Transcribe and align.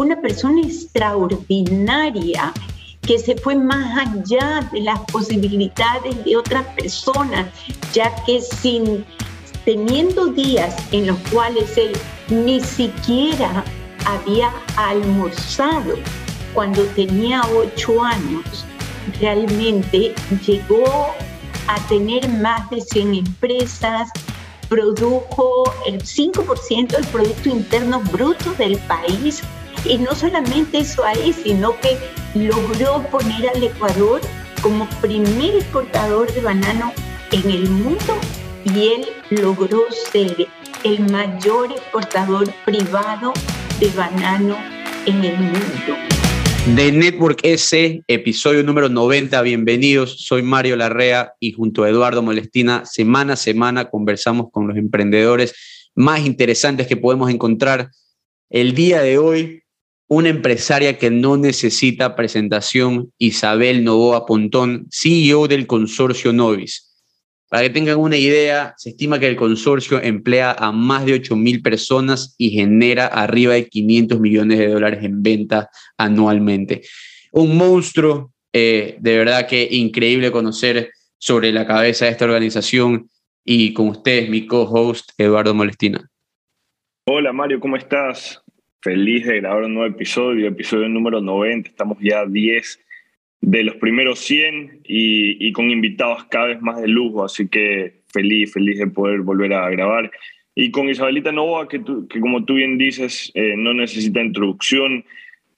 una 0.00 0.20
persona 0.20 0.62
extraordinaria 0.62 2.52
que 3.02 3.18
se 3.18 3.36
fue 3.36 3.54
más 3.54 4.06
allá 4.06 4.68
de 4.72 4.80
las 4.80 4.98
posibilidades 5.12 6.24
de 6.24 6.36
otras 6.36 6.66
personas, 6.74 7.48
ya 7.92 8.14
que 8.24 8.40
sin 8.40 9.04
teniendo 9.64 10.26
días 10.26 10.74
en 10.92 11.06
los 11.06 11.18
cuales 11.30 11.76
él 11.76 11.92
ni 12.28 12.60
siquiera 12.60 13.64
había 14.06 14.50
almorzado 14.76 15.94
cuando 16.54 16.82
tenía 16.96 17.42
ocho 17.54 18.02
años, 18.02 18.64
realmente 19.20 20.14
llegó 20.46 21.14
a 21.68 21.76
tener 21.88 22.28
más 22.28 22.68
de 22.70 22.80
100 22.80 23.14
empresas, 23.14 24.08
produjo 24.68 25.64
el 25.86 26.02
5% 26.02 26.88
del 26.88 27.06
Producto 27.08 27.48
Interno 27.48 28.00
Bruto 28.12 28.52
del 28.54 28.78
país. 28.78 29.42
Y 29.84 29.98
no 29.98 30.14
solamente 30.14 30.78
eso 30.78 31.04
ahí, 31.04 31.32
sino 31.32 31.74
que 31.80 31.96
logró 32.34 33.02
poner 33.10 33.48
al 33.48 33.62
Ecuador 33.62 34.20
como 34.62 34.88
primer 35.00 35.56
exportador 35.56 36.32
de 36.32 36.40
banano 36.40 36.92
en 37.32 37.50
el 37.50 37.68
mundo 37.70 38.18
y 38.64 38.78
él 38.78 39.06
logró 39.30 39.80
ser 40.12 40.46
el 40.84 41.10
mayor 41.10 41.72
exportador 41.72 42.52
privado 42.64 43.32
de 43.78 43.88
banano 43.90 44.56
en 45.06 45.24
el 45.24 45.36
mundo. 45.38 45.96
De 46.74 46.92
Network 46.92 47.40
S, 47.42 48.02
episodio 48.06 48.62
número 48.62 48.90
90, 48.90 49.40
bienvenidos. 49.40 50.26
Soy 50.26 50.42
Mario 50.42 50.76
Larrea 50.76 51.32
y 51.40 51.52
junto 51.52 51.84
a 51.84 51.88
Eduardo 51.88 52.22
Molestina, 52.22 52.84
semana 52.84 53.32
a 53.32 53.36
semana 53.36 53.88
conversamos 53.88 54.50
con 54.52 54.68
los 54.68 54.76
emprendedores 54.76 55.54
más 55.94 56.20
interesantes 56.20 56.86
que 56.86 56.98
podemos 56.98 57.30
encontrar. 57.30 57.90
El 58.50 58.74
día 58.74 59.00
de 59.00 59.16
hoy, 59.16 59.59
una 60.10 60.28
empresaria 60.28 60.98
que 60.98 61.08
no 61.08 61.36
necesita 61.36 62.16
presentación, 62.16 63.12
Isabel 63.18 63.84
Novoa 63.84 64.26
Pontón, 64.26 64.88
CEO 64.90 65.46
del 65.46 65.68
consorcio 65.68 66.32
Novis. 66.32 67.00
Para 67.48 67.62
que 67.62 67.70
tengan 67.70 67.96
una 67.96 68.16
idea, 68.16 68.74
se 68.76 68.90
estima 68.90 69.20
que 69.20 69.28
el 69.28 69.36
consorcio 69.36 70.02
emplea 70.02 70.50
a 70.58 70.72
más 70.72 71.06
de 71.06 71.14
8.000 71.14 71.62
personas 71.62 72.34
y 72.38 72.50
genera 72.50 73.06
arriba 73.06 73.54
de 73.54 73.68
500 73.68 74.18
millones 74.18 74.58
de 74.58 74.68
dólares 74.68 75.04
en 75.04 75.22
ventas 75.22 75.68
anualmente. 75.96 76.82
Un 77.30 77.56
monstruo, 77.56 78.32
eh, 78.52 78.96
de 78.98 79.16
verdad 79.16 79.46
que 79.46 79.68
increíble 79.70 80.32
conocer 80.32 80.90
sobre 81.18 81.52
la 81.52 81.68
cabeza 81.68 82.06
de 82.06 82.10
esta 82.10 82.24
organización 82.24 83.08
y 83.44 83.72
con 83.72 83.86
ustedes, 83.88 84.28
mi 84.28 84.44
co-host 84.44 85.10
Eduardo 85.16 85.54
Molestina. 85.54 86.04
Hola 87.06 87.32
Mario, 87.32 87.60
¿cómo 87.60 87.76
estás? 87.76 88.42
Feliz 88.82 89.26
de 89.26 89.40
grabar 89.40 89.64
un 89.64 89.74
nuevo 89.74 89.94
episodio, 89.94 90.48
episodio 90.48 90.88
número 90.88 91.20
90, 91.20 91.68
estamos 91.68 91.98
ya 92.00 92.24
10 92.24 92.80
de 93.42 93.62
los 93.62 93.76
primeros 93.76 94.20
100 94.20 94.80
y, 94.84 95.52
con 95.52 95.70
invitados 95.70 96.24
cada 96.30 96.46
vez 96.46 96.62
más 96.62 96.80
de 96.80 96.88
lujo, 96.88 97.22
así 97.22 97.46
que 97.46 98.00
feliz, 98.08 98.54
feliz 98.54 98.78
de 98.78 98.86
poder 98.86 99.20
volver 99.20 99.52
a 99.52 99.68
grabar. 99.68 100.10
Y 100.54 100.70
con 100.70 100.88
Isabelita 100.88 101.30
Novoa, 101.30 101.68
que, 101.68 101.82
que 102.08 102.20
como 102.20 102.46
tú 102.46 102.54
bien 102.54 102.78
dices, 102.78 103.30
eh, 103.34 103.54
no 103.54 103.74
necesita 103.74 104.22
introducción, 104.22 105.04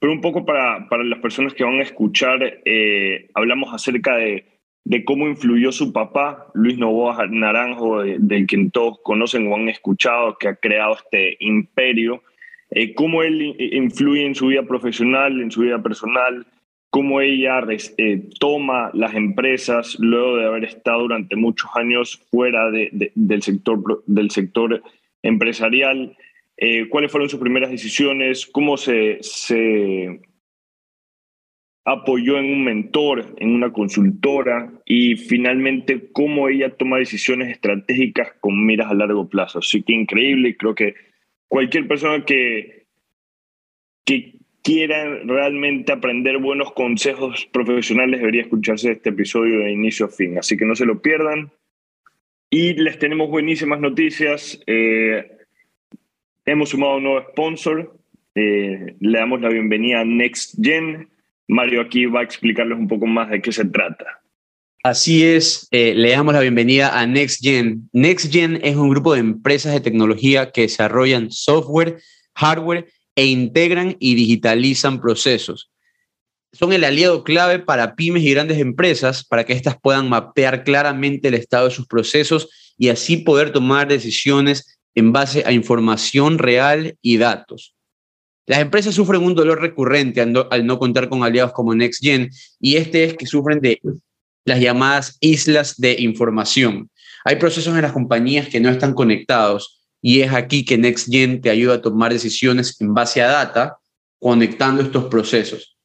pero 0.00 0.12
un 0.12 0.20
poco 0.20 0.44
para, 0.44 0.88
para 0.88 1.04
las 1.04 1.20
personas 1.20 1.54
que 1.54 1.62
van 1.62 1.78
a 1.78 1.84
escuchar, 1.84 2.60
eh, 2.64 3.28
hablamos 3.34 3.72
acerca 3.72 4.16
de, 4.16 4.46
de, 4.82 5.04
cómo 5.04 5.28
influyó 5.28 5.70
su 5.70 5.92
papá, 5.92 6.48
Luis 6.54 6.76
Novoa 6.76 7.24
Naranjo, 7.28 8.02
del 8.02 8.48
quien 8.48 8.72
todos 8.72 8.98
conocen 9.04 9.46
o 9.46 9.54
han 9.54 9.68
escuchado, 9.68 10.36
que 10.38 10.48
ha 10.48 10.56
creado 10.56 10.96
este 10.96 11.36
imperio, 11.38 12.20
eh, 12.74 12.94
cómo 12.94 13.22
él 13.22 13.54
influye 13.58 14.24
en 14.24 14.34
su 14.34 14.48
vida 14.48 14.62
profesional, 14.62 15.40
en 15.40 15.50
su 15.50 15.60
vida 15.60 15.82
personal, 15.82 16.46
cómo 16.90 17.20
ella 17.20 17.60
eh, 17.98 18.28
toma 18.38 18.90
las 18.94 19.14
empresas 19.14 19.96
luego 19.98 20.36
de 20.36 20.46
haber 20.46 20.64
estado 20.64 21.02
durante 21.02 21.36
muchos 21.36 21.70
años 21.74 22.26
fuera 22.30 22.70
del, 22.70 23.42
sector, 23.42 24.02
del 24.06 24.30
sector 24.30 24.82
empresarial, 25.22 26.16
eh, 26.56 26.88
cuáles 26.88 27.10
fueron 27.10 27.28
sus 27.28 27.40
primeras 27.40 27.70
decisiones, 27.70 28.46
cómo 28.46 28.76
se, 28.76 29.18
se 29.20 30.20
apoyó 31.84 32.38
en 32.38 32.44
un 32.44 32.64
mentor, 32.64 33.34
en 33.38 33.54
una 33.54 33.72
consultora 33.72 34.72
y 34.86 35.16
finalmente 35.16 36.10
cómo 36.12 36.48
ella 36.48 36.76
toma 36.76 36.98
decisiones 36.98 37.50
estratégicas 37.50 38.32
con 38.40 38.64
miras 38.64 38.90
a 38.90 38.94
largo 38.94 39.28
plazo. 39.28 39.58
Así 39.58 39.82
que 39.82 39.92
increíble, 39.92 40.56
creo 40.56 40.74
que 40.74 40.94
cualquier 41.52 41.86
persona 41.86 42.24
que, 42.24 42.86
que 44.06 44.38
quieran 44.62 45.28
realmente 45.28 45.92
aprender 45.92 46.38
buenos 46.38 46.72
consejos 46.72 47.46
profesionales, 47.52 48.20
debería 48.20 48.40
escucharse 48.40 48.92
este 48.92 49.10
episodio 49.10 49.58
de 49.58 49.70
inicio 49.70 50.06
a 50.06 50.08
fin. 50.08 50.38
Así 50.38 50.56
que 50.56 50.64
no 50.64 50.74
se 50.74 50.86
lo 50.86 51.02
pierdan. 51.02 51.52
Y 52.48 52.72
les 52.72 52.98
tenemos 52.98 53.28
buenísimas 53.28 53.80
noticias. 53.80 54.62
Eh, 54.66 55.30
hemos 56.46 56.70
sumado 56.70 56.96
un 56.96 57.02
nuevo 57.02 57.20
sponsor. 57.32 57.98
Eh, 58.34 58.96
le 58.98 59.18
damos 59.18 59.42
la 59.42 59.50
bienvenida 59.50 60.00
a 60.00 60.04
NextGen. 60.06 61.10
Mario 61.48 61.82
aquí 61.82 62.06
va 62.06 62.20
a 62.20 62.24
explicarles 62.24 62.78
un 62.78 62.88
poco 62.88 63.06
más 63.06 63.28
de 63.28 63.42
qué 63.42 63.52
se 63.52 63.66
trata. 63.66 64.21
Así 64.84 65.24
es, 65.24 65.68
eh, 65.70 65.94
le 65.94 66.10
damos 66.10 66.34
la 66.34 66.40
bienvenida 66.40 66.98
a 66.98 67.06
NextGen. 67.06 67.88
NextGen 67.92 68.58
es 68.64 68.74
un 68.74 68.90
grupo 68.90 69.14
de 69.14 69.20
empresas 69.20 69.72
de 69.72 69.80
tecnología 69.80 70.50
que 70.50 70.62
desarrollan 70.62 71.30
software, 71.30 72.02
hardware 72.34 72.92
e 73.14 73.26
integran 73.26 73.96
y 74.00 74.16
digitalizan 74.16 75.00
procesos. 75.00 75.70
Son 76.52 76.72
el 76.72 76.82
aliado 76.82 77.22
clave 77.22 77.60
para 77.60 77.94
pymes 77.94 78.24
y 78.24 78.32
grandes 78.32 78.58
empresas 78.58 79.24
para 79.24 79.44
que 79.44 79.52
éstas 79.52 79.76
puedan 79.80 80.08
mapear 80.08 80.64
claramente 80.64 81.28
el 81.28 81.34
estado 81.34 81.68
de 81.68 81.74
sus 81.74 81.86
procesos 81.86 82.48
y 82.76 82.88
así 82.88 83.18
poder 83.18 83.52
tomar 83.52 83.86
decisiones 83.86 84.80
en 84.96 85.12
base 85.12 85.44
a 85.46 85.52
información 85.52 86.38
real 86.38 86.98
y 87.00 87.18
datos. 87.18 87.76
Las 88.46 88.58
empresas 88.58 88.96
sufren 88.96 89.22
un 89.22 89.36
dolor 89.36 89.60
recurrente 89.60 90.20
al 90.20 90.32
no, 90.32 90.48
al 90.50 90.66
no 90.66 90.80
contar 90.80 91.08
con 91.08 91.22
aliados 91.22 91.52
como 91.52 91.72
NextGen 91.72 92.30
y 92.58 92.74
este 92.74 93.04
es 93.04 93.14
que 93.14 93.26
sufren 93.26 93.60
de 93.60 93.80
las 94.44 94.60
llamadas 94.60 95.16
islas 95.20 95.76
de 95.76 95.96
información. 96.00 96.90
Hay 97.24 97.36
procesos 97.36 97.74
en 97.74 97.82
las 97.82 97.92
compañías 97.92 98.48
que 98.48 98.60
no 98.60 98.68
están 98.68 98.94
conectados 98.94 99.82
y 100.00 100.20
es 100.20 100.32
aquí 100.32 100.64
que 100.64 100.78
NextGen 100.78 101.40
te 101.40 101.50
ayuda 101.50 101.74
a 101.74 101.82
tomar 101.82 102.12
decisiones 102.12 102.80
en 102.80 102.92
base 102.92 103.22
a 103.22 103.28
data, 103.28 103.78
conectando 104.18 104.82
estos 104.82 105.04
procesos. 105.04 105.76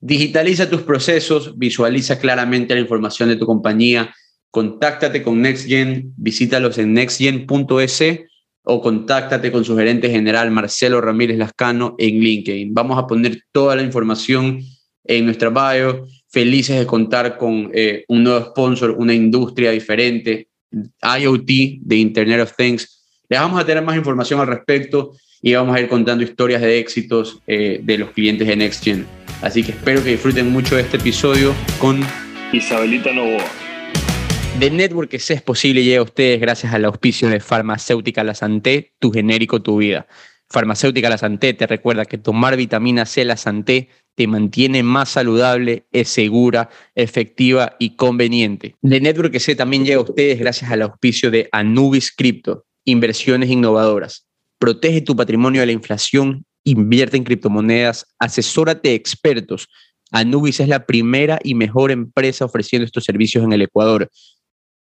Digitaliza 0.00 0.70
tus 0.70 0.82
procesos, 0.82 1.58
visualiza 1.58 2.20
claramente 2.20 2.74
la 2.74 2.80
información 2.80 3.28
de 3.28 3.36
tu 3.36 3.46
compañía, 3.46 4.14
contáctate 4.52 5.24
con 5.24 5.42
NextGen, 5.42 6.14
visítalos 6.16 6.78
en 6.78 6.94
nextgen.es 6.94 8.02
o 8.62 8.80
contáctate 8.80 9.50
con 9.50 9.64
su 9.64 9.76
gerente 9.76 10.10
general 10.10 10.50
Marcelo 10.52 11.00
Ramírez 11.00 11.38
Lascano 11.38 11.96
en 11.98 12.20
LinkedIn. 12.20 12.72
Vamos 12.72 12.98
a 12.98 13.06
poner 13.06 13.42
toda 13.50 13.74
la 13.74 13.82
información 13.82 14.60
en 15.04 15.24
nuestra 15.24 15.50
bio. 15.50 16.06
Felices 16.30 16.78
de 16.78 16.86
contar 16.86 17.38
con 17.38 17.70
eh, 17.72 18.04
un 18.08 18.24
nuevo 18.24 18.44
sponsor, 18.46 18.90
una 18.90 19.14
industria 19.14 19.70
diferente, 19.70 20.48
IoT, 21.02 21.80
de 21.80 21.96
Internet 21.96 22.40
of 22.40 22.54
Things, 22.56 22.98
les 23.28 23.40
vamos 23.40 23.60
a 23.60 23.64
tener 23.66 23.82
más 23.84 23.96
información 23.96 24.40
al 24.40 24.46
respecto 24.46 25.12
y 25.42 25.54
vamos 25.54 25.76
a 25.76 25.80
ir 25.80 25.88
contando 25.88 26.24
historias 26.24 26.60
de 26.62 26.78
éxitos 26.78 27.40
eh, 27.46 27.80
de 27.82 27.98
los 27.98 28.10
clientes 28.10 28.48
de 28.48 28.56
NextGen. 28.56 29.06
Así 29.42 29.62
que 29.62 29.72
espero 29.72 30.02
que 30.02 30.10
disfruten 30.10 30.50
mucho 30.50 30.76
de 30.76 30.82
este 30.82 30.96
episodio 30.96 31.54
con 31.78 32.00
Isabelita 32.52 33.12
Novoa. 33.12 33.44
The 34.58 34.70
Network 34.70 35.10
que 35.10 35.18
es 35.18 35.42
posible 35.42 35.84
llega 35.84 36.00
a 36.00 36.04
ustedes 36.04 36.40
gracias 36.40 36.74
al 36.74 36.84
auspicio 36.84 37.28
de 37.28 37.38
Farmacéutica 37.38 38.24
La 38.24 38.34
Santé, 38.34 38.94
tu 38.98 39.12
genérico, 39.12 39.62
tu 39.62 39.76
vida. 39.76 40.08
Farmacéutica 40.48 41.08
La 41.08 41.18
Santé 41.18 41.54
te 41.54 41.66
recuerda 41.66 42.06
que 42.06 42.18
tomar 42.18 42.56
vitamina 42.56 43.06
C 43.06 43.24
La 43.24 43.36
Santé 43.36 43.90
te 44.18 44.26
mantiene 44.26 44.82
más 44.82 45.10
saludable, 45.10 45.86
es 45.92 46.08
segura, 46.08 46.68
efectiva 46.96 47.76
y 47.78 47.94
conveniente. 47.94 48.74
The 48.82 49.00
Network 49.00 49.30
que 49.30 49.54
también 49.54 49.84
llega 49.84 49.98
a 49.98 50.02
ustedes 50.02 50.40
gracias 50.40 50.72
al 50.72 50.82
auspicio 50.82 51.30
de 51.30 51.48
Anubis 51.52 52.10
Crypto 52.10 52.64
inversiones 52.84 53.48
innovadoras. 53.48 54.26
Protege 54.58 55.02
tu 55.02 55.14
patrimonio 55.14 55.60
de 55.60 55.66
la 55.66 55.72
inflación, 55.72 56.44
invierte 56.64 57.16
en 57.16 57.22
criptomonedas, 57.22 58.06
asesórate 58.18 58.94
expertos. 58.94 59.68
Anubis 60.10 60.58
es 60.58 60.66
la 60.66 60.84
primera 60.84 61.38
y 61.44 61.54
mejor 61.54 61.92
empresa 61.92 62.44
ofreciendo 62.44 62.86
estos 62.86 63.04
servicios 63.04 63.44
en 63.44 63.52
el 63.52 63.62
Ecuador. 63.62 64.10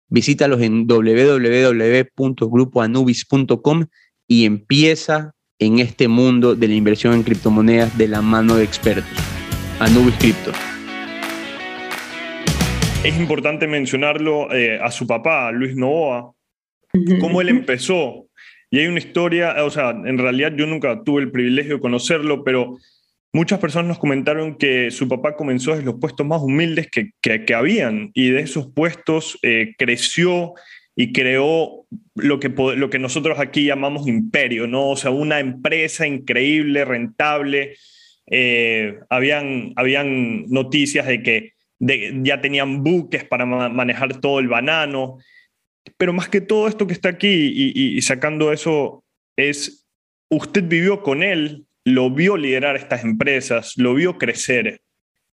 Visítalos 0.08 0.62
en 0.62 0.86
www.grupoanubis.com 0.86 3.86
y 4.28 4.44
empieza 4.44 5.32
en 5.58 5.78
este 5.78 6.06
mundo 6.06 6.54
de 6.54 6.68
la 6.68 6.74
inversión 6.74 7.14
en 7.14 7.22
criptomonedas 7.22 7.96
de 7.96 8.08
la 8.08 8.20
mano 8.20 8.56
de 8.56 8.64
expertos. 8.64 9.10
Anubis 9.80 10.14
Crypto. 10.16 10.52
Es 13.02 13.16
importante 13.16 13.66
mencionarlo 13.66 14.52
eh, 14.52 14.78
a 14.82 14.90
su 14.90 15.06
papá, 15.06 15.50
Luis 15.52 15.76
Novoa, 15.76 16.32
cómo 17.20 17.40
él 17.40 17.48
empezó. 17.48 18.26
Y 18.70 18.80
hay 18.80 18.86
una 18.88 18.98
historia, 18.98 19.64
o 19.64 19.70
sea, 19.70 19.90
en 19.90 20.18
realidad 20.18 20.52
yo 20.56 20.66
nunca 20.66 21.02
tuve 21.04 21.22
el 21.22 21.30
privilegio 21.30 21.76
de 21.76 21.80
conocerlo, 21.80 22.42
pero 22.42 22.76
muchas 23.32 23.60
personas 23.60 23.88
nos 23.88 23.98
comentaron 23.98 24.56
que 24.56 24.90
su 24.90 25.08
papá 25.08 25.36
comenzó 25.36 25.70
desde 25.70 25.84
los 25.84 26.00
puestos 26.00 26.26
más 26.26 26.42
humildes 26.42 26.88
que, 26.90 27.12
que, 27.20 27.54
habían 27.54 28.10
y 28.12 28.30
de 28.30 28.40
esos 28.40 28.72
puestos 28.72 29.38
eh, 29.42 29.74
creció 29.78 30.54
y 30.96 31.12
creó 31.12 31.86
lo 32.14 32.40
que, 32.40 32.48
lo 32.48 32.88
que 32.88 32.98
nosotros 32.98 33.38
aquí 33.38 33.66
llamamos 33.66 34.08
imperio, 34.08 34.66
¿no? 34.66 34.88
O 34.88 34.96
sea, 34.96 35.10
una 35.10 35.38
empresa 35.40 36.06
increíble, 36.06 36.86
rentable. 36.86 37.76
Eh, 38.30 38.98
habían, 39.10 39.74
habían 39.76 40.46
noticias 40.46 41.06
de 41.06 41.22
que 41.22 41.52
ya 41.78 42.40
tenían 42.40 42.82
buques 42.82 43.24
para 43.24 43.44
manejar 43.44 44.18
todo 44.20 44.38
el 44.38 44.48
banano. 44.48 45.18
Pero 45.98 46.14
más 46.14 46.30
que 46.30 46.40
todo 46.40 46.66
esto 46.66 46.86
que 46.86 46.94
está 46.94 47.10
aquí 47.10 47.72
y, 47.74 48.00
sacando 48.00 48.50
eso, 48.50 49.04
es, 49.36 49.86
usted 50.30 50.64
vivió 50.64 51.02
con 51.02 51.22
él, 51.22 51.66
lo 51.84 52.10
vio 52.10 52.38
liderar 52.38 52.74
estas 52.74 53.04
empresas, 53.04 53.74
lo 53.76 53.94
vio 53.94 54.16
crecer. 54.16 54.80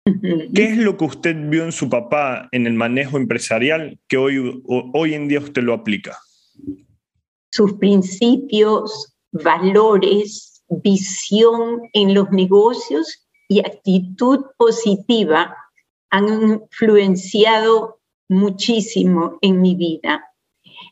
¿Qué 0.53 0.63
es 0.65 0.77
lo 0.77 0.97
que 0.97 1.05
usted 1.05 1.35
vio 1.49 1.63
en 1.63 1.71
su 1.71 1.89
papá 1.89 2.47
en 2.51 2.67
el 2.67 2.73
manejo 2.73 3.17
empresarial 3.17 3.99
que 4.07 4.17
hoy, 4.17 4.63
hoy 4.67 5.13
en 5.13 5.27
día 5.27 5.39
usted 5.39 5.63
lo 5.63 5.73
aplica? 5.73 6.17
Sus 7.51 7.73
principios, 7.73 9.15
valores, 9.31 10.63
visión 10.69 11.81
en 11.93 12.13
los 12.13 12.29
negocios 12.31 13.27
y 13.47 13.59
actitud 13.59 14.45
positiva 14.57 15.55
han 16.11 16.27
influenciado 16.27 17.99
muchísimo 18.29 19.37
en 19.41 19.61
mi 19.61 19.75
vida. 19.75 20.23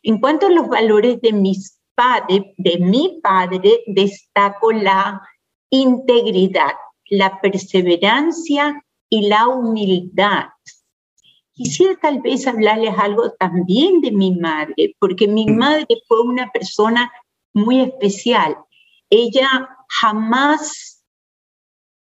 En 0.03 0.19
cuanto 0.19 0.47
a 0.47 0.51
los 0.51 0.67
valores 0.67 1.21
de 1.21 1.33
mis 1.33 1.79
padres, 1.95 2.41
de 2.57 2.79
mi 2.79 3.19
padre, 3.21 3.83
destaco 3.87 4.71
la 4.71 5.21
integridad, 5.69 6.73
la 7.09 7.39
perseverancia 7.41 8.83
y 9.09 9.27
la 9.27 9.47
humildad. 9.47 10.45
Quisiera 11.53 11.95
tal 11.99 12.21
vez 12.21 12.45
hablarles 12.45 12.93
algo 12.97 13.31
también 13.39 14.01
de 14.01 14.11
mi 14.11 14.35
madre, 14.35 14.95
porque 14.99 15.27
mi 15.27 15.47
mm. 15.47 15.57
madre 15.57 15.87
fue 16.07 16.21
una 16.21 16.49
persona 16.51 17.11
muy 17.53 17.81
especial. 17.81 18.57
Ella 19.09 19.69
jamás 19.89 21.03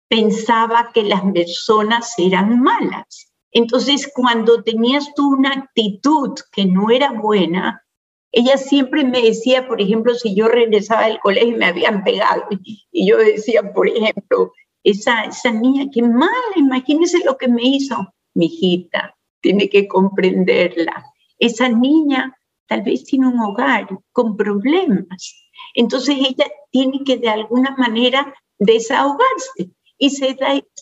pensaba 0.09 0.91
que 0.93 1.03
las 1.03 1.21
personas 1.31 2.13
eran 2.17 2.61
malas. 2.61 3.31
Entonces, 3.51 4.11
cuando 4.13 4.63
tenías 4.63 5.13
tú 5.15 5.33
una 5.33 5.51
actitud 5.53 6.31
que 6.51 6.65
no 6.65 6.89
era 6.89 7.11
buena, 7.11 7.85
ella 8.31 8.57
siempre 8.57 9.03
me 9.03 9.21
decía, 9.21 9.67
por 9.67 9.79
ejemplo, 9.79 10.13
si 10.13 10.35
yo 10.35 10.47
regresaba 10.47 11.05
del 11.07 11.19
colegio 11.19 11.49
y 11.49 11.57
me 11.57 11.67
habían 11.67 12.03
pegado, 12.03 12.43
y 12.91 13.07
yo 13.07 13.17
decía, 13.17 13.73
por 13.73 13.87
ejemplo, 13.87 14.51
esa, 14.85 15.23
esa 15.23 15.51
niña, 15.51 15.87
qué 15.91 16.01
mala, 16.01 16.55
imagínese 16.55 17.19
lo 17.25 17.37
que 17.37 17.47
me 17.47 17.63
hizo, 17.63 18.13
mi 18.35 18.45
hijita, 18.45 19.17
tiene 19.41 19.67
que 19.67 19.87
comprenderla. 19.87 21.03
Esa 21.39 21.67
niña 21.67 22.37
tal 22.67 22.83
vez 22.83 23.03
tiene 23.03 23.27
un 23.27 23.39
hogar 23.39 23.87
con 24.11 24.37
problemas, 24.37 25.43
entonces 25.73 26.15
ella 26.19 26.45
tiene 26.71 27.03
que 27.03 27.17
de 27.17 27.29
alguna 27.29 27.75
manera 27.77 28.33
desahogarse 28.59 29.71
y 29.97 30.09
se 30.11 30.37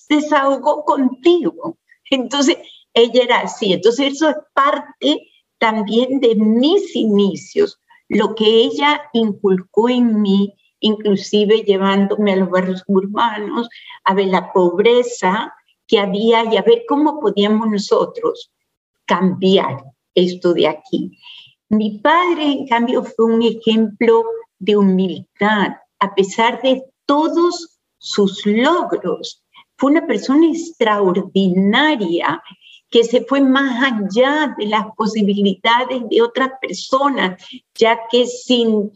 desahogó 0.09 0.83
contigo. 0.85 1.77
Entonces, 2.09 2.57
ella 2.94 3.23
era 3.23 3.39
así. 3.39 3.73
Entonces, 3.73 4.13
eso 4.13 4.29
es 4.29 4.35
parte 4.53 5.31
también 5.57 6.19
de 6.19 6.35
mis 6.35 6.95
inicios, 6.95 7.79
lo 8.09 8.35
que 8.35 8.45
ella 8.45 9.01
inculcó 9.13 9.89
en 9.89 10.21
mí, 10.21 10.53
inclusive 10.83 11.63
llevándome 11.63 12.33
a 12.33 12.35
los 12.35 12.50
barrios 12.50 12.83
urbanos, 12.88 13.69
a 14.03 14.13
ver 14.13 14.27
la 14.27 14.51
pobreza 14.51 15.53
que 15.88 15.97
había 15.97 16.44
y 16.51 16.57
a 16.57 16.62
ver 16.62 16.83
cómo 16.88 17.19
podíamos 17.19 17.69
nosotros 17.69 18.51
cambiar 19.06 19.83
esto 20.13 20.53
de 20.53 20.68
aquí. 20.68 21.18
Mi 21.69 22.00
padre, 22.00 22.44
en 22.44 22.68
cambio, 22.68 23.03
fue 23.03 23.25
un 23.25 23.41
ejemplo 23.41 24.25
de 24.59 24.77
humildad, 24.77 25.69
a 26.00 26.13
pesar 26.15 26.62
de 26.62 26.83
todos 27.06 27.80
sus 27.97 28.45
logros. 28.45 29.41
Fue 29.77 29.91
una 29.91 30.06
persona 30.06 30.47
extraordinaria 30.47 32.41
que 32.89 33.03
se 33.03 33.24
fue 33.25 33.41
más 33.41 33.91
allá 33.91 34.53
de 34.57 34.68
las 34.68 34.85
posibilidades 34.97 36.03
de 36.09 36.21
otras 36.21 36.51
personas, 36.62 37.41
ya 37.74 38.00
que 38.12 38.27
sin 38.27 38.91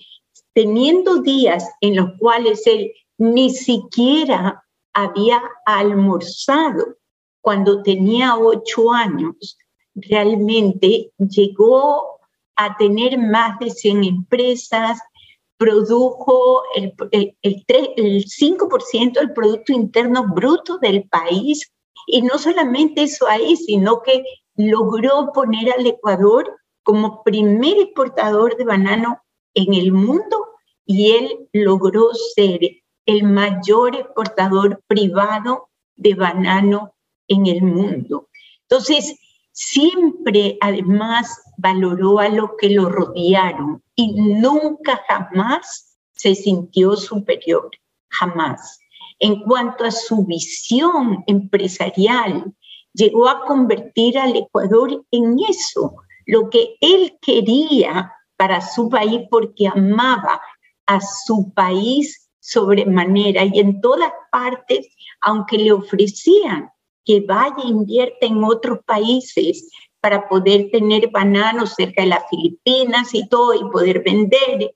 teniendo 0.57 1.19
días 1.19 1.69
en 1.81 1.97
los 1.97 2.17
cuales 2.17 2.65
él 2.65 2.91
ni 3.19 3.51
siquiera 3.51 4.65
había 4.91 5.39
almorzado 5.67 6.97
cuando 7.41 7.83
tenía 7.83 8.35
ocho 8.35 8.91
años, 8.91 9.55
realmente 9.93 11.11
llegó 11.19 12.17
a 12.55 12.75
tener 12.75 13.19
más 13.19 13.59
de 13.59 13.69
100 13.69 14.03
empresas, 14.03 14.99
produjo 15.57 16.63
el, 16.75 16.91
el, 17.11 17.35
el, 17.43 18.25
5% 18.25 19.13
del 19.13 19.33
Producto 19.33 19.73
Interno 19.73 20.25
Bruto 20.27 20.79
del 20.79 21.07
país. 21.07 21.71
Y 22.07 22.23
no 22.23 22.39
solamente 22.39 23.03
eso 23.03 23.27
ahí, 23.27 23.55
sino 23.57 24.01
que 24.01 24.23
logró 24.55 25.31
poner 25.33 25.71
al 25.71 25.85
Ecuador 25.85 26.51
como 26.81 27.21
primer 27.21 27.77
exportador 27.77 28.57
de 28.57 28.65
banano 28.65 29.21
en 29.57 29.73
el 29.73 29.91
mundo 29.91 30.37
y 30.85 31.11
él 31.11 31.49
logró 31.51 32.13
ser 32.35 32.59
el 33.05 33.23
mayor 33.23 33.95
exportador 33.95 34.83
privado 34.87 35.69
de 35.95 36.13
banano 36.13 36.93
en 37.27 37.47
el 37.47 37.63
mundo. 37.63 38.29
Entonces, 38.61 39.17
siempre 39.51 40.57
además 40.61 41.41
valoró 41.57 42.19
a 42.19 42.29
los 42.29 42.51
que 42.59 42.69
lo 42.69 42.89
rodearon 42.89 43.81
y 43.95 44.13
nunca 44.21 45.01
jamás 45.07 45.97
se 46.13 46.35
sintió 46.35 46.95
superior, 46.95 47.71
jamás. 48.09 48.79
En 49.19 49.41
cuanto 49.41 49.85
a 49.85 49.91
su 49.91 50.23
visión 50.25 51.23
empresarial, 51.25 52.53
llegó 52.93 53.27
a 53.27 53.43
convertir 53.45 54.19
al 54.19 54.35
Ecuador 54.35 55.03
en 55.09 55.37
eso, 55.49 55.95
lo 56.27 56.49
que 56.51 56.75
él 56.81 57.17
quería 57.21 58.13
para 58.37 58.61
su 58.61 58.89
país 58.89 59.21
porque 59.29 59.67
amaba 59.67 60.39
a 60.85 61.01
su 61.01 61.51
país 61.53 62.29
sobremanera 62.39 63.43
y 63.43 63.59
en 63.59 63.81
todas 63.81 64.11
partes, 64.31 64.87
aunque 65.21 65.57
le 65.57 65.73
ofrecían 65.73 66.69
que 67.03 67.21
vaya 67.21 67.55
e 67.63 67.67
invierta 67.67 68.25
en 68.25 68.43
otros 68.43 68.79
países, 68.85 69.69
para 69.99 70.27
poder 70.29 70.69
tener 70.71 71.09
bananos 71.09 71.73
cerca 71.75 72.01
de 72.01 72.09
las 72.09 72.23
Filipinas 72.29 73.13
y 73.13 73.27
todo 73.27 73.53
y 73.53 73.69
poder 73.71 74.03
vender. 74.03 74.73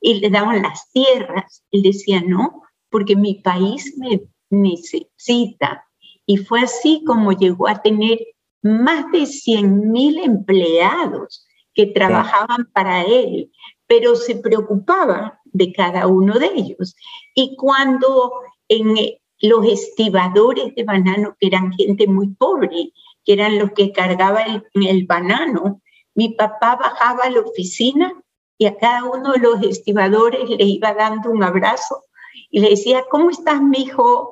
Y 0.00 0.14
le 0.14 0.30
daban 0.30 0.62
las 0.62 0.90
tierras. 0.90 1.62
Él 1.70 1.82
decía, 1.82 2.22
no, 2.26 2.62
porque 2.90 3.14
mi 3.14 3.34
país 3.34 3.94
me 3.96 4.22
necesita. 4.50 5.86
Y 6.26 6.38
fue 6.38 6.62
así 6.62 7.04
como 7.06 7.32
llegó 7.32 7.68
a 7.68 7.80
tener 7.82 8.18
más 8.62 9.10
de 9.12 9.26
100 9.26 9.92
mil 9.92 10.18
empleados 10.18 11.46
que 11.74 11.86
trabajaban 11.86 12.70
para 12.72 13.02
él, 13.02 13.50
pero 13.86 14.16
se 14.16 14.36
preocupaba 14.36 15.40
de 15.44 15.72
cada 15.72 16.06
uno 16.06 16.38
de 16.38 16.46
ellos. 16.54 16.94
Y 17.34 17.56
cuando 17.56 18.32
en 18.68 18.96
los 19.42 19.66
estibadores 19.66 20.74
de 20.74 20.84
banano, 20.84 21.36
que 21.38 21.48
eran 21.48 21.72
gente 21.72 22.06
muy 22.06 22.28
pobre, 22.28 22.92
que 23.24 23.32
eran 23.32 23.58
los 23.58 23.72
que 23.72 23.92
cargaban 23.92 24.64
el, 24.74 25.06
banano. 25.06 25.80
Mi 26.14 26.30
papá 26.30 26.76
bajaba 26.76 27.24
a 27.24 27.30
la 27.30 27.40
oficina 27.40 28.12
y 28.58 28.66
a 28.66 28.76
cada 28.76 29.04
uno 29.04 29.32
de 29.32 29.38
los 29.38 29.62
estibadores 29.62 30.48
le 30.48 30.64
iba 30.64 30.94
dando 30.94 31.30
un 31.30 31.42
abrazo 31.42 32.02
y 32.50 32.60
le 32.60 32.70
decía, 32.70 33.04
¿cómo 33.10 33.30
estás, 33.30 33.60
mi 33.60 33.82
hijo? 33.82 34.30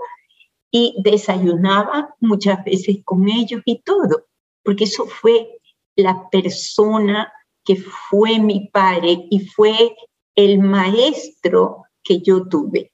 Y 0.71 0.95
desayunaba 1.03 2.15
muchas 2.21 2.63
veces 2.65 2.99
con 3.05 3.29
ellos 3.29 3.63
y 3.65 3.81
todo, 3.83 4.27
porque 4.63 4.85
eso 4.85 5.07
fue 5.07 5.60
la 6.03 6.29
persona 6.31 7.33
que 7.65 7.77
fue 7.77 8.39
mi 8.39 8.69
padre 8.73 9.27
y 9.31 9.41
fue 9.47 9.95
el 10.35 10.59
maestro 10.59 11.85
que 12.03 12.21
yo 12.21 12.47
tuve. 12.49 12.93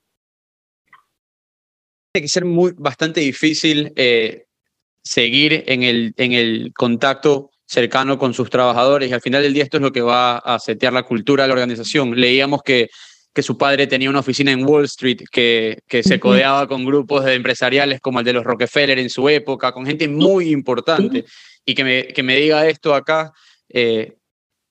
Tiene 2.12 2.24
que 2.24 2.28
ser 2.28 2.44
muy, 2.44 2.72
bastante 2.76 3.20
difícil 3.20 3.92
eh, 3.96 4.46
seguir 5.02 5.64
en 5.66 5.82
el, 5.82 6.14
en 6.16 6.32
el 6.32 6.72
contacto 6.74 7.50
cercano 7.66 8.18
con 8.18 8.32
sus 8.32 8.48
trabajadores 8.48 9.10
y 9.10 9.12
al 9.12 9.20
final 9.20 9.42
del 9.42 9.52
día 9.52 9.64
esto 9.64 9.76
es 9.76 9.82
lo 9.82 9.92
que 9.92 10.00
va 10.00 10.38
a 10.38 10.58
setear 10.58 10.92
la 10.92 11.02
cultura 11.02 11.44
de 11.44 11.48
la 11.48 11.54
organización. 11.54 12.18
Leíamos 12.18 12.62
que, 12.62 12.88
que 13.32 13.42
su 13.42 13.58
padre 13.58 13.86
tenía 13.86 14.08
una 14.08 14.20
oficina 14.20 14.52
en 14.52 14.64
Wall 14.64 14.84
Street 14.84 15.22
que, 15.30 15.80
que 15.86 16.02
se 16.02 16.18
codeaba 16.18 16.66
con 16.68 16.84
grupos 16.84 17.24
de 17.24 17.34
empresariales 17.34 18.00
como 18.00 18.20
el 18.20 18.24
de 18.24 18.32
los 18.32 18.44
Rockefeller 18.44 18.98
en 18.98 19.10
su 19.10 19.28
época, 19.28 19.72
con 19.72 19.84
gente 19.84 20.08
muy 20.08 20.50
importante 20.50 21.24
y 21.66 21.74
que 21.74 21.84
me, 21.84 22.06
que 22.08 22.22
me 22.22 22.36
diga 22.36 22.66
esto 22.66 22.94
acá. 22.94 23.32
Eh, 23.68 24.16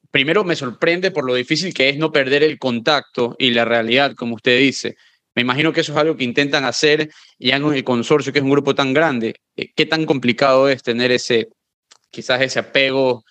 primero 0.10 0.44
me 0.44 0.56
sorprende 0.56 1.12
por 1.12 1.26
lo 1.26 1.36
difícil 1.36 1.74
que 1.74 1.90
es 1.90 1.98
no 1.98 2.12
perder 2.12 2.42
el 2.42 2.58
contacto 2.58 3.36
y 3.38 3.52
la 3.52 3.66
realidad, 3.66 4.16
como 4.16 4.36
usted 4.36 4.58
dice. 4.58 4.96
Me 5.36 5.42
imagino 5.42 5.74
que 5.74 5.82
eso 5.82 5.92
es 5.92 5.98
algo 5.98 6.16
que 6.16 6.24
intentan 6.24 6.64
hacer 6.64 7.12
ya 7.38 7.58
en 7.58 7.66
el 7.66 7.84
consorcio, 7.84 8.32
que 8.32 8.40
es 8.40 8.46
un 8.46 8.52
grupo 8.52 8.74
tan 8.74 8.94
grande. 8.94 9.36
Eh, 9.58 9.72
¿Qué 9.76 9.86
tan 9.86 10.06
complicado 10.06 10.70
es 10.70 10.82
tener 10.82 11.12
ese, 11.12 11.50
quizás 12.10 12.42
ese 12.42 12.60
apego 12.60 13.26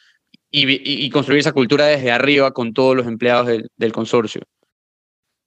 y, 0.51 1.11
construir 1.11 1.41
esa 1.41 1.53
cultura 1.53 1.87
desde 1.87 2.13
arriba 2.13 2.53
con 2.53 2.75
todos 2.75 2.95
los 2.95 3.07
empleados 3.07 3.49
del, 3.77 3.93
consorcio? 3.93 4.43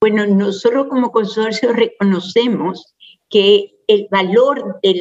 Bueno, 0.02 0.26
nosotros 0.26 0.88
como 0.90 1.12
consorcio 1.12 1.72
reconocemos 1.72 2.96
que 3.30 3.76
el 3.88 4.08
valor 4.12 4.80
de 4.84 4.96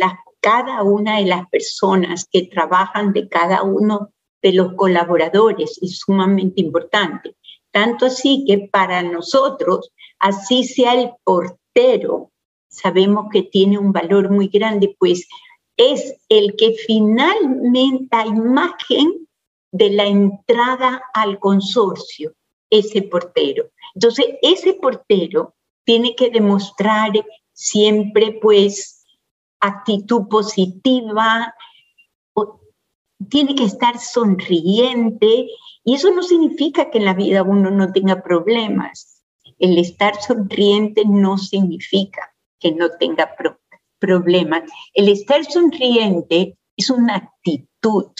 cada 0.47 0.85
una 0.85 1.19
de 1.19 1.25
las 1.25 1.49
personas 1.49 2.29
que 2.31 2.45
trabajan, 2.45 3.13
de 3.13 3.29
cada 3.29 3.65
uno 3.65 4.13
de 4.41 4.53
los 4.53 4.75
colaboradores, 4.75 5.77
es 5.83 5.99
sumamente 5.99 6.61
importante. 6.61 7.35
Tanto 7.73 8.07
así 8.07 8.45
que 8.47 8.69
para 8.71 9.03
nosotros, 9.03 9.91
así 10.21 10.63
sea 10.63 10.95
el 10.95 11.11
portero, 11.25 12.31
sabemos 12.69 13.27
que 13.33 13.43
tiene 13.43 13.77
un 13.77 13.91
valor 13.91 14.31
muy 14.31 14.47
grande, 14.47 14.95
pues 15.01 15.27
es 15.77 16.15
el 16.29 16.55
que 16.55 16.77
finalmente 16.87 18.17
a 18.17 18.25
imagen 18.25 19.27
de 19.73 19.91
la 19.91 20.05
entrada 20.05 21.03
al 21.13 21.41
consorcio, 21.41 22.35
ese 22.71 23.03
portero. 23.03 23.65
Entonces, 23.97 24.27
ese 24.43 24.75
portero 24.75 25.57
tiene 25.85 26.15
que 26.15 26.31
demostrar 26.31 27.11
siempre, 27.53 28.39
pues, 28.41 28.96
actitud 29.61 30.29
positiva, 30.29 31.55
tiene 33.29 33.55
que 33.55 33.65
estar 33.65 33.99
sonriente, 33.99 35.49
y 35.85 35.95
eso 35.95 36.11
no 36.11 36.23
significa 36.23 36.91
que 36.91 36.99
en 36.99 37.05
la 37.07 37.15
vida 37.15 37.43
uno 37.43 37.71
no 37.71 37.93
tenga 37.93 38.23
problemas. 38.23 39.23
El 39.59 39.79
estar 39.79 40.21
sonriente 40.21 41.03
no 41.07 41.39
significa 41.39 42.35
que 42.59 42.73
no 42.73 42.91
tenga 42.99 43.35
problemas. 43.99 44.65
El 44.93 45.09
estar 45.09 45.45
sonriente 45.45 46.59
es 46.77 46.91
una 46.91 47.17
actitud 47.17 48.11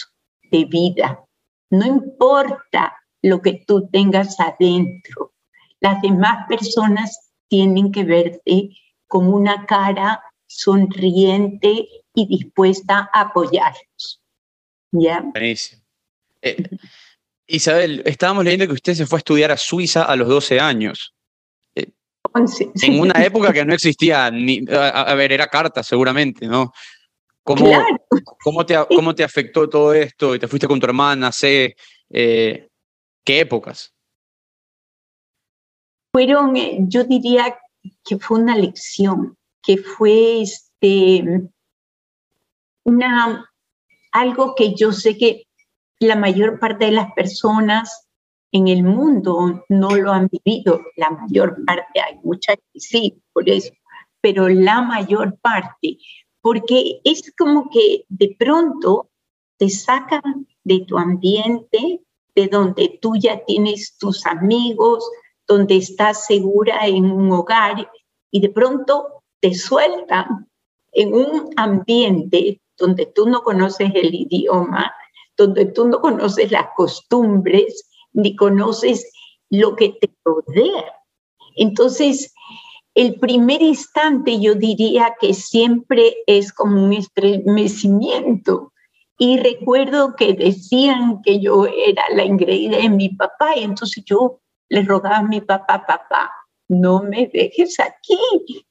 de 0.51 0.65
vida. 0.65 1.23
No 1.69 1.85
importa 1.85 2.95
lo 3.21 3.41
que 3.41 3.63
tú 3.67 3.87
tengas 3.89 4.39
adentro. 4.39 5.33
Las 5.79 6.01
demás 6.01 6.47
personas 6.47 7.33
tienen 7.49 7.91
que 7.91 8.03
verte 8.03 8.69
con 9.07 9.31
una 9.31 9.65
cara 9.65 10.23
sonriente 10.57 11.87
y 12.15 12.27
dispuesta 12.27 13.09
a 13.13 13.21
apoyarlos. 13.21 14.21
¿Ya? 14.91 15.21
Buenísimo. 15.21 15.83
Eh, 16.41 16.63
Isabel, 17.45 18.01
estábamos 18.05 18.43
leyendo 18.43 18.67
que 18.67 18.73
usted 18.73 18.95
se 18.95 19.05
fue 19.05 19.17
a 19.17 19.19
estudiar 19.19 19.51
a 19.51 19.57
Suiza 19.57 20.03
a 20.03 20.15
los 20.15 20.27
12 20.27 20.59
años. 20.59 21.13
Eh, 21.75 21.91
en 22.81 22.99
una 22.99 23.23
época 23.23 23.53
que 23.53 23.63
no 23.63 23.73
existía, 23.73 24.31
ni, 24.31 24.65
a, 24.69 25.13
ver, 25.13 25.31
era 25.31 25.47
carta 25.47 25.83
seguramente, 25.83 26.47
¿no? 26.47 26.73
¿Cómo, 27.43 27.71
¿cómo, 28.43 28.65
te, 28.65 28.75
¿Cómo 28.89 29.15
te 29.15 29.23
afectó 29.23 29.69
todo 29.69 29.93
esto? 29.93 30.35
Y 30.35 30.39
te 30.39 30.47
fuiste 30.47 30.67
con 30.67 30.79
tu 30.79 30.87
hermana, 30.87 31.31
sé, 31.31 31.77
eh, 32.09 32.67
¿qué 33.23 33.39
épocas? 33.41 33.93
Fueron, 36.11 36.57
eh, 36.57 36.79
yo 36.79 37.03
diría 37.03 37.57
que 38.03 38.17
fue 38.17 38.39
una 38.39 38.57
lección, 38.57 39.37
que 39.67 39.77
fue 39.77 40.41
este, 40.41 41.43
una, 42.85 43.51
algo 44.13 44.55
que 44.55 44.73
yo 44.73 44.93
sé 44.93 45.17
que 45.17 45.43
la 45.99 46.15
mayor 46.15 46.57
parte 46.57 46.85
de 46.85 46.91
las 46.91 47.11
personas 47.11 48.07
en 48.53 48.69
el 48.69 48.83
mundo 48.83 49.65
no 49.67 49.89
lo 49.97 50.13
han 50.13 50.29
vivido, 50.31 50.79
la 50.95 51.09
mayor 51.09 51.65
parte, 51.65 51.99
hay 51.99 52.17
muchas 52.23 52.55
que 52.71 52.79
sí, 52.79 53.21
por 53.33 53.49
eso, 53.49 53.73
pero 54.21 54.47
la 54.47 54.81
mayor 54.81 55.37
parte 55.41 55.97
porque 56.47 57.01
es 57.03 57.33
como 57.37 57.69
que 57.69 58.05
de 58.07 58.33
pronto 58.39 59.09
te 59.57 59.69
sacan 59.69 60.47
de 60.63 60.85
tu 60.87 60.97
ambiente, 60.97 61.99
de 62.35 62.47
donde 62.47 62.99
tú 63.01 63.17
ya 63.19 63.43
tienes 63.43 63.97
tus 63.97 64.25
amigos, 64.25 65.03
donde 65.45 65.75
estás 65.75 66.25
segura 66.25 66.87
en 66.87 67.11
un 67.11 67.29
hogar 67.33 67.91
y 68.31 68.39
de 68.39 68.47
pronto 68.47 69.16
te 69.39 69.53
sueltan 69.53 70.49
en 70.93 71.13
un 71.13 71.49
ambiente 71.57 72.61
donde 72.77 73.05
tú 73.05 73.27
no 73.27 73.41
conoces 73.41 73.91
el 73.95 74.13
idioma, 74.13 74.93
donde 75.35 75.65
tú 75.65 75.87
no 75.87 75.99
conoces 75.99 76.51
las 76.51 76.67
costumbres, 76.75 77.89
ni 78.13 78.35
conoces 78.35 79.11
lo 79.49 79.75
que 79.75 79.89
te 79.89 80.09
rodea. 80.23 80.93
Entonces, 81.55 82.33
el 82.95 83.19
primer 83.19 83.61
instante 83.61 84.39
yo 84.39 84.55
diría 84.55 85.15
que 85.19 85.33
siempre 85.33 86.15
es 86.25 86.51
como 86.51 86.83
un 86.83 86.93
estremecimiento. 86.93 88.73
Y 89.19 89.37
recuerdo 89.37 90.15
que 90.15 90.33
decían 90.33 91.21
que 91.23 91.39
yo 91.39 91.65
era 91.65 92.03
la 92.13 92.23
engreída 92.23 92.77
de 92.77 92.89
mi 92.89 93.09
papá 93.09 93.55
y 93.55 93.63
entonces 93.63 94.03
yo 94.05 94.39
le 94.69 94.83
rogaba 94.83 95.17
a 95.17 95.23
mi 95.23 95.41
papá, 95.41 95.85
papá, 95.87 96.31
no 96.67 97.01
me 97.03 97.27
dejes 97.27 97.79
aquí. 97.79 98.17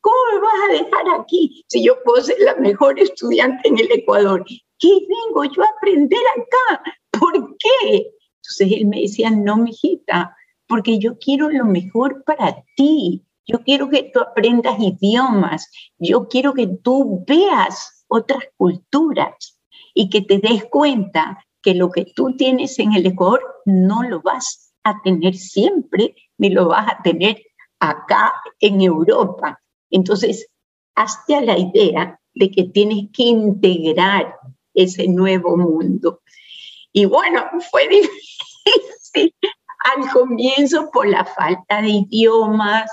¿Cómo 0.00 0.16
me 0.32 0.40
vas 0.40 0.54
a 0.68 0.72
dejar 0.72 1.20
aquí 1.20 1.64
si 1.68 1.84
yo 1.84 1.94
puedo 2.04 2.22
ser 2.22 2.36
la 2.40 2.56
mejor 2.56 2.98
estudiante 2.98 3.68
en 3.68 3.78
el 3.78 3.90
Ecuador? 3.90 4.44
¿Qué 4.78 4.88
vengo 4.88 5.44
yo 5.44 5.62
a 5.62 5.68
aprender 5.76 6.20
acá? 6.36 6.82
¿Por 7.10 7.56
qué? 7.58 8.12
Entonces 8.36 8.78
él 8.78 8.86
me 8.86 9.02
decía, 9.02 9.30
no, 9.30 9.56
mijita, 9.56 10.36
porque 10.68 10.98
yo 10.98 11.18
quiero 11.18 11.48
lo 11.50 11.64
mejor 11.64 12.22
para 12.24 12.62
ti. 12.76 13.24
Yo 13.46 13.62
quiero 13.62 13.88
que 13.88 14.10
tú 14.12 14.20
aprendas 14.20 14.76
idiomas, 14.80 15.70
yo 15.98 16.26
quiero 16.26 16.52
que 16.52 16.66
tú 16.66 17.24
veas 17.26 18.04
otras 18.08 18.42
culturas 18.56 19.60
y 19.94 20.10
que 20.10 20.20
te 20.20 20.38
des 20.38 20.64
cuenta 20.64 21.44
que 21.62 21.74
lo 21.74 21.90
que 21.90 22.06
tú 22.06 22.36
tienes 22.36 22.78
en 22.80 22.92
el 22.92 23.06
Ecuador 23.06 23.40
no 23.64 24.02
lo 24.02 24.20
vas 24.20 24.74
a 24.82 25.00
tener 25.02 25.36
siempre, 25.36 26.16
ni 26.38 26.50
lo 26.50 26.68
vas 26.68 26.92
a 26.92 27.02
tener 27.02 27.40
acá 27.80 28.34
en 28.60 28.80
Europa. 28.80 29.60
Entonces, 29.90 30.48
hazte 30.94 31.36
a 31.36 31.40
la 31.42 31.58
idea 31.58 32.18
de 32.34 32.50
que 32.50 32.64
tienes 32.64 33.06
que 33.12 33.24
integrar 33.24 34.36
ese 34.74 35.08
nuevo 35.08 35.56
mundo. 35.56 36.20
Y 36.92 37.04
bueno, 37.06 37.44
fue 37.70 37.88
difícil 37.88 39.34
al 39.94 40.10
comienzo 40.10 40.90
por 40.90 41.08
la 41.08 41.24
falta 41.24 41.82
de 41.82 41.88
idiomas, 41.88 42.90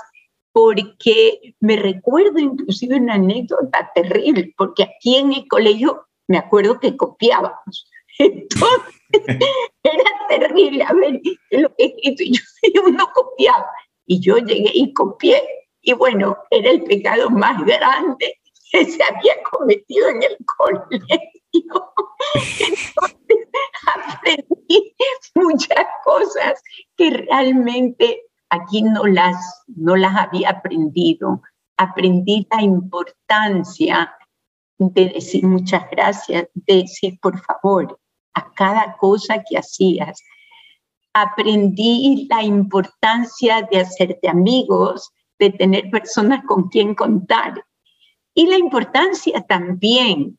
porque 0.52 1.56
me 1.60 1.76
recuerdo 1.76 2.38
inclusive 2.38 2.96
una 2.96 3.14
anécdota 3.14 3.90
terrible, 3.94 4.54
porque 4.56 4.84
aquí 4.84 5.16
en 5.16 5.32
el 5.32 5.48
colegio 5.48 6.06
me 6.28 6.38
acuerdo 6.38 6.78
que 6.78 6.96
copiábamos. 6.96 7.90
Entonces, 8.18 8.94
era 9.82 10.10
terrible, 10.28 10.84
a 10.84 10.92
ver, 10.92 11.20
lo 11.50 11.74
que 11.74 11.94
yo, 12.30 12.40
yo 12.72 12.88
no 12.88 13.08
copiaba. 13.12 13.66
Y 14.06 14.20
yo 14.20 14.38
llegué 14.38 14.70
y 14.74 14.92
copié. 14.92 15.42
Y 15.82 15.92
bueno, 15.92 16.38
era 16.50 16.70
el 16.70 16.84
pecado 16.84 17.30
más 17.30 17.64
grande 17.64 18.40
que 18.70 18.84
se 18.86 19.02
había 19.02 19.42
cometido 19.50 20.08
en 20.08 20.22
el 20.22 20.36
colegio. 20.56 21.92
Entonces, 22.34 23.48
aprendí 24.14 24.94
muchas 25.34 25.86
cosas 26.04 26.62
que 26.96 27.10
realmente 27.10 28.22
aquí 28.50 28.82
no 28.82 29.04
las, 29.04 29.64
no 29.68 29.96
las 29.96 30.16
había 30.16 30.50
aprendido. 30.50 31.42
Aprendí 31.76 32.46
la 32.50 32.62
importancia 32.62 34.16
de 34.78 35.08
decir 35.08 35.44
muchas 35.46 35.88
gracias, 35.90 36.48
de 36.54 36.76
decir 36.76 37.18
por 37.20 37.40
favor 37.40 37.98
a 38.34 38.52
cada 38.52 38.96
cosa 38.96 39.42
que 39.48 39.58
hacías. 39.58 40.20
Aprendí 41.14 42.26
la 42.28 42.42
importancia 42.42 43.66
de 43.70 43.80
hacerte 43.80 44.28
amigos, 44.28 45.10
de 45.38 45.50
tener 45.50 45.90
personas 45.90 46.44
con 46.46 46.68
quien 46.68 46.94
contar. 46.94 47.64
Y 48.34 48.46
la 48.46 48.58
importancia 48.58 49.40
también 49.42 50.38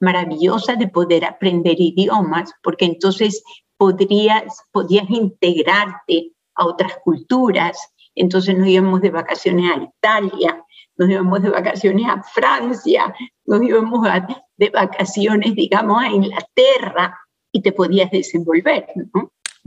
maravillosa 0.00 0.74
de 0.74 0.88
poder 0.88 1.24
aprender 1.24 1.76
idiomas, 1.78 2.52
porque 2.62 2.84
entonces 2.84 3.42
podrías, 3.76 4.62
podías 4.72 5.08
integrarte 5.10 6.32
a 6.54 6.66
otras 6.66 6.98
culturas. 7.04 7.78
Entonces 8.14 8.56
nos 8.56 8.68
íbamos 8.68 9.00
de 9.00 9.10
vacaciones 9.10 9.70
a 9.70 9.82
Italia, 9.82 10.64
nos 10.96 11.10
íbamos 11.10 11.42
de 11.42 11.50
vacaciones 11.50 12.06
a 12.08 12.22
Francia, 12.22 13.14
nos 13.44 13.62
íbamos 13.62 14.08
de 14.56 14.70
vacaciones, 14.70 15.54
digamos, 15.54 16.02
a 16.02 16.08
Inglaterra 16.08 17.18
y 17.52 17.62
te 17.62 17.72
podías 17.72 18.10
desenvolver. 18.10 18.86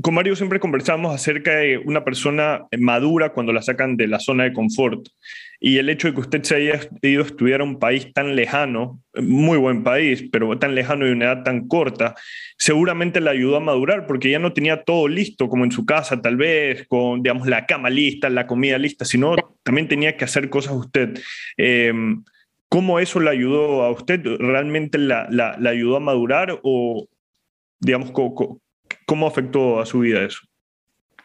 Con 0.01 0.13
Mario 0.13 0.36
siempre 0.36 0.62
conversamos 0.62 1.13
acerca 1.13 1.58
de 1.58 1.77
una 1.77 2.06
persona 2.06 2.65
madura 2.77 3.34
cuando 3.34 3.51
la 3.51 3.62
sacan 3.62 3.98
de 3.98 4.08
la 4.08 4.20
zona 4.20 4.46
de 4.46 4.53
confort. 4.53 5.08
y 5.62 5.77
el 5.77 5.89
hecho 5.89 6.08
de 6.08 6.13
que 6.13 6.22
usted 6.22 6.44
se 6.44 6.56
haya 6.56 6.79
ido 7.01 7.22
a 7.22 7.25
estudiar 7.25 7.60
a 7.60 7.65
un 7.65 7.79
país 7.79 8.13
tan 8.13 8.34
lejano, 8.34 9.01
muy 9.13 9.58
buen 9.58 9.84
país, 9.84 10.24
pero 10.32 10.58
tan 10.58 10.74
lejano 10.74 11.06
y 11.06 11.12
una 11.12 11.25
edad 11.25 11.44
tan 11.44 11.68
corta, 11.68 12.15
seguramente 12.58 13.20
le 13.20 13.29
ayudó 13.29 13.58
a 13.58 13.60
madurar 13.60 14.08
porque 14.08 14.29
ya 14.29 14.39
no 14.39 14.53
tenía 14.53 14.84
todo 14.84 15.10
listo 15.10 15.50
como 15.50 15.65
en 15.65 15.72
su 15.72 15.86
casa 15.86 16.22
tal 16.22 16.38
vez, 16.38 16.88
con 16.88 17.22
digamos 17.22 17.48
la 17.48 17.65
cama 17.65 17.89
lista, 17.89 18.29
la 18.29 18.48
comida 18.48 18.77
lista, 18.77 19.03
sino 19.03 19.36
también 19.63 19.89
tenía 19.89 20.15
que 20.15 20.24
hacer 20.24 20.50
cosas 20.50 20.75
usted. 20.75 21.20
Eh, 21.58 21.91
¿Cómo 22.70 23.00
eso 23.00 23.20
le 23.20 23.32
ayudó 23.32 23.84
a 23.84 23.91
usted? 23.91 24.22
¿Realmente 24.24 24.98
la, 25.00 25.27
ayudó 25.65 25.98
a 25.98 26.00
madurar 26.00 26.60
o, 26.62 27.08
digamos, 27.79 28.12
cómo 29.10 29.25
afectó 29.25 29.80
a 29.80 29.88
su 29.88 30.01
vida 30.01 30.24
eso? 30.24 30.42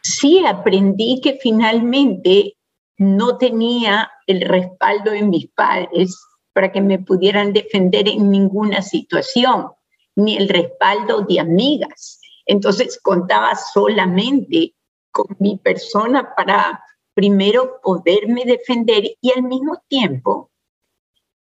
Sí, 0.01 0.43
aprendí 0.43 1.21
que 1.21 1.37
finalmente 1.39 2.57
no 2.97 3.37
tenía 3.37 4.09
el 4.25 4.41
respaldo 4.41 5.11
de 5.11 5.21
mis 5.21 5.47
padres 5.51 6.19
para 6.53 6.71
que 6.71 6.81
me 6.81 6.97
pudieran 6.97 7.53
defender 7.53 8.07
en 8.07 8.31
ninguna 8.31 8.81
situación, 8.81 9.67
ni 10.15 10.35
el 10.35 10.49
respaldo 10.49 11.21
de 11.29 11.39
amigas. 11.39 12.19
Entonces 12.47 12.99
contaba 13.03 13.53
solamente 13.53 14.73
con 15.11 15.27
mi 15.37 15.57
persona 15.57 16.33
para 16.35 16.83
primero 17.13 17.79
poderme 17.83 18.45
defender 18.45 19.03
y 19.21 19.31
al 19.31 19.43
mismo 19.43 19.83
tiempo 19.87 20.49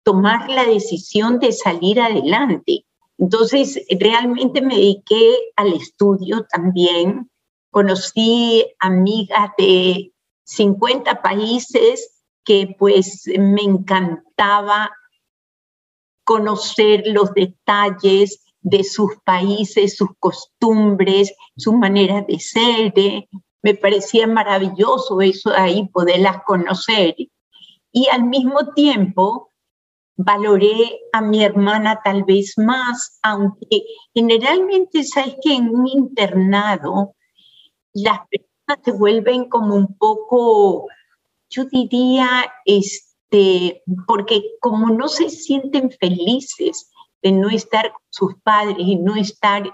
tomar 0.03 0.47
la 0.47 0.65
decisión 0.65 1.39
de 1.39 1.53
salir 1.53 1.99
adelante. 1.99 2.85
Entonces, 3.19 3.85
realmente 3.99 4.61
me 4.61 4.75
dediqué 4.75 5.35
al 5.57 5.73
estudio 5.73 6.47
también. 6.49 7.29
Conocí 7.69 8.65
amigas 8.79 9.51
de 9.57 10.13
50 10.45 11.21
países 11.21 12.23
que 12.45 12.75
pues 12.79 13.25
me 13.37 13.61
encantaba 13.61 14.91
conocer 16.23 17.03
los 17.07 17.33
detalles 17.33 18.43
de 18.61 18.83
sus 18.83 19.17
países, 19.25 19.97
sus 19.97 20.09
costumbres, 20.19 21.33
su 21.57 21.73
manera 21.73 22.21
de 22.21 22.39
ser. 22.39 22.93
Me 23.61 23.75
parecía 23.75 24.27
maravilloso 24.27 25.19
eso 25.21 25.51
ahí, 25.51 25.87
poderlas 25.89 26.37
conocer. 26.45 27.15
Y 27.91 28.07
al 28.07 28.23
mismo 28.23 28.73
tiempo 28.73 29.48
valoré 30.19 30.99
a 31.13 31.21
mi 31.21 31.43
hermana 31.45 32.01
tal 32.03 32.25
vez 32.25 32.53
más, 32.57 33.19
aunque 33.23 33.83
generalmente 34.13 35.05
sabes 35.05 35.35
que 35.41 35.55
en 35.55 35.69
un 35.69 35.87
internado 35.87 37.15
las 37.93 38.19
personas 38.27 38.83
se 38.83 38.91
vuelven 38.91 39.47
como 39.47 39.75
un 39.75 39.97
poco, 39.97 40.87
yo 41.49 41.63
diría, 41.71 42.51
este, 42.65 43.81
porque 44.05 44.43
como 44.59 44.89
no 44.89 45.07
se 45.07 45.29
sienten 45.29 45.89
felices 45.89 46.91
de 47.21 47.31
no 47.31 47.49
estar 47.49 47.93
con 47.93 48.03
sus 48.09 48.35
padres 48.43 48.77
y 48.77 48.97
no 48.97 49.15
estar 49.15 49.73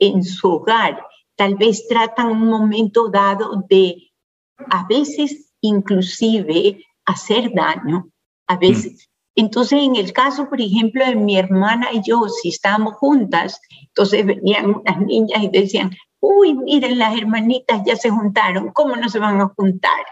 en 0.00 0.24
su 0.24 0.54
hogar, 0.54 1.06
tal 1.36 1.54
vez 1.54 1.86
tratan 1.86 2.32
un 2.32 2.48
momento 2.48 3.08
dado 3.10 3.62
de 3.68 4.10
a 4.70 4.84
veces 4.88 5.52
inclusive 5.60 6.84
hacer 7.04 7.52
daño, 7.54 8.10
a 8.48 8.56
veces 8.56 9.08
entonces, 9.36 9.80
en 9.82 9.96
el 9.96 10.12
caso, 10.12 10.48
por 10.48 10.60
ejemplo, 10.60 11.04
de 11.04 11.16
mi 11.16 11.36
hermana 11.36 11.88
y 11.92 12.00
yo, 12.06 12.28
si 12.28 12.50
estábamos 12.50 12.94
juntas, 12.94 13.60
entonces 13.88 14.24
venían 14.24 14.76
unas 14.76 15.00
niñas 15.00 15.42
y 15.42 15.48
decían, 15.48 15.90
uy, 16.20 16.54
miren, 16.54 16.98
las 16.98 17.16
hermanitas 17.16 17.82
ya 17.84 17.96
se 17.96 18.10
juntaron, 18.10 18.70
¿cómo 18.72 18.94
no 18.96 19.08
se 19.08 19.18
van 19.18 19.40
a 19.40 19.52
juntar? 19.56 20.06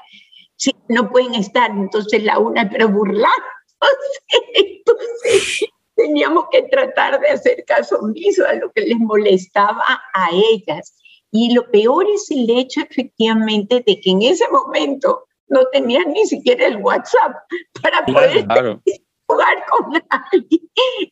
Si 0.56 0.74
no 0.88 1.10
pueden 1.10 1.34
estar, 1.34 1.70
entonces 1.70 2.22
la 2.24 2.38
una, 2.38 2.68
pero 2.68 2.88
burlar. 2.88 3.30
Entonces, 4.54 5.64
teníamos 5.96 6.44
que 6.52 6.62
tratar 6.62 7.20
de 7.20 7.30
hacer 7.30 7.64
caso 7.66 7.98
omiso 7.98 8.46
a 8.46 8.54
lo 8.54 8.70
que 8.70 8.82
les 8.82 8.98
molestaba 8.98 9.84
a 10.14 10.28
ellas. 10.32 10.96
Y 11.32 11.52
lo 11.52 11.68
peor 11.70 12.06
es 12.14 12.30
el 12.30 12.48
hecho, 12.50 12.80
efectivamente, 12.80 13.82
de 13.84 14.00
que 14.00 14.10
en 14.10 14.22
ese 14.22 14.44
momento 14.50 15.24
no 15.48 15.66
tenían 15.72 16.12
ni 16.12 16.26
siquiera 16.26 16.66
el 16.66 16.76
WhatsApp 16.76 17.32
para 17.82 18.04
poder 18.04 18.46
jugar 19.32 19.64
con 19.70 20.02
alguien 20.08 20.60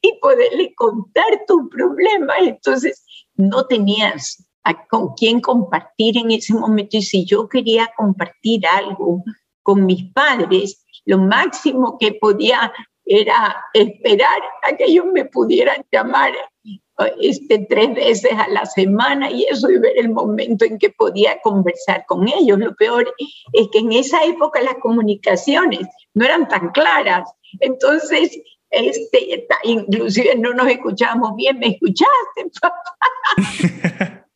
y 0.02 0.18
poderle 0.20 0.74
contar 0.74 1.44
tu 1.46 1.68
problema. 1.68 2.34
Entonces, 2.38 3.04
no 3.34 3.66
tenías 3.66 4.46
con 4.88 5.14
quién 5.14 5.40
compartir 5.40 6.18
en 6.18 6.30
ese 6.30 6.54
momento. 6.54 6.96
Y 6.96 7.02
si 7.02 7.24
yo 7.24 7.48
quería 7.48 7.90
compartir 7.96 8.66
algo 8.66 9.22
con 9.62 9.86
mis 9.86 10.12
padres, 10.12 10.84
lo 11.04 11.18
máximo 11.18 11.96
que 11.98 12.12
podía 12.12 12.72
era 13.04 13.56
esperar 13.72 14.40
a 14.62 14.76
que 14.76 14.84
ellos 14.84 15.06
me 15.12 15.24
pudieran 15.24 15.84
llamar 15.90 16.32
este, 17.20 17.66
tres 17.68 17.94
veces 17.94 18.32
a 18.32 18.48
la 18.48 18.66
semana 18.66 19.30
y 19.30 19.44
eso 19.44 19.70
y 19.70 19.78
ver 19.78 19.96
el 19.96 20.10
momento 20.10 20.64
en 20.64 20.78
que 20.78 20.90
podía 20.90 21.40
conversar 21.42 22.04
con 22.06 22.28
ellos. 22.28 22.58
Lo 22.58 22.74
peor 22.74 23.12
es 23.52 23.68
que 23.72 23.78
en 23.78 23.92
esa 23.92 24.24
época 24.24 24.60
las 24.62 24.76
comunicaciones 24.76 25.86
no 26.14 26.24
eran 26.24 26.48
tan 26.48 26.70
claras 26.70 27.28
entonces, 27.58 28.40
este, 28.70 29.46
inclusive 29.64 30.36
no 30.36 30.54
nos 30.54 30.68
escuchamos 30.68 31.34
bien, 31.34 31.58
¿me 31.58 31.68
escuchaste, 31.68 32.50
papá? 32.60 34.26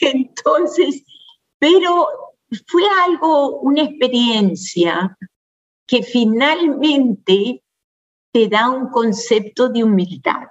Entonces, 0.00 1.04
pero 1.58 2.06
fue 2.66 2.82
algo, 3.04 3.58
una 3.60 3.82
experiencia 3.82 5.16
que 5.86 6.02
finalmente 6.02 7.62
te 8.38 8.46
da 8.46 8.70
un 8.70 8.88
concepto 8.90 9.68
de 9.68 9.82
humildad, 9.82 10.46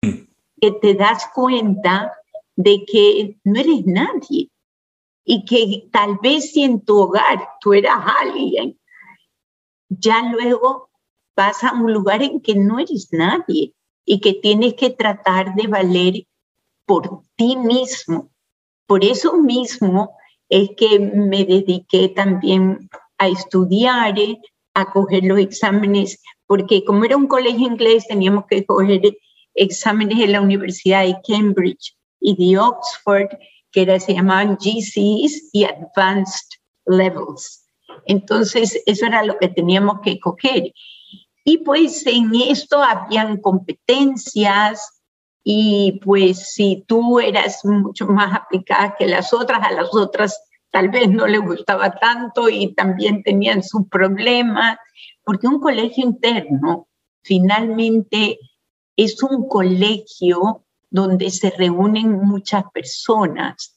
que 0.00 0.70
te 0.80 0.94
das 0.94 1.26
cuenta 1.34 2.12
de 2.54 2.84
que 2.86 3.36
no 3.42 3.58
eres 3.58 3.84
nadie 3.84 4.48
y 5.24 5.44
que 5.44 5.88
tal 5.90 6.18
vez 6.22 6.52
si 6.52 6.62
en 6.62 6.84
tu 6.84 6.96
hogar 6.96 7.48
tú 7.60 7.72
eras 7.72 7.98
alguien 8.20 8.78
ya 9.88 10.22
luego 10.30 10.88
vas 11.34 11.64
a 11.64 11.72
un 11.72 11.92
lugar 11.92 12.22
en 12.22 12.40
que 12.40 12.54
no 12.54 12.78
eres 12.78 13.08
nadie 13.10 13.74
y 14.04 14.20
que 14.20 14.34
tienes 14.34 14.74
que 14.74 14.90
tratar 14.90 15.56
de 15.56 15.66
valer 15.66 16.28
por 16.84 17.22
ti 17.34 17.56
mismo. 17.56 18.30
Por 18.86 19.04
eso 19.04 19.36
mismo 19.36 20.16
es 20.48 20.70
que 20.76 21.00
me 21.00 21.44
dediqué 21.44 22.08
también 22.08 22.88
a 23.18 23.26
estudiar, 23.26 24.14
a 24.76 24.92
coger 24.92 25.24
los 25.24 25.38
exámenes, 25.38 26.22
porque 26.46 26.84
como 26.84 27.04
era 27.04 27.16
un 27.16 27.26
colegio 27.26 27.66
inglés 27.66 28.06
teníamos 28.06 28.44
que 28.46 28.64
coger 28.64 29.00
exámenes 29.54 30.18
de 30.18 30.28
la 30.28 30.42
Universidad 30.42 31.02
de 31.02 31.16
Cambridge 31.26 31.96
y 32.20 32.36
de 32.36 32.58
Oxford, 32.58 33.30
que 33.72 33.82
era, 33.82 33.98
se 33.98 34.12
llamaban 34.12 34.58
GCs 34.58 35.48
y 35.52 35.64
Advanced 35.64 36.58
Levels. 36.84 37.66
Entonces, 38.04 38.82
eso 38.84 39.06
era 39.06 39.24
lo 39.24 39.38
que 39.38 39.48
teníamos 39.48 40.00
que 40.02 40.20
coger. 40.20 40.72
Y 41.42 41.58
pues 41.58 42.06
en 42.06 42.34
esto 42.34 42.82
habían 42.82 43.38
competencias 43.38 45.02
y 45.42 46.00
pues 46.04 46.52
si 46.52 46.84
tú 46.86 47.18
eras 47.18 47.64
mucho 47.64 48.06
más 48.08 48.34
aplicada 48.34 48.94
que 48.98 49.06
las 49.06 49.32
otras, 49.32 49.60
a 49.62 49.72
las 49.72 49.94
otras 49.94 50.38
tal 50.76 50.90
vez 50.90 51.08
no 51.08 51.26
les 51.26 51.40
gustaba 51.40 51.90
tanto 51.92 52.50
y 52.50 52.74
también 52.74 53.22
tenían 53.22 53.62
sus 53.62 53.88
problemas, 53.88 54.76
porque 55.24 55.46
un 55.46 55.58
colegio 55.58 56.04
interno 56.04 56.86
finalmente 57.22 58.38
es 58.94 59.22
un 59.22 59.48
colegio 59.48 60.66
donde 60.90 61.30
se 61.30 61.48
reúnen 61.48 62.12
muchas 62.12 62.64
personas 62.74 63.74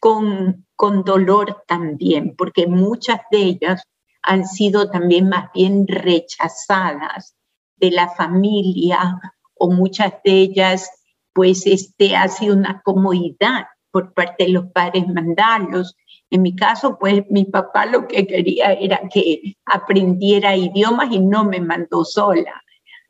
con 0.00 0.66
con 0.74 1.04
dolor 1.04 1.62
también, 1.68 2.34
porque 2.36 2.66
muchas 2.66 3.20
de 3.30 3.38
ellas 3.38 3.84
han 4.22 4.44
sido 4.44 4.90
también 4.90 5.28
más 5.28 5.52
bien 5.54 5.86
rechazadas 5.86 7.36
de 7.76 7.92
la 7.92 8.08
familia 8.08 9.20
o 9.54 9.70
muchas 9.70 10.14
de 10.24 10.32
ellas 10.32 10.90
pues 11.32 11.64
este 11.68 12.16
ha 12.16 12.26
sido 12.26 12.56
una 12.56 12.82
comodidad 12.82 13.66
por 13.94 14.12
parte 14.14 14.46
de 14.46 14.50
los 14.50 14.66
padres 14.72 15.06
mandarlos. 15.06 15.94
En 16.30 16.42
mi 16.42 16.56
caso, 16.56 16.98
pues 16.98 17.24
mi 17.30 17.44
papá 17.44 17.86
lo 17.86 18.08
que 18.08 18.26
quería 18.26 18.72
era 18.72 19.00
que 19.12 19.56
aprendiera 19.66 20.56
idiomas 20.56 21.12
y 21.12 21.20
no 21.20 21.44
me 21.44 21.60
mandó 21.60 22.04
sola. 22.04 22.62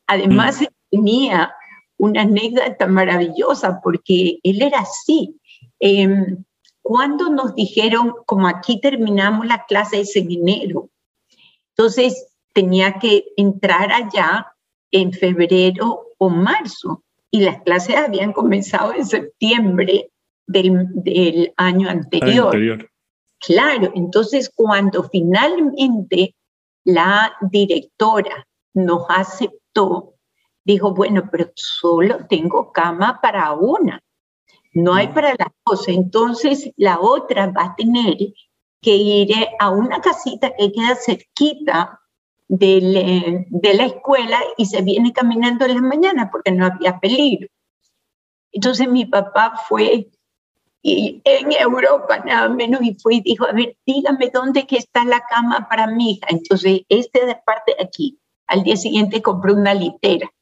Además, 0.07 0.61
mm. 0.61 0.64
tenía 0.90 1.55
una 1.96 2.22
anécdota 2.22 2.87
maravillosa 2.87 3.81
porque 3.83 4.38
él 4.42 4.62
era 4.62 4.81
así. 4.81 5.40
Em, 5.79 6.44
cuando 6.83 7.31
nos 7.31 7.55
dijeron, 7.55 8.14
como 8.27 8.46
aquí 8.46 8.81
terminamos 8.81 9.46
la 9.46 9.64
clase 9.64 10.03
en 10.14 10.31
enero, 10.31 10.90
entonces 11.70 12.35
tenía 12.53 12.98
que 12.98 13.24
entrar 13.37 13.90
allá 13.92 14.53
en 14.90 15.12
febrero 15.12 16.09
o 16.18 16.29
marzo 16.29 17.03
y 17.31 17.40
las 17.40 17.62
clases 17.62 17.96
habían 17.96 18.33
comenzado 18.33 18.94
en 18.94 19.07
septiembre 19.07 20.11
del, 20.46 21.53
año 21.57 21.88
anterior. 21.88 22.88
Claro, 23.46 23.92
entonces 23.94 24.50
cuando 24.54 25.04
finalmente 25.04 26.35
la 26.85 27.35
directora 27.42 28.46
nos 28.72 29.04
aceptó, 29.09 30.14
dijo, 30.64 30.94
bueno, 30.94 31.28
pero 31.30 31.50
solo 31.54 32.26
tengo 32.26 32.72
cama 32.72 33.20
para 33.20 33.52
una, 33.52 34.00
no 34.72 34.94
hay 34.94 35.09
para 35.09 35.30
las 35.30 35.48
dos. 35.64 35.88
Entonces 35.88 36.70
la 36.76 37.00
otra 37.00 37.50
va 37.50 37.64
a 37.64 37.74
tener 37.76 38.16
que 38.80 38.96
ir 38.96 39.35
a 39.59 39.70
una 39.70 40.00
casita 40.00 40.52
que 40.57 40.72
queda 40.72 40.96
cerquita 40.96 42.00
de, 42.48 43.46
de 43.48 43.74
la 43.74 43.87
escuela 43.87 44.40
y 44.57 44.66
se 44.66 44.83
viene 44.83 45.12
caminando 45.12 45.64
en 45.64 45.74
la 45.74 45.80
mañana 45.80 46.30
porque 46.30 46.50
no 46.50 46.66
había 46.66 46.98
peligro. 46.98 47.48
Entonces 48.52 48.88
mi 48.88 49.07
papá 49.07 49.54
fue 49.68 50.09
y 50.86 51.22
en 51.24 51.50
Europa 51.50 52.18
nada 52.26 52.46
menos 52.50 52.82
y 52.82 52.94
fue 53.00 53.14
y 53.14 53.22
dijo, 53.22 53.46
a 53.46 53.52
ver, 53.52 53.74
dígame 53.86 54.28
dónde 54.28 54.66
que 54.66 54.76
está 54.76 55.02
la 55.06 55.24
cama 55.30 55.66
para 55.66 55.86
mi 55.86 56.12
hija. 56.12 56.26
Entonces, 56.28 56.82
este 56.90 57.24
de 57.24 57.36
parte 57.46 57.74
de 57.78 57.84
aquí. 57.84 58.20
Al 58.48 58.62
día 58.64 58.76
siguiente 58.76 59.22
compré 59.22 59.54
una 59.54 59.74
litera. 59.74 60.30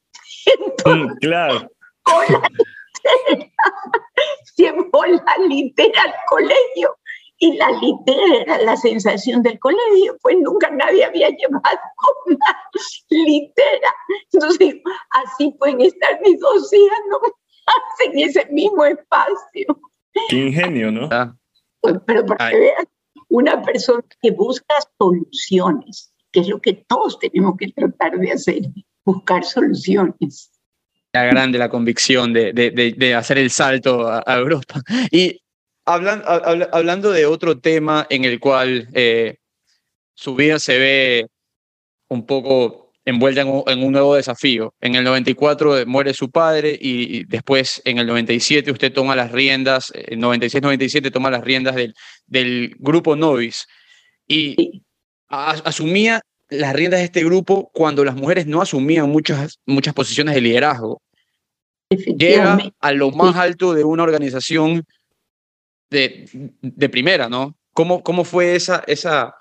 Mm, 0.85 1.15
claro. 1.21 1.71
Con 2.03 2.25
la 2.29 2.43
litera, 3.31 3.47
llevó 4.57 5.05
la 5.07 5.47
litera 5.47 6.03
al 6.03 6.15
colegio 6.29 6.97
y 7.39 7.53
la 7.53 7.71
litera 7.71 8.41
era 8.41 8.59
la 8.63 8.77
sensación 8.77 9.45
del 9.45 9.61
colegio, 9.61 10.17
pues 10.23 10.39
nunca 10.41 10.71
nadie 10.71 11.05
había 11.05 11.29
llevado 11.29 11.79
una 12.27 12.57
litera. 13.11 13.95
Entonces, 14.33 14.75
así 15.11 15.53
pueden 15.57 15.83
estar 15.83 16.21
mis 16.21 16.41
dos 16.41 16.73
hijas, 16.73 16.99
no 17.09 17.21
en 18.07 18.19
ese 18.29 18.45
mismo 18.47 18.85
espacio. 18.85 19.92
Qué 20.29 20.37
ingenio, 20.37 20.91
¿no? 20.91 21.09
Ah. 21.11 21.35
Pero 22.07 22.27
para 22.27 22.51
que 22.51 22.59
vean, 22.59 22.87
una 23.29 23.63
persona 23.63 24.05
que 24.21 24.31
busca 24.31 24.75
soluciones, 24.99 26.13
que 26.31 26.41
es 26.41 26.49
lo 26.49 26.61
que 26.61 26.75
todos 26.87 27.19
tenemos 27.19 27.57
que 27.59 27.69
tratar 27.73 28.19
de 28.19 28.33
hacer, 28.33 28.63
buscar 29.05 29.45
soluciones. 29.45 30.51
La 31.13 31.25
grande 31.25 31.59
la 31.59 31.69
convicción 31.69 32.33
de, 32.33 32.53
de, 32.53 32.71
de, 32.71 33.15
hacer 33.15 33.39
el 33.39 33.51
salto 33.51 34.07
a, 34.09 34.23
Europa. 34.27 34.81
Y 35.11 35.43
hablando, 35.85 36.25
hablando 36.73 37.11
de 37.11 37.27
otro 37.27 37.59
tema 37.59 38.07
en 38.09 38.25
el 38.25 38.41
cual 38.41 38.89
eh, 38.95 39.39
su 40.15 40.35
vida 40.35 40.59
se 40.59 40.79
ve 40.79 41.29
un 42.09 42.27
poco 42.27 42.82
envuelta 43.05 43.41
en 43.41 43.83
un, 43.83 43.93
nuevo 43.93 44.15
desafío. 44.15 44.75
En 44.81 44.95
el 44.95 45.05
94 45.05 45.87
muere 45.87 46.15
su 46.15 46.31
padre 46.31 46.79
y, 46.81 47.25
después 47.25 47.83
en 47.85 47.99
el 47.99 48.07
97 48.07 48.71
usted 48.71 48.93
toma 48.93 49.17
las 49.17 49.33
riendas, 49.33 49.93
en 49.95 50.21
96-97 50.21 51.13
toma 51.13 51.31
las 51.31 51.43
riendas 51.43 51.75
del, 51.75 51.95
del 52.27 52.75
grupo 52.79 53.17
Novis 53.17 53.67
y 54.29 54.83
asumía 55.29 56.21
las 56.49 56.75
riendas 56.75 57.01
de 57.01 57.07
este 57.07 57.25
grupo 57.25 57.71
cuando 57.73 58.05
las 58.05 58.15
mujeres 58.15 58.47
no 58.47 58.61
asumían 58.61 59.09
muchas, 59.09 59.59
muchas 59.67 59.95
posiciones 59.95 60.35
de 60.35 60.41
liderazgo. 60.43 61.01
Llega 61.91 62.59
a 62.81 62.93
lo 62.93 63.11
más 63.11 63.37
alto 63.37 63.75
de 63.75 63.85
una 63.85 64.03
organización 64.03 64.85
de, 65.91 66.29
de 66.61 66.89
primera, 66.89 67.29
¿no? 67.29 67.57
¿Cómo, 67.73 68.03
cómo 68.03 68.25
fue 68.25 68.55
esa, 68.55 68.83
esa, 68.87 69.35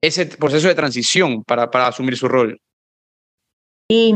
ese 0.00 0.26
proceso 0.26 0.68
de 0.68 0.74
transición 0.74 1.42
para, 1.44 1.70
para 1.70 1.88
asumir 1.88 2.16
su 2.16 2.28
rol? 2.28 2.60
Y 3.88 4.14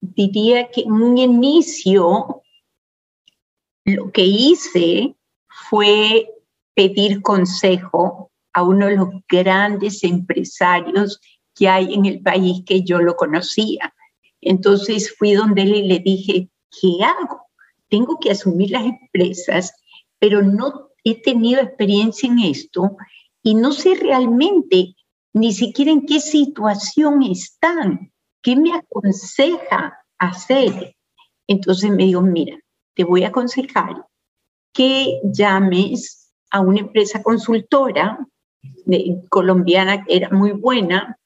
diría 0.00 0.70
que 0.70 0.82
en 0.82 0.92
un 0.92 1.18
inicio 1.18 2.42
lo 3.84 4.10
que 4.12 4.22
hice 4.22 5.14
fue 5.70 6.28
pedir 6.74 7.22
consejo 7.22 8.30
a 8.52 8.62
uno 8.62 8.86
de 8.86 8.96
los 8.96 9.08
grandes 9.28 10.04
empresarios 10.04 11.20
que 11.54 11.68
hay 11.68 11.94
en 11.94 12.06
el 12.06 12.20
país 12.20 12.62
que 12.66 12.82
yo 12.82 12.98
lo 12.98 13.16
conocía. 13.16 13.94
Entonces 14.40 15.14
fui 15.16 15.32
donde 15.32 15.62
él 15.62 15.74
y 15.76 15.86
le 15.86 15.98
dije, 16.00 16.48
¿qué 16.70 17.04
hago? 17.04 17.42
Tengo 17.88 18.18
que 18.18 18.30
asumir 18.30 18.70
las 18.70 18.84
empresas, 18.84 19.72
pero 20.18 20.42
no 20.42 20.90
he 21.04 21.20
tenido 21.20 21.60
experiencia 21.60 22.28
en 22.28 22.38
esto 22.40 22.96
y 23.42 23.54
no 23.54 23.72
sé 23.72 23.94
realmente 23.94 24.94
ni 25.32 25.52
siquiera 25.52 25.90
en 25.90 26.06
qué 26.06 26.20
situación 26.20 27.22
están, 27.22 28.12
qué 28.42 28.56
me 28.56 28.74
aconseja 28.74 29.98
hacer. 30.18 30.96
Entonces 31.46 31.90
me 31.90 32.04
digo, 32.04 32.20
mira, 32.20 32.58
te 32.94 33.04
voy 33.04 33.24
a 33.24 33.28
aconsejar 33.28 34.06
que 34.72 35.20
llames 35.24 36.32
a 36.50 36.60
una 36.60 36.80
empresa 36.80 37.22
consultora 37.22 38.18
colombiana 39.28 40.04
que 40.04 40.16
era 40.16 40.28
muy 40.30 40.52
buena 40.52 41.18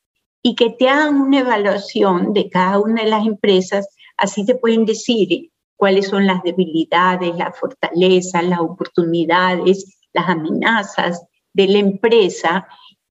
y 0.43 0.55
que 0.55 0.71
te 0.71 0.89
hagan 0.89 1.21
una 1.21 1.41
evaluación 1.41 2.33
de 2.33 2.49
cada 2.49 2.79
una 2.79 3.03
de 3.03 3.11
las 3.11 3.27
empresas, 3.27 3.89
así 4.17 4.47
te 4.47 4.55
pueden 4.55 4.85
decir 4.85 5.51
cuáles 5.75 6.09
son 6.09 6.27
las 6.27 6.43
debilidades, 6.43 7.35
las 7.37 7.59
fortalezas, 7.59 8.45
las 8.45 8.61
oportunidades, 8.61 9.99
las 10.13 10.29
amenazas 10.29 11.27
de 11.53 11.67
la 11.67 11.79
empresa 11.79 12.69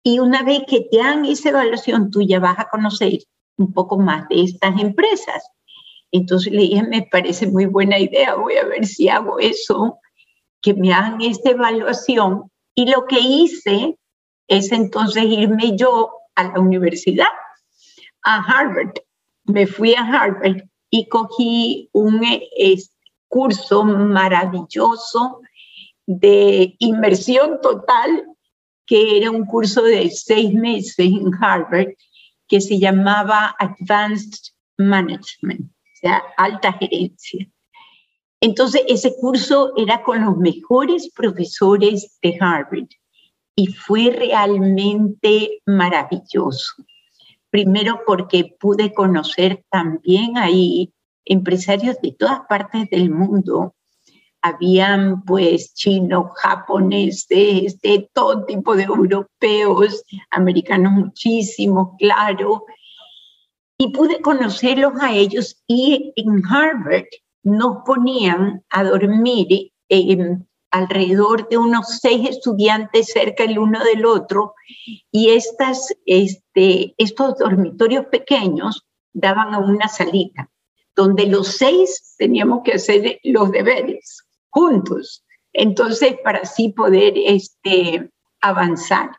y 0.07 0.19
una 0.19 0.43
vez 0.43 0.61
que 0.67 0.81
te 0.81 1.01
hagan 1.01 1.25
esa 1.25 1.49
evaluación, 1.49 2.11
tú 2.11 2.21
ya 2.21 2.39
vas 2.39 2.59
a 2.59 2.69
conocer 2.69 3.17
un 3.57 3.73
poco 3.73 3.97
más 3.97 4.29
de 4.29 4.43
estas 4.43 4.79
empresas. 4.79 5.49
Entonces 6.11 6.53
le 6.53 6.61
dije, 6.61 6.83
me 6.83 7.07
parece 7.09 7.47
muy 7.47 7.65
buena 7.65 7.97
idea, 7.97 8.35
voy 8.35 8.55
a 8.55 8.65
ver 8.65 8.85
si 8.85 9.09
hago 9.09 9.39
eso, 9.39 9.97
que 10.61 10.75
me 10.75 10.93
hagan 10.93 11.21
esta 11.21 11.49
evaluación. 11.49 12.51
Y 12.75 12.85
lo 12.85 13.07
que 13.07 13.19
hice 13.19 13.97
es 14.47 14.71
entonces 14.71 15.23
irme 15.23 15.75
yo 15.75 16.11
a 16.35 16.43
la 16.49 16.59
universidad, 16.59 17.33
a 18.21 18.43
Harvard. 18.43 18.93
Me 19.45 19.65
fui 19.65 19.95
a 19.95 20.01
Harvard 20.01 20.65
y 20.91 21.09
cogí 21.09 21.89
un 21.93 22.21
curso 23.27 23.83
maravilloso 23.83 25.41
de 26.05 26.75
inmersión 26.77 27.59
total 27.59 28.34
que 28.85 29.17
era 29.17 29.31
un 29.31 29.45
curso 29.45 29.81
de 29.83 30.09
seis 30.09 30.53
meses 30.53 30.97
en 30.99 31.31
Harvard 31.41 31.93
que 32.47 32.61
se 32.61 32.79
llamaba 32.79 33.55
Advanced 33.59 34.53
Management, 34.77 35.61
o 35.61 35.97
sea, 35.99 36.23
alta 36.37 36.73
gerencia. 36.73 37.47
Entonces, 38.41 38.83
ese 38.87 39.15
curso 39.19 39.73
era 39.75 40.03
con 40.03 40.23
los 40.23 40.37
mejores 40.37 41.09
profesores 41.15 42.19
de 42.21 42.37
Harvard 42.39 42.89
y 43.55 43.67
fue 43.67 44.11
realmente 44.11 45.61
maravilloso. 45.65 46.85
Primero 47.49 48.01
porque 48.05 48.55
pude 48.59 48.93
conocer 48.93 49.63
también 49.71 50.37
ahí 50.37 50.93
empresarios 51.23 51.99
de 52.01 52.11
todas 52.11 52.41
partes 52.47 52.89
del 52.89 53.09
mundo 53.09 53.73
habían 54.45 55.23
pues 55.23 55.73
chinos, 55.73 56.27
japoneses, 56.35 57.81
de 57.81 58.07
todo 58.13 58.45
tipo 58.45 58.75
de 58.75 58.83
europeos, 58.83 60.03
americanos 60.29 60.91
muchísimos, 60.91 61.95
claro. 61.97 62.63
Y 63.79 63.91
pude 63.91 64.21
conocerlos 64.21 64.93
a 65.01 65.13
ellos 65.13 65.63
y 65.65 66.13
en 66.15 66.45
Harvard 66.45 67.07
nos 67.41 67.77
ponían 67.85 68.63
a 68.69 68.83
dormir 68.83 69.71
alrededor 70.69 71.49
de 71.49 71.57
unos 71.57 71.97
seis 71.99 72.29
estudiantes 72.29 73.07
cerca 73.07 73.45
el 73.45 73.57
uno 73.57 73.83
del 73.83 74.05
otro 74.05 74.53
y 75.11 75.29
estas, 75.29 75.91
este, 76.05 76.93
estos 76.99 77.39
dormitorios 77.39 78.05
pequeños 78.07 78.85
daban 79.11 79.55
a 79.55 79.57
una 79.57 79.87
salita 79.87 80.51
donde 80.95 81.25
los 81.25 81.47
seis 81.47 82.15
teníamos 82.17 82.61
que 82.63 82.73
hacer 82.73 83.19
los 83.23 83.51
deberes 83.51 84.24
juntos. 84.55 85.25
Entonces, 85.51 86.15
para 86.23 86.39
así 86.39 86.69
poder 86.69 87.13
este, 87.17 88.09
avanzar. 88.41 89.11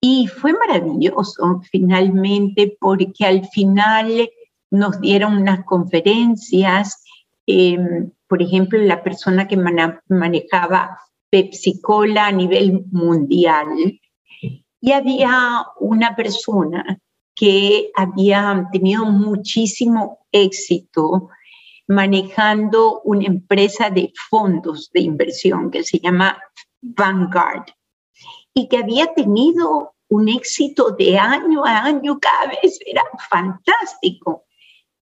Y 0.00 0.28
fue 0.28 0.52
maravilloso 0.52 1.62
finalmente 1.70 2.76
porque 2.78 3.24
al 3.24 3.46
final 3.48 4.30
nos 4.70 5.00
dieron 5.00 5.38
unas 5.38 5.64
conferencias, 5.64 7.02
em, 7.46 8.10
por 8.28 8.42
ejemplo, 8.42 8.78
la 8.78 9.02
persona 9.02 9.48
que 9.48 9.56
manejaba 9.56 10.98
Pepsi 11.30 11.80
Cola 11.80 12.26
a 12.26 12.32
nivel 12.32 12.84
mundial. 12.92 13.68
Y 14.82 14.92
había 14.92 15.64
una 15.80 16.14
persona 16.14 16.98
que 17.34 17.90
había 17.96 18.68
tenido 18.72 19.06
muchísimo 19.06 20.18
éxito 20.32 21.30
manejando 21.90 23.00
una 23.00 23.26
empresa 23.26 23.90
de 23.90 24.12
fondos 24.30 24.90
de 24.92 25.00
inversión 25.00 25.72
que 25.72 25.82
se 25.82 25.98
llama 25.98 26.40
Vanguard 26.80 27.64
y 28.54 28.68
que 28.68 28.78
había 28.78 29.12
tenido 29.12 29.94
un 30.08 30.28
éxito 30.28 30.92
de 30.92 31.18
año 31.18 31.64
a 31.64 31.82
año, 31.82 32.20
cada 32.20 32.46
vez 32.46 32.78
era 32.86 33.02
fantástico. 33.28 34.44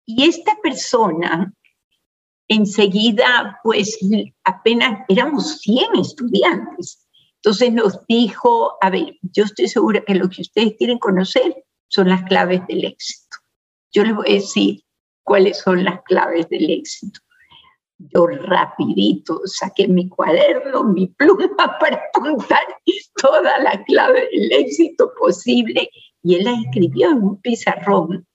Y 0.05 0.29
esta 0.29 0.55
persona, 0.63 1.53
enseguida, 2.47 3.59
pues 3.63 3.99
apenas 4.45 5.01
éramos 5.09 5.59
100 5.59 5.95
estudiantes. 5.99 7.05
Entonces 7.35 7.73
nos 7.73 8.05
dijo, 8.07 8.77
a 8.79 8.89
ver, 8.89 9.17
yo 9.21 9.43
estoy 9.43 9.67
segura 9.67 10.05
que 10.05 10.15
lo 10.15 10.29
que 10.29 10.41
ustedes 10.41 10.75
quieren 10.77 10.99
conocer 10.99 11.65
son 11.89 12.07
las 12.07 12.23
claves 12.23 12.65
del 12.65 12.85
éxito. 12.85 13.37
Yo 13.91 14.05
les 14.05 14.15
voy 14.15 14.29
a 14.29 14.33
decir 14.35 14.86
cuáles 15.27 15.57
son 15.57 15.83
las 15.83 16.01
claves 16.03 16.47
del 16.47 16.69
éxito. 16.69 17.19
Yo 17.97 18.27
rapidito 18.27 19.41
saqué 19.43 19.85
mi 19.87 20.07
cuaderno, 20.07 20.85
mi 20.85 21.07
pluma 21.07 21.49
para 21.79 22.01
apuntar 22.15 22.61
toda 23.21 23.59
la 23.59 23.83
clave 23.83 24.29
del 24.31 24.51
éxito 24.53 25.11
posible 25.19 25.89
y 26.23 26.35
él 26.35 26.45
la 26.45 26.53
escribió 26.53 27.11
en 27.11 27.23
un 27.23 27.41
pizarrón. 27.41 28.25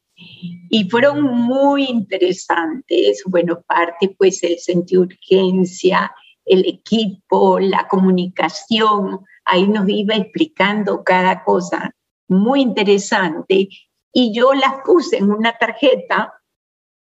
Y 0.68 0.88
fueron 0.90 1.22
muy 1.22 1.84
interesantes, 1.84 3.22
bueno, 3.26 3.62
parte 3.66 4.14
pues 4.18 4.42
el 4.42 4.58
sentido 4.58 5.06
de 5.06 5.14
urgencia, 5.14 6.12
el 6.44 6.66
equipo, 6.66 7.58
la 7.58 7.88
comunicación, 7.88 9.20
ahí 9.46 9.66
nos 9.66 9.88
iba 9.88 10.14
explicando 10.14 11.02
cada 11.02 11.42
cosa 11.42 11.90
muy 12.28 12.60
interesante 12.60 13.68
y 14.12 14.34
yo 14.34 14.52
las 14.52 14.74
puse 14.84 15.16
en 15.16 15.30
una 15.30 15.52
tarjeta 15.56 16.34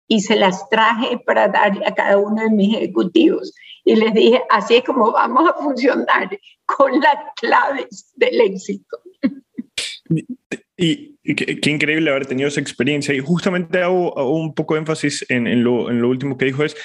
y 0.10 0.22
se 0.22 0.36
las 0.36 0.68
traje 0.70 1.20
para 1.20 1.48
darle 1.48 1.86
a 1.86 1.94
cada 1.94 2.18
uno 2.18 2.42
de 2.42 2.50
mis 2.50 2.76
ejecutivos. 2.76 3.54
Y 3.86 3.96
les 3.96 4.14
dije, 4.14 4.42
así 4.50 4.76
es 4.76 4.84
como 4.84 5.12
vamos 5.12 5.50
a 5.50 5.54
funcionar 5.54 6.38
con 6.66 7.00
las 7.00 7.16
claves 7.40 8.12
del 8.16 8.42
éxito. 8.42 8.98
Y, 10.76 11.16
qué, 11.36 11.70
increíble 11.70 12.10
haber 12.10 12.26
tenido 12.26 12.48
esa 12.48 12.60
experiencia. 12.60 13.14
Y 13.14 13.20
justamente 13.20 13.84
hago, 13.84 14.14
un 14.32 14.54
poco 14.56 14.74
de 14.74 14.80
énfasis 14.80 15.26
en, 15.30 15.64
lo, 15.64 15.92
en, 15.92 16.02
lo, 16.02 16.10
último 16.10 16.38
que 16.38 16.46
dijo, 16.46 16.64
es, 16.64 16.76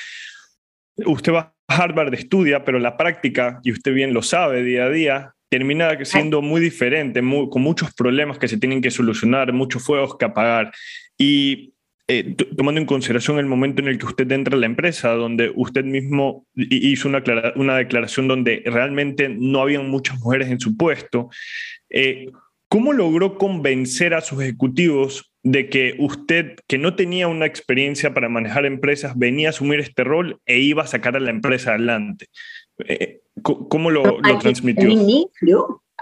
usted 1.07 1.33
va 1.33 1.55
a 1.67 1.83
Harvard, 1.83 2.13
estudia, 2.13 2.65
pero 2.65 2.79
la 2.79 2.97
práctica, 2.99 3.61
y 3.63 3.73
usted 3.73 3.95
bien 3.95 4.13
lo 4.13 4.21
sabe 4.21 4.63
día 4.63 4.85
a 4.85 4.91
día, 4.91 5.35
termina 5.49 6.05
siendo 6.05 6.43
muy 6.43 6.61
diferente, 6.61 7.21
con 7.21 7.63
muchos 7.63 7.95
problemas 7.95 8.39
que 8.39 8.49
se 8.49 8.59
tienen 8.59 8.83
que 8.83 8.91
solucionar, 8.91 9.53
muchos 9.53 9.83
fuegos 9.83 10.17
que 10.19 10.25
apagar. 10.27 10.73
Y 11.17 11.74
eh, 12.07 12.37
tomando 12.57 12.81
en 12.81 12.87
consideración 12.87 13.39
el 13.39 13.47
momento 13.47 13.81
en 13.81 13.89
el 13.89 13.99
que 13.99 14.05
usted 14.07 14.31
entra 14.31 14.57
a 14.57 14.61
la 14.61 14.67
empresa, 14.67 15.13
donde 15.13 15.51
usted 15.55 15.85
mismo 15.85 16.47
hizo 16.55 17.09
una, 17.09 17.23
una 17.57 17.77
declaración 17.79 18.29
donde 18.29 18.63
realmente 18.67 19.31
no 19.31 19.63
habían 19.63 19.89
muchas 19.89 20.19
mujeres 20.21 20.51
en 20.51 20.61
su 20.61 20.77
puesto, 20.77 21.31
eh, 21.89 22.31
¿cómo 22.69 22.93
logró 22.93 23.39
convencer 23.39 24.13
a 24.13 24.21
sus 24.21 24.43
ejecutivos 24.43 25.33
de 25.43 25.71
que 25.71 25.95
usted, 25.99 26.57
que 26.67 26.77
no 26.77 26.95
tenía 26.95 27.29
una 27.29 27.47
experiencia 27.47 28.13
para 28.13 28.29
manejar 28.29 28.67
empresas, 28.67 29.17
venía 29.17 29.49
a 29.49 29.51
asumir 29.51 29.81
este 29.81 30.05
rol 30.05 30.41
e 30.45 30.59
iba 30.59 30.83
a 30.83 30.87
sacar 30.87 31.17
a 31.17 31.21
la 31.21 31.31
empresa 31.31 31.71
adelante? 31.71 32.27
Eh, 32.87 33.21
¿Cómo 33.43 33.91
lo, 33.91 34.21
lo 34.21 34.39
transmitió? 34.39 34.91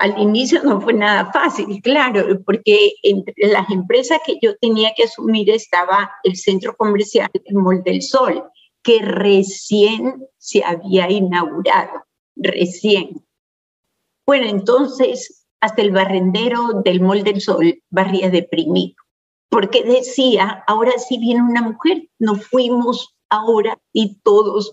Al 0.03 0.19
inicio 0.19 0.61
no 0.65 0.81
fue 0.81 0.95
nada 0.95 1.31
fácil, 1.31 1.81
claro, 1.81 2.27
porque 2.45 2.95
entre 3.05 3.35
las 3.37 3.71
empresas 3.71 4.19
que 4.27 4.37
yo 4.43 4.57
tenía 4.57 4.93
que 4.97 5.05
asumir 5.05 5.49
estaba 5.49 6.11
el 6.25 6.35
centro 6.35 6.77
comercial 6.77 7.31
El 7.45 7.55
Mall 7.55 7.85
del 7.85 8.03
Sol, 8.03 8.43
que 8.83 8.99
recién 8.99 10.27
se 10.39 10.65
había 10.65 11.09
inaugurado, 11.09 12.05
recién. 12.35 13.25
Bueno, 14.27 14.49
entonces 14.49 15.47
hasta 15.61 15.83
el 15.83 15.93
barrendero 15.93 16.83
del 16.85 17.01
Mall 17.01 17.23
del 17.23 17.41
Sol 17.41 17.81
barría 17.89 18.29
deprimido, 18.29 18.97
porque 19.51 19.85
decía, 19.85 20.65
ahora 20.67 20.99
sí 20.99 21.17
viene 21.19 21.43
una 21.43 21.63
mujer, 21.63 22.09
nos 22.19 22.45
fuimos 22.49 23.15
ahora 23.31 23.81
y 23.93 24.17
todos 24.25 24.73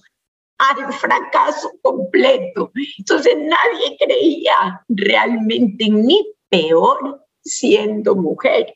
al 0.59 0.93
fracaso 0.93 1.71
completo. 1.81 2.71
Entonces 2.97 3.35
nadie 3.37 3.97
creía 3.97 4.83
realmente 4.89 5.85
en 5.85 6.05
mí, 6.05 6.25
peor 6.49 7.25
siendo 7.41 8.15
mujer. 8.15 8.73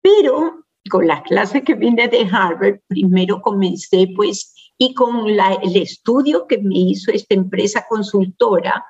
Pero 0.00 0.64
con 0.90 1.06
las 1.06 1.22
clases 1.22 1.62
que 1.62 1.74
vine 1.74 2.08
de 2.08 2.28
Harvard, 2.30 2.80
primero 2.88 3.40
comencé 3.42 4.08
pues, 4.16 4.54
y 4.78 4.94
con 4.94 5.28
el 5.28 5.76
estudio 5.76 6.46
que 6.46 6.58
me 6.58 6.76
hizo 6.76 7.12
esta 7.12 7.34
empresa 7.34 7.86
consultora 7.88 8.84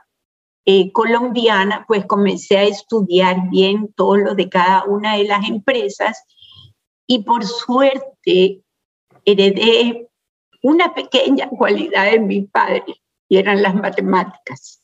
eh, 0.64 0.92
colombiana, 0.92 1.85
pues 1.88 2.07
comencé 2.07 2.57
a 2.57 2.62
estudiar 2.62 3.51
bien 3.51 3.92
todo 3.95 4.16
lo 4.16 4.35
de 4.35 4.49
cada 4.49 4.85
una 4.85 5.16
de 5.16 5.25
las 5.25 5.49
empresas 5.49 6.25
y 7.07 7.25
por 7.25 7.45
suerte 7.45 8.62
heredé 9.25 10.09
una 10.62 10.94
pequeña 10.94 11.48
cualidad 11.48 12.11
de 12.11 12.20
mi 12.20 12.42
padre 12.42 12.85
y 13.29 13.37
eran 13.37 13.62
las 13.62 13.75
matemáticas, 13.75 14.81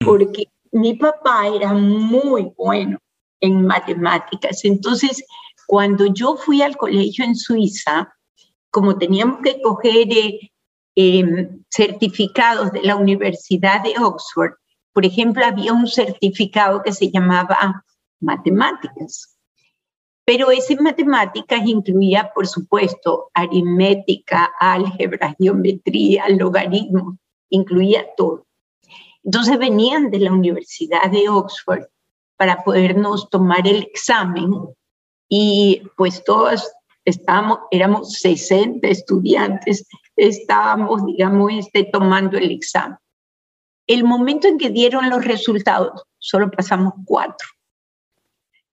mm. 0.00 0.04
porque 0.04 0.44
mi 0.72 0.94
papá 0.94 1.48
era 1.48 1.72
muy 1.72 2.52
bueno 2.56 2.98
en 3.40 3.66
matemáticas. 3.66 4.64
Entonces, 4.64 5.24
cuando 5.66 6.06
yo 6.06 6.36
fui 6.36 6.62
al 6.62 6.76
colegio 6.76 7.24
en 7.24 7.34
Suiza, 7.34 8.12
como 8.70 8.96
teníamos 8.96 9.38
que 9.42 9.60
coger 9.60 10.08
eh, 10.10 10.50
em, 10.94 11.62
certificados 11.70 12.72
de 12.72 12.82
la 12.82 12.96
Universidad 12.96 13.82
de 13.82 13.94
Oxford, 13.98 14.52
por 14.92 15.06
ejemplo, 15.06 15.44
había 15.44 15.72
un 15.72 15.86
certificado 15.86 16.82
que 16.82 16.92
se 16.92 17.10
llamaba 17.10 17.84
matemáticas. 18.20 19.31
Pero 20.24 20.50
ese 20.50 20.76
matemáticas 20.76 21.66
incluía, 21.66 22.30
por 22.32 22.46
supuesto, 22.46 23.30
aritmética, 23.34 24.52
álgebra, 24.58 25.34
geometría, 25.38 26.28
logaritmos, 26.28 27.16
incluía 27.50 28.06
todo. 28.16 28.46
Entonces 29.24 29.58
venían 29.58 30.10
de 30.10 30.20
la 30.20 30.32
Universidad 30.32 31.10
de 31.10 31.28
Oxford 31.28 31.84
para 32.36 32.62
podernos 32.62 33.30
tomar 33.30 33.66
el 33.66 33.82
examen 33.82 34.50
y 35.28 35.82
pues 35.96 36.22
todos 36.24 36.70
estábamos, 37.04 37.58
éramos 37.70 38.12
60 38.14 38.86
estudiantes, 38.86 39.86
estábamos, 40.16 41.04
digamos, 41.06 41.52
este, 41.52 41.84
tomando 41.84 42.36
el 42.36 42.50
examen. 42.50 42.98
El 43.88 44.04
momento 44.04 44.46
en 44.46 44.58
que 44.58 44.70
dieron 44.70 45.10
los 45.10 45.24
resultados, 45.24 46.04
solo 46.18 46.50
pasamos 46.50 46.94
cuatro 47.04 47.48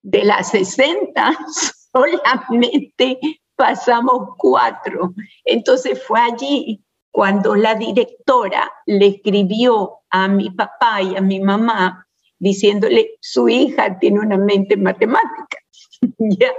de 0.01 0.23
las 0.23 0.51
60, 0.51 1.37
solamente 1.91 3.19
pasamos 3.55 4.35
cuatro. 4.37 5.13
Entonces 5.43 6.01
fue 6.05 6.19
allí 6.19 6.83
cuando 7.11 7.55
la 7.55 7.75
directora 7.75 8.71
le 8.85 9.07
escribió 9.07 9.99
a 10.09 10.27
mi 10.27 10.49
papá 10.51 11.01
y 11.01 11.15
a 11.15 11.21
mi 11.21 11.39
mamá 11.39 12.07
diciéndole, 12.39 13.17
su 13.19 13.49
hija 13.49 13.99
tiene 13.99 14.19
una 14.19 14.37
mente 14.37 14.77
matemática. 14.77 15.57
¿Ya? 16.17 16.51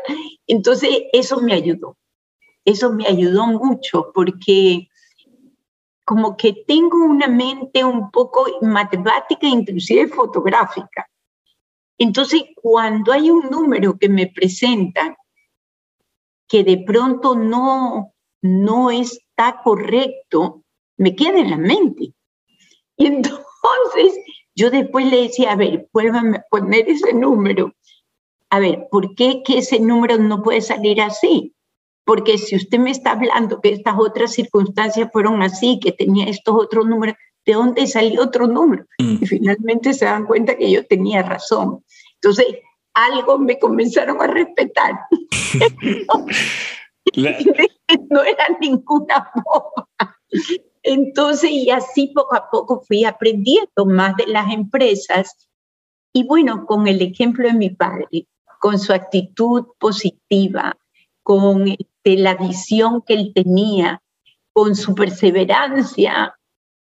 Entonces 0.46 0.90
eso 1.12 1.40
me 1.40 1.54
ayudó, 1.54 1.96
eso 2.64 2.92
me 2.92 3.06
ayudó 3.06 3.46
mucho 3.46 4.10
porque 4.14 4.88
como 6.04 6.36
que 6.36 6.64
tengo 6.66 6.98
una 7.04 7.28
mente 7.28 7.84
un 7.84 8.10
poco 8.10 8.44
matemática, 8.60 9.46
inclusive 9.46 10.08
fotográfica. 10.08 11.08
Entonces, 12.00 12.44
cuando 12.54 13.12
hay 13.12 13.30
un 13.30 13.50
número 13.50 13.98
que 13.98 14.08
me 14.08 14.26
presentan 14.26 15.16
que 16.48 16.64
de 16.64 16.78
pronto 16.78 17.34
no, 17.34 18.14
no 18.40 18.90
está 18.90 19.60
correcto, 19.62 20.64
me 20.96 21.14
queda 21.14 21.40
en 21.40 21.50
la 21.50 21.58
mente. 21.58 22.14
Y 22.96 23.06
entonces 23.06 24.18
yo 24.54 24.70
después 24.70 25.04
le 25.10 25.24
decía, 25.24 25.52
a 25.52 25.56
ver, 25.56 25.90
vuélvame 25.92 26.38
a 26.38 26.44
poner 26.50 26.88
ese 26.88 27.12
número. 27.12 27.74
A 28.48 28.60
ver, 28.60 28.88
¿por 28.90 29.14
qué 29.14 29.42
que 29.44 29.58
ese 29.58 29.78
número 29.78 30.16
no 30.16 30.42
puede 30.42 30.62
salir 30.62 31.02
así? 31.02 31.54
Porque 32.06 32.38
si 32.38 32.56
usted 32.56 32.78
me 32.78 32.92
está 32.92 33.10
hablando 33.10 33.60
que 33.60 33.74
estas 33.74 33.96
otras 33.98 34.32
circunstancias 34.32 35.10
fueron 35.12 35.42
así, 35.42 35.78
que 35.78 35.92
tenía 35.92 36.30
estos 36.30 36.54
otros 36.54 36.86
números, 36.86 37.16
¿de 37.50 37.56
dónde 37.56 37.86
salió 37.88 38.22
otro 38.22 38.46
número? 38.46 38.86
Mm. 38.98 39.16
Y 39.20 39.26
finalmente 39.26 39.92
se 39.92 40.04
dan 40.04 40.24
cuenta 40.24 40.56
que 40.56 40.70
yo 40.70 40.86
tenía 40.86 41.22
razón. 41.22 41.84
Entonces, 42.14 42.46
algo 42.94 43.38
me 43.38 43.58
comenzaron 43.58 44.22
a 44.22 44.28
respetar. 44.28 45.00
no 48.10 48.22
era 48.22 48.46
ninguna 48.60 49.32
boba. 49.34 49.88
Entonces, 50.82 51.50
y 51.50 51.70
así 51.70 52.12
poco 52.14 52.36
a 52.36 52.48
poco 52.50 52.82
fui 52.86 53.04
aprendiendo 53.04 53.84
más 53.84 54.16
de 54.16 54.28
las 54.28 54.52
empresas. 54.52 55.48
Y 56.12 56.24
bueno, 56.24 56.66
con 56.66 56.86
el 56.86 57.02
ejemplo 57.02 57.48
de 57.48 57.54
mi 57.54 57.70
padre, 57.70 58.28
con 58.60 58.78
su 58.78 58.92
actitud 58.92 59.66
positiva, 59.78 60.76
con 61.24 61.66
este, 61.66 62.16
la 62.16 62.36
visión 62.36 63.02
que 63.02 63.14
él 63.14 63.32
tenía, 63.34 64.00
con 64.52 64.76
su 64.76 64.94
perseverancia, 64.94 66.36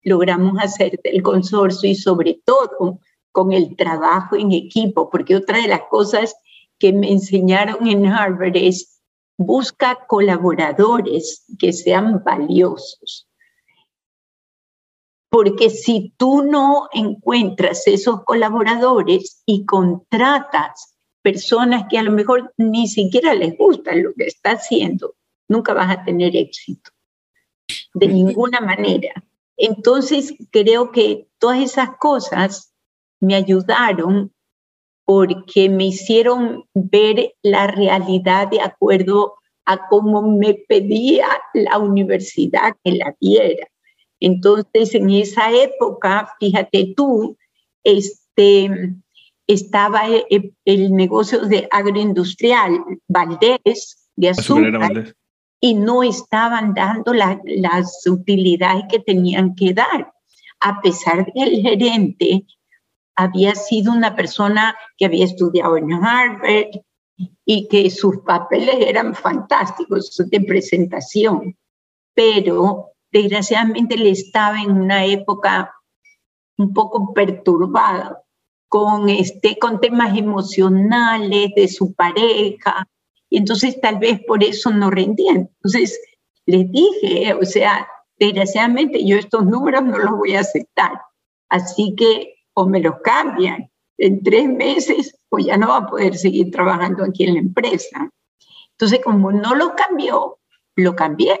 logramos 0.07 0.57
hacer 0.59 0.99
del 1.03 1.21
consorcio 1.21 1.89
y 1.89 1.95
sobre 1.95 2.41
todo 2.45 2.99
con 3.31 3.51
el 3.51 3.75
trabajo 3.75 4.35
en 4.35 4.51
equipo, 4.51 5.09
porque 5.09 5.35
otra 5.35 5.61
de 5.61 5.67
las 5.67 5.81
cosas 5.89 6.35
que 6.79 6.93
me 6.93 7.11
enseñaron 7.11 7.87
en 7.87 8.05
Harvard 8.05 8.55
es 8.55 9.01
busca 9.37 10.05
colaboradores 10.07 11.45
que 11.59 11.73
sean 11.73 12.23
valiosos. 12.23 13.27
porque 15.29 15.69
si 15.69 16.13
tú 16.17 16.41
no 16.41 16.87
encuentras 16.93 17.85
esos 17.87 18.23
colaboradores 18.23 19.43
y 19.45 19.65
contratas 19.65 20.97
personas 21.21 21.85
que 21.89 21.97
a 21.97 22.03
lo 22.03 22.11
mejor 22.11 22.53
ni 22.57 22.87
siquiera 22.87 23.33
les 23.33 23.57
gusta 23.57 23.93
lo 23.93 24.13
que 24.13 24.25
está 24.25 24.51
haciendo, 24.51 25.15
nunca 25.49 25.73
vas 25.73 25.91
a 25.91 26.03
tener 26.03 26.35
éxito, 26.35 26.91
de 27.93 28.07
ninguna 28.07 28.61
manera. 28.61 29.26
Entonces, 29.57 30.35
creo 30.51 30.91
que 30.91 31.27
todas 31.39 31.59
esas 31.59 31.97
cosas 31.97 32.73
me 33.19 33.35
ayudaron 33.35 34.31
porque 35.05 35.69
me 35.69 35.85
hicieron 35.85 36.65
ver 36.73 37.33
la 37.41 37.67
realidad 37.67 38.49
de 38.49 38.61
acuerdo 38.61 39.35
a 39.65 39.87
cómo 39.87 40.21
me 40.21 40.53
pedía 40.53 41.27
la 41.53 41.77
universidad 41.77 42.75
que 42.83 42.91
la 42.91 43.15
diera. 43.19 43.67
Entonces, 44.19 44.95
en 44.95 45.09
esa 45.09 45.51
época, 45.51 46.33
fíjate 46.39 46.93
tú, 46.95 47.37
este, 47.83 48.95
estaba 49.47 50.01
el, 50.29 50.91
negocio 50.93 51.41
de 51.41 51.67
agroindustrial 51.71 52.79
Valdés, 53.07 54.09
de 54.15 54.29
azúcar, 54.29 55.15
y 55.59 55.73
no 55.73 56.03
estaban 56.03 56.73
dando 56.73 57.13
las 57.13 58.05
utilidades 58.05 58.85
que 58.89 58.99
tenían 58.99 59.55
que 59.55 59.73
dar, 59.73 60.11
a 60.59 60.81
pesar 60.81 61.25
de 61.25 61.33
que 61.33 61.43
el 61.43 61.61
gerente 61.61 62.45
había 63.15 63.55
sido 63.55 63.91
una 63.91 64.15
persona 64.15 64.77
que 64.97 65.05
había 65.05 65.25
estudiado 65.25 65.77
en 65.77 65.91
Harvard 65.91 66.67
y 67.45 67.67
que 67.67 67.89
sus 67.89 68.19
papeles 68.19 68.75
eran 68.79 69.15
fantásticos 69.15 70.15
de 70.17 70.41
presentación, 70.41 71.57
pero 72.13 72.91
desgraciadamente 73.11 73.95
él 73.95 74.07
estaba 74.07 74.61
en 74.61 74.71
una 74.71 75.05
época 75.05 75.73
un 76.57 76.73
poco 76.73 77.13
perturbada 77.13 78.21
con, 78.67 79.09
este, 79.09 79.57
con 79.57 79.79
temas 79.79 80.15
emocionales 80.17 81.51
de 81.55 81.67
su 81.67 81.93
pareja, 81.93 82.87
entonces 83.37 83.79
tal 83.81 83.99
vez 83.99 84.19
por 84.25 84.43
eso 84.43 84.71
no 84.71 84.89
rendían. 84.89 85.49
Entonces 85.55 85.99
les 86.45 86.71
dije, 86.71 87.33
o 87.33 87.45
sea, 87.45 87.87
desgraciadamente 88.19 89.05
yo 89.05 89.17
estos 89.17 89.45
números 89.45 89.83
no 89.83 89.97
los 89.97 90.11
voy 90.17 90.35
a 90.35 90.41
aceptar, 90.41 90.91
así 91.49 91.93
que 91.95 92.35
o 92.53 92.67
me 92.67 92.79
los 92.79 92.95
cambian 93.03 93.69
en 93.97 94.23
tres 94.23 94.47
meses 94.47 95.17
o 95.29 95.39
ya 95.39 95.57
no 95.57 95.69
va 95.69 95.77
a 95.77 95.87
poder 95.87 96.15
seguir 96.15 96.51
trabajando 96.51 97.03
aquí 97.03 97.25
en 97.25 97.33
la 97.35 97.39
empresa. 97.39 98.09
Entonces, 98.71 98.99
como 99.03 99.31
no 99.31 99.55
lo 99.55 99.75
cambió, 99.75 100.39
lo 100.75 100.95
cambié. 100.95 101.39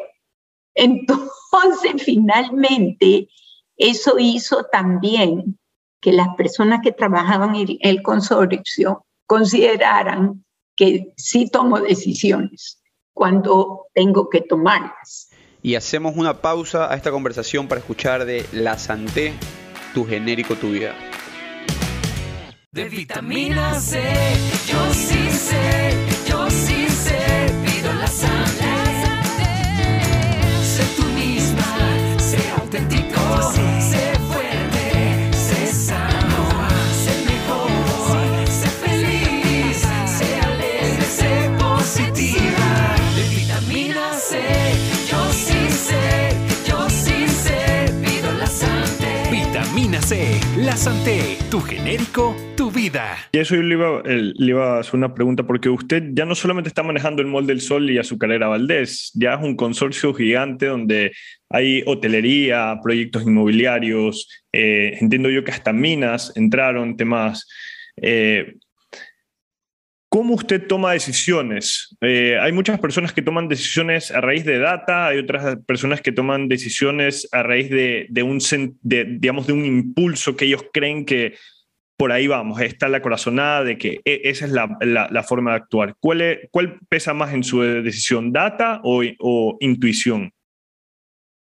Entonces, 0.75 1.23
finalmente, 2.03 3.29
eso 3.77 4.15
hizo 4.19 4.65
también 4.71 5.59
que 6.01 6.11
las 6.11 6.29
personas 6.35 6.81
que 6.83 6.91
trabajaban 6.91 7.55
en 7.55 7.77
el 7.81 8.01
consorcio 8.01 9.05
consideraran 9.25 10.45
que 10.77 11.11
sí 11.17 11.49
tomo 11.51 11.81
decisiones 11.81 12.81
cuando 13.13 13.87
tengo 13.93 14.29
que 14.29 14.41
tomarlas. 14.41 15.29
Y 15.61 15.75
hacemos 15.75 16.15
una 16.15 16.39
pausa 16.39 16.91
a 16.91 16.95
esta 16.95 17.11
conversación 17.11 17.67
para 17.67 17.79
escuchar 17.79 18.25
de 18.25 18.45
La 18.53 18.77
Santé, 18.77 19.33
tu 19.93 20.05
genérico, 20.05 20.55
tu 20.55 20.69
vida. 20.69 20.95
De 22.71 22.87
vitamina 22.87 23.79
C, 23.79 23.99
yo 24.67 24.93
sí 24.93 25.31
sé, 25.31 25.93
yo 26.29 26.49
sí 26.49 26.86
la 50.67 50.75
Santé, 50.75 51.37
tu 51.49 51.61
genérico, 51.61 52.35
tu 52.57 52.69
vida. 52.69 53.15
Y 53.31 53.37
eso 53.37 53.55
yo 53.55 53.61
le 53.61 53.75
iba, 53.75 54.01
el- 54.03 54.33
le 54.37 54.49
iba 54.49 54.75
a 54.75 54.79
hacer 54.81 54.95
una 54.95 55.13
pregunta, 55.13 55.43
porque 55.47 55.69
usted 55.69 56.09
ya 56.11 56.25
no 56.25 56.35
solamente 56.35 56.67
está 56.67 56.83
manejando 56.83 57.21
el 57.21 57.29
Mall 57.29 57.47
del 57.47 57.61
Sol 57.61 57.89
y 57.89 57.97
Azucarera 57.97 58.49
Valdés, 58.49 59.11
ya 59.13 59.35
es 59.35 59.41
un 59.41 59.55
consorcio 59.55 60.13
gigante 60.13 60.65
donde 60.65 61.13
hay 61.49 61.83
hotelería, 61.85 62.77
proyectos 62.83 63.23
inmobiliarios, 63.23 64.27
eh, 64.51 64.97
entiendo 64.99 65.29
yo 65.29 65.45
que 65.45 65.51
hasta 65.51 65.71
minas 65.71 66.33
entraron, 66.35 66.97
temas. 66.97 67.47
eh, 68.01 68.55
¿Cómo 70.17 70.33
usted 70.33 70.65
toma 70.65 70.93
decisiones? 70.93 71.95
Eh, 72.01 72.39
hay 72.41 72.51
muchas 72.51 72.79
personas 72.79 73.13
que 73.13 73.21
toman 73.21 73.47
decisiones 73.47 74.09
a 74.09 74.19
raíz 74.19 74.45
de 74.45 74.57
data, 74.57 75.05
hay 75.09 75.19
otras 75.19 75.57
personas 75.67 76.01
que 76.01 76.11
toman 76.11 76.47
decisiones 76.47 77.29
a 77.31 77.43
raíz 77.43 77.69
de, 77.69 78.07
de 78.09 78.23
un, 78.23 78.39
de, 78.81 79.05
digamos, 79.19 79.45
de 79.45 79.53
un 79.53 79.63
impulso 79.63 80.35
que 80.35 80.45
ellos 80.45 80.65
creen 80.73 81.05
que 81.05 81.35
por 81.99 82.11
ahí 82.11 82.25
vamos, 82.25 82.59
está 82.61 82.89
la 82.89 83.03
corazonada 83.03 83.63
de 83.63 83.77
que 83.77 84.01
e- 84.05 84.21
esa 84.23 84.45
es 84.45 84.51
la, 84.53 84.75
la- 84.81 85.07
la 85.11 85.21
forma 85.21 85.51
de 85.51 85.57
actuar. 85.57 85.93
¿Cuál, 85.99 86.21
es- 86.21 86.39
¿Cuál 86.49 86.79
pesa 86.89 87.13
más 87.13 87.31
en 87.35 87.43
su 87.43 87.61
decisión, 87.61 88.33
data 88.33 88.81
o, 88.83 89.03
o 89.19 89.57
intuición? 89.59 90.31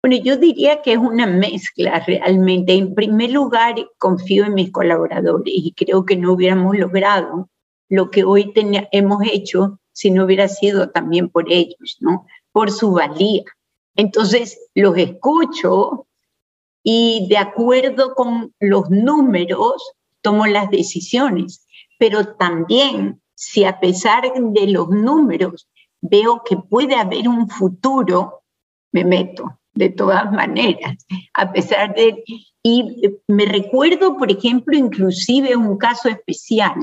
Bueno, 0.05 0.23
yo 0.23 0.37
diría 0.37 0.83
que 0.83 0.93
es 0.93 0.99
una 0.99 1.27
mezcla 1.27 2.05
realmente. 2.07 2.75
En 2.75 2.95
primer 2.95 3.31
lugar, 3.31 3.75
confío 3.97 4.45
en 4.45 4.53
mis 4.53 4.71
colaboradores 4.71 5.47
y 5.47 5.73
creo 5.73 6.05
que 6.05 6.17
no 6.17 6.35
hubiéramos 6.35 6.77
logrado 6.77 7.49
lo 7.88 8.11
que 8.11 8.25
hoy 8.25 8.53
hemos 8.92 9.22
hecho 9.31 9.79
si 9.92 10.11
no 10.11 10.25
hubiera 10.25 10.49
sido 10.49 10.90
también 10.90 11.29
por 11.31 11.51
ellos, 11.51 11.96
¿no? 12.01 12.27
Por 12.53 12.70
su 12.70 12.92
valía. 12.92 13.44
Entonces, 13.94 14.59
los 14.75 14.96
escucho 14.99 16.07
y 16.83 17.27
de 17.29 17.38
acuerdo 17.38 18.14
con 18.14 18.55
los 18.61 18.90
números 18.90 19.83
tomo 20.20 20.46
las 20.46 20.70
decisiones, 20.70 21.66
pero 21.99 22.37
también 22.37 23.22
si 23.35 23.64
a 23.64 23.81
pesar 23.81 24.25
de 24.35 24.66
los 24.66 24.88
números 24.88 25.68
veo 26.01 26.42
que 26.44 26.57
puede 26.57 26.96
haber 26.96 27.29
un 27.29 27.49
futuro, 27.49 28.42
me 28.92 29.05
meto 29.05 29.59
de 29.75 29.90
todas 29.90 30.31
maneras, 30.33 31.07
a 31.35 31.53
pesar 31.53 31.94
de... 31.94 32.25
Y 32.62 33.01
me 33.29 33.44
recuerdo, 33.44 34.16
por 34.16 34.31
ejemplo, 34.31 34.77
inclusive 34.77 35.55
un 35.55 35.79
caso 35.79 36.09
especial, 36.09 36.75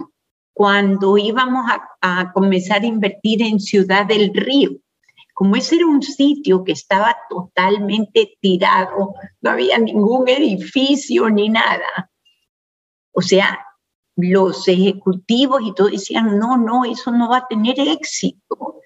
cuando 0.54 1.18
íbamos 1.18 1.66
a, 1.70 1.90
a 2.02 2.32
comenzar 2.32 2.84
a 2.84 2.88
invertir 2.88 3.42
en 3.42 3.60
Ciudad 3.60 4.06
del 4.06 4.34
Río. 4.34 4.72
Como 5.34 5.56
ese 5.56 5.78
era 5.78 5.88
un 5.88 6.04
sitio 6.04 6.64
que 6.64 6.74
estaba 6.74 7.18
totalmente 7.28 8.38
tirado, 8.40 9.16
no 9.42 9.50
había 9.50 9.80
ningún 9.80 10.28
edificio 10.28 11.30
ni 11.30 11.50
nada. 11.50 12.12
O 13.12 13.22
sea, 13.22 13.66
los 14.16 14.68
ejecutivos 14.68 15.62
y 15.64 15.74
todo 15.74 15.88
decían, 15.88 16.38
no, 16.38 16.58
no, 16.58 16.86
eso 16.86 17.12
no 17.12 17.30
va 17.30 17.38
a 17.38 17.48
tener 17.48 17.80
éxito. 17.80 18.82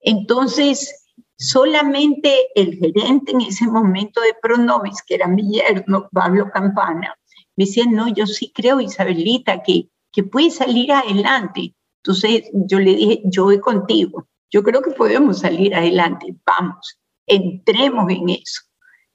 Entonces, 0.00 1.06
solamente 1.36 2.48
el 2.54 2.78
gerente 2.78 3.32
en 3.32 3.42
ese 3.42 3.66
momento 3.66 4.20
de 4.20 4.34
Pronovis, 4.40 5.02
que 5.06 5.16
era 5.16 5.26
mi 5.26 5.50
yerno, 5.50 6.08
Pablo 6.12 6.50
Campana, 6.50 7.14
me 7.56 7.66
decía, 7.66 7.84
no, 7.86 8.08
yo 8.08 8.26
sí 8.26 8.52
creo, 8.54 8.80
Isabelita, 8.80 9.62
que, 9.62 9.88
que 10.12 10.22
puede 10.22 10.50
salir 10.50 10.92
adelante. 10.92 11.74
Entonces 12.02 12.44
yo 12.52 12.78
le 12.78 12.94
dije, 12.94 13.20
yo 13.24 13.44
voy 13.44 13.60
contigo, 13.60 14.28
yo 14.50 14.62
creo 14.62 14.82
que 14.82 14.90
podemos 14.92 15.40
salir 15.40 15.74
adelante, 15.74 16.34
vamos, 16.44 16.98
entremos 17.26 18.10
en 18.10 18.30
eso. 18.30 18.62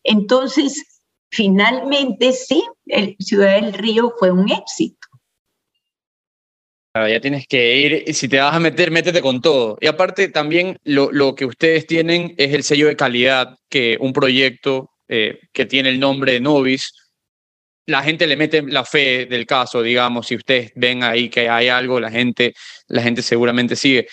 Entonces, 0.04 1.02
finalmente 1.32 2.32
sí, 2.32 2.64
el 2.86 3.16
Ciudad 3.20 3.60
del 3.60 3.74
Río 3.74 4.14
fue 4.20 4.32
un 4.32 4.52
éxito. 4.52 5.08
Ya 6.94 7.20
tienes 7.20 7.46
que 7.46 7.78
ir, 7.78 8.16
si 8.16 8.30
te 8.30 8.40
vas 8.40 8.56
a 8.56 8.60
meter, 8.60 8.90
métete 8.90 9.22
con 9.22 9.42
todo. 9.42 9.78
Y 9.82 9.88
aparte 9.88 10.30
también 10.30 10.78
lo, 10.86 11.12
lo 11.12 11.36
que 11.36 11.46
ustedes 11.46 11.86
tienen 11.86 12.34
es 12.38 12.54
el 12.54 12.64
sello 12.64 12.88
de 12.88 12.96
calidad 12.96 13.58
que 13.68 13.98
un 14.00 14.14
proyecto 14.14 14.92
eh, 15.10 15.40
que 15.52 15.66
tiene 15.66 15.90
el 15.90 16.00
nombre 16.00 16.32
de 16.32 16.40
Novis, 16.40 16.94
la 17.88 18.02
gente 18.04 18.28
le 18.28 18.36
mete 18.36 18.62
la 18.64 18.84
fe 18.84 19.26
del 19.26 19.46
caso, 19.46 19.82
digamos, 19.82 20.28
si 20.28 20.36
ustedes 20.36 20.72
ven 20.76 21.04
ahí 21.04 21.30
que 21.30 21.50
hay 21.50 21.68
algo, 21.68 22.00
la 22.00 22.10
gente, 22.10 22.54
la 22.88 23.02
gente 23.02 23.22
seguramente 23.22 23.76
sigue. 23.76 24.08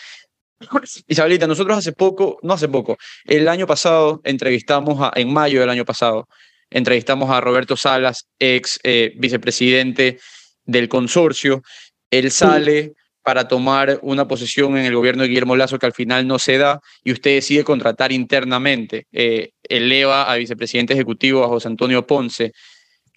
Isabelita, 1.08 1.46
nosotros 1.46 1.78
hace 1.78 1.92
poco, 1.92 2.38
no 2.42 2.54
hace 2.54 2.68
poco, 2.68 2.98
el 3.24 3.48
año 3.48 3.66
pasado 3.66 4.20
entrevistamos, 4.24 5.00
a, 5.00 5.12
en 5.14 5.32
mayo 5.32 5.60
del 5.60 5.70
año 5.70 5.84
pasado, 5.84 6.28
entrevistamos 6.70 7.30
a 7.30 7.40
Roberto 7.40 7.76
Salas, 7.76 8.28
ex 8.38 8.78
eh, 8.82 9.12
vicepresidente 9.16 10.18
del 10.64 10.88
consorcio. 10.88 11.62
Él 12.10 12.30
sale 12.30 12.92
para 13.22 13.46
tomar 13.46 13.98
una 14.02 14.26
posición 14.26 14.76
en 14.76 14.84
el 14.84 14.94
gobierno 14.94 15.22
de 15.22 15.28
Guillermo 15.28 15.56
Lazo 15.56 15.78
que 15.78 15.86
al 15.86 15.92
final 15.92 16.26
no 16.26 16.38
se 16.38 16.58
da 16.58 16.80
y 17.04 17.12
usted 17.12 17.34
decide 17.34 17.64
contratar 17.64 18.12
internamente. 18.12 19.06
Eh, 19.12 19.50
eleva 19.62 20.30
a 20.30 20.36
vicepresidente 20.36 20.92
ejecutivo 20.92 21.44
a 21.44 21.48
José 21.48 21.68
Antonio 21.68 22.06
Ponce. 22.06 22.52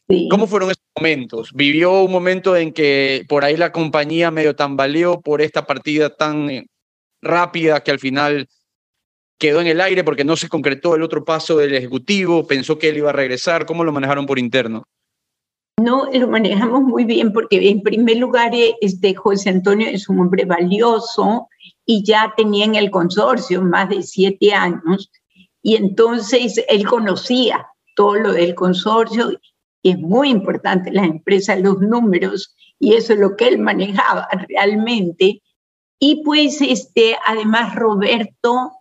Sí. 0.08 0.28
¿Cómo 0.30 0.46
fueron 0.46 0.70
esos 0.70 0.84
momentos? 0.96 1.52
¿Vivió 1.54 2.04
un 2.04 2.12
momento 2.12 2.56
en 2.56 2.72
que 2.72 3.26
por 3.28 3.44
ahí 3.44 3.58
la 3.58 3.72
compañía 3.72 4.30
medio 4.30 4.56
tambaleó 4.56 5.20
por 5.20 5.42
esta 5.42 5.66
partida 5.66 6.10
tan 6.16 6.50
eh, 6.50 6.68
rápida 7.22 7.82
que 7.82 7.92
al 7.92 8.00
final 8.00 8.48
quedó 9.38 9.62
en 9.62 9.68
el 9.68 9.82
aire 9.82 10.04
porque 10.04 10.24
no 10.24 10.36
se 10.36 10.50
concretó 10.50 10.96
el 10.96 11.04
otro 11.04 11.26
paso 11.26 11.58
del 11.58 11.76
ejecutivo? 11.76 12.48
¿Pensó 12.48 12.78
que 12.78 12.90
él 12.90 12.98
iba 12.98 13.10
a 13.10 13.14
regresar? 13.14 13.66
¿Cómo 13.66 13.84
lo 13.84 13.92
manejaron 13.92 14.26
por 14.26 14.40
interno? 14.40 14.84
No, 15.82 16.10
lo 16.12 16.28
manejamos 16.30 16.84
muy 16.84 17.04
bien 17.04 17.34
porque 17.34 17.70
en 17.70 17.82
primer 17.82 18.18
lugar 18.18 18.56
eh, 18.56 18.76
este 18.80 19.14
José 19.14 19.50
Antonio 19.50 19.88
es 19.90 20.08
un 20.08 20.20
hombre 20.22 20.46
valioso 20.46 21.50
y 21.86 22.04
ya 22.06 22.34
tenía 22.38 22.66
en 22.66 22.76
el 22.76 22.90
consorcio 22.90 23.62
más 23.62 23.90
de 23.90 24.02
siete 24.02 24.54
años 24.54 25.12
y 25.62 25.76
entonces 25.76 26.64
él 26.70 26.86
conocía 26.86 27.68
todo 27.96 28.16
lo 28.16 28.32
del 28.32 28.56
consorcio 28.56 29.38
es 29.92 30.00
muy 30.00 30.30
importante 30.30 30.92
la 30.92 31.06
empresa, 31.06 31.56
los 31.56 31.80
números 31.80 32.56
y 32.80 32.94
eso 32.94 33.14
es 33.14 33.20
lo 33.20 33.36
que 33.36 33.48
él 33.48 33.60
manejaba 33.60 34.28
realmente. 34.50 35.42
Y 36.00 36.24
pues 36.24 36.62
este, 36.62 37.16
además 37.26 37.76
Roberto 37.76 38.72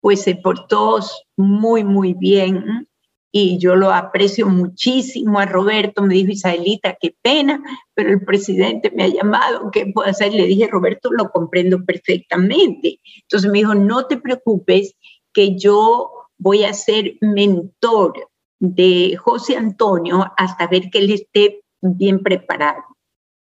pues 0.00 0.22
se 0.22 0.34
portó 0.34 0.98
muy, 1.36 1.84
muy 1.84 2.14
bien 2.14 2.88
y 3.30 3.58
yo 3.58 3.76
lo 3.76 3.92
aprecio 3.92 4.46
muchísimo 4.48 5.38
a 5.38 5.46
Roberto. 5.46 6.02
Me 6.02 6.14
dijo 6.14 6.32
Isabelita, 6.32 6.96
qué 7.00 7.14
pena, 7.22 7.62
pero 7.94 8.10
el 8.10 8.24
presidente 8.24 8.90
me 8.90 9.04
ha 9.04 9.08
llamado, 9.08 9.70
¿qué 9.70 9.86
puedo 9.86 10.08
hacer? 10.08 10.34
Le 10.34 10.46
dije, 10.46 10.66
Roberto, 10.66 11.10
lo 11.12 11.30
comprendo 11.30 11.84
perfectamente. 11.84 13.00
Entonces 13.22 13.50
me 13.50 13.58
dijo, 13.58 13.74
no 13.74 14.06
te 14.06 14.18
preocupes, 14.18 14.96
que 15.32 15.56
yo 15.56 16.10
voy 16.36 16.64
a 16.64 16.74
ser 16.74 17.14
mentor 17.20 18.28
de 18.64 19.16
José 19.16 19.56
Antonio 19.56 20.24
hasta 20.36 20.68
ver 20.68 20.88
que 20.88 20.98
él 21.00 21.10
esté 21.10 21.62
bien 21.80 22.22
preparado. 22.22 22.84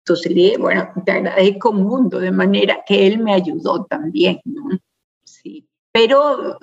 Entonces 0.04 0.32
le 0.32 0.42
dije, 0.42 0.58
bueno, 0.58 0.90
te 1.06 1.12
agradezco 1.12 1.70
un 1.70 1.84
mundo, 1.84 2.20
de 2.20 2.32
manera 2.32 2.80
que 2.88 3.06
él 3.06 3.20
me 3.20 3.32
ayudó 3.34 3.86
también, 3.86 4.42
¿no? 4.46 4.80
Sí, 5.24 5.68
pero 5.92 6.58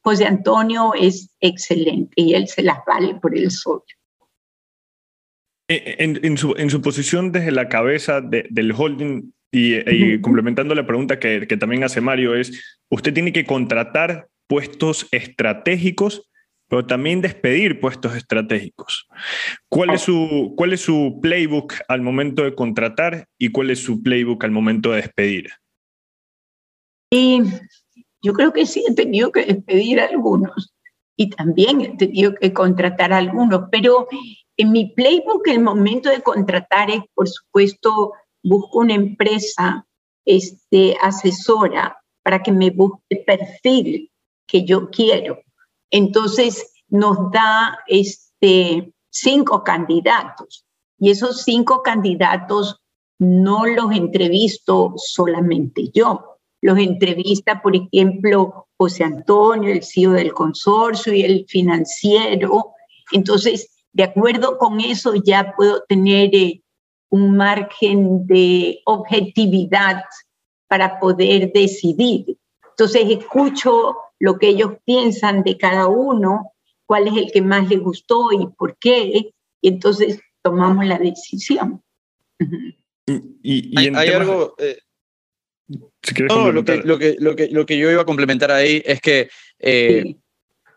José 0.00 0.26
Antonio 0.26 0.92
es 0.94 1.34
excelente 1.40 2.12
y 2.14 2.34
él 2.34 2.46
se 2.46 2.62
las 2.62 2.78
vale 2.86 3.16
por 3.16 3.36
el 3.36 3.50
solo. 3.50 3.82
Eh, 5.68 5.96
En, 5.98 6.24
en 6.24 6.38
su, 6.38 6.54
en 6.56 6.70
su 6.70 6.80
posición 6.80 7.32
desde 7.32 7.50
la 7.50 7.68
cabeza 7.68 8.20
de- 8.20 8.46
del 8.50 8.70
holding 8.72 9.32
y, 9.50 9.74
y 9.90 10.14
Ujú. 10.14 10.22
complementando 10.22 10.74
la 10.76 10.86
pregunta 10.86 11.18
que, 11.18 11.48
que 11.48 11.56
también 11.56 11.82
hace 11.82 12.00
Mario 12.00 12.36
es, 12.36 12.78
usted 12.90 13.12
tiene 13.12 13.32
que 13.32 13.44
contratar 13.44 14.28
puestos 14.46 15.08
estratégicos, 15.10 16.30
pero 16.74 16.86
también 16.86 17.20
despedir 17.20 17.78
puestos 17.78 18.16
estratégicos. 18.16 19.06
¿Cuál 19.68 19.90
es, 19.90 20.00
su, 20.00 20.54
¿Cuál 20.56 20.72
es 20.72 20.80
su 20.80 21.20
playbook 21.22 21.72
al 21.86 22.02
momento 22.02 22.42
de 22.42 22.56
contratar 22.56 23.28
y 23.38 23.52
cuál 23.52 23.70
es 23.70 23.78
su 23.78 24.02
playbook 24.02 24.42
al 24.42 24.50
momento 24.50 24.90
de 24.90 24.96
despedir? 24.96 25.50
Y 27.12 27.42
yo 28.22 28.32
creo 28.32 28.52
que 28.52 28.66
sí 28.66 28.82
he 28.88 28.92
tenido 28.92 29.30
que 29.30 29.44
despedir 29.44 30.00
a 30.00 30.06
algunos 30.06 30.74
y 31.16 31.30
también 31.30 31.80
he 31.80 31.96
tenido 31.96 32.34
que 32.34 32.52
contratar 32.52 33.12
a 33.12 33.18
algunos, 33.18 33.68
pero 33.70 34.08
en 34.56 34.72
mi 34.72 34.92
playbook 34.96 35.46
el 35.46 35.60
momento 35.60 36.10
de 36.10 36.22
contratar 36.22 36.90
es, 36.90 37.02
por 37.14 37.28
supuesto, 37.28 38.14
busco 38.42 38.80
una 38.80 38.94
empresa 38.94 39.86
este, 40.24 40.96
asesora 41.00 41.98
para 42.24 42.42
que 42.42 42.50
me 42.50 42.70
busque 42.70 43.04
el 43.10 43.24
perfil 43.24 44.10
que 44.48 44.64
yo 44.64 44.90
quiero. 44.90 45.38
Entonces 45.94 46.72
nos 46.88 47.30
da 47.30 47.78
este, 47.86 48.92
cinco 49.10 49.62
candidatos 49.62 50.64
y 50.98 51.10
esos 51.10 51.42
cinco 51.42 51.82
candidatos 51.82 52.80
no 53.18 53.64
los 53.66 53.92
entrevisto 53.92 54.94
solamente 54.96 55.90
yo 55.94 56.34
los 56.64 56.78
entrevista, 56.78 57.60
por 57.60 57.76
ejemplo, 57.76 58.68
José 58.78 59.04
Antonio, 59.04 59.70
el 59.70 59.82
CEO 59.82 60.12
del 60.12 60.32
consorcio 60.32 61.12
y 61.12 61.20
el 61.20 61.44
financiero. 61.46 62.72
Entonces, 63.12 63.84
de 63.92 64.04
acuerdo 64.04 64.56
con 64.56 64.80
eso, 64.80 65.12
ya 65.14 65.52
puedo 65.54 65.82
tener 65.86 66.34
eh, 66.34 66.62
un 67.10 67.36
margen 67.36 68.26
de 68.26 68.80
objetividad 68.86 70.04
para 70.66 70.98
poder 70.98 71.52
decidir. 71.52 72.38
Entonces, 72.70 73.10
escucho 73.10 73.96
lo 74.24 74.38
que 74.38 74.48
ellos 74.48 74.72
piensan 74.86 75.42
de 75.42 75.58
cada 75.58 75.86
uno, 75.86 76.52
cuál 76.86 77.08
es 77.08 77.14
el 77.14 77.30
que 77.30 77.42
más 77.42 77.68
les 77.68 77.78
gustó 77.78 78.32
y 78.32 78.46
por 78.56 78.74
qué, 78.78 79.32
y 79.60 79.68
entonces 79.68 80.18
tomamos 80.40 80.86
la 80.86 80.96
decisión. 80.96 81.82
Y, 83.06 83.14
y 83.42 83.94
Hay, 83.94 84.08
algo... 84.08 84.54
eh, 84.58 84.78
si 86.02 86.22
no, 86.22 86.50
lo 86.52 86.64
que, 86.64 86.78
lo, 86.78 86.98
que, 86.98 87.16
lo, 87.18 87.36
que, 87.36 87.48
lo 87.48 87.66
que 87.66 87.76
yo 87.76 87.90
iba 87.90 88.00
a 88.00 88.06
complementar 88.06 88.50
ahí 88.50 88.82
es 88.86 89.02
que 89.02 89.28
eh, 89.58 90.02
Sí. 90.04 90.16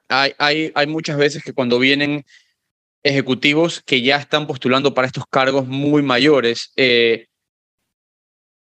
hay, 0.10 0.34
hay, 0.38 0.72
hay 0.76 0.88
muchas 0.88 1.16
veces 1.18 1.42
que 1.42 1.54
cuando 1.54 1.80
vienen 1.80 2.26
ejecutivos 3.02 3.82
que 3.82 4.02
ya 4.02 4.18
están 4.18 4.46
postulando 4.46 4.94
para 4.94 5.08
estos 5.08 5.24
cargos 5.30 5.66
muy 5.68 6.02
mayores, 6.02 6.74
eh, 6.76 7.28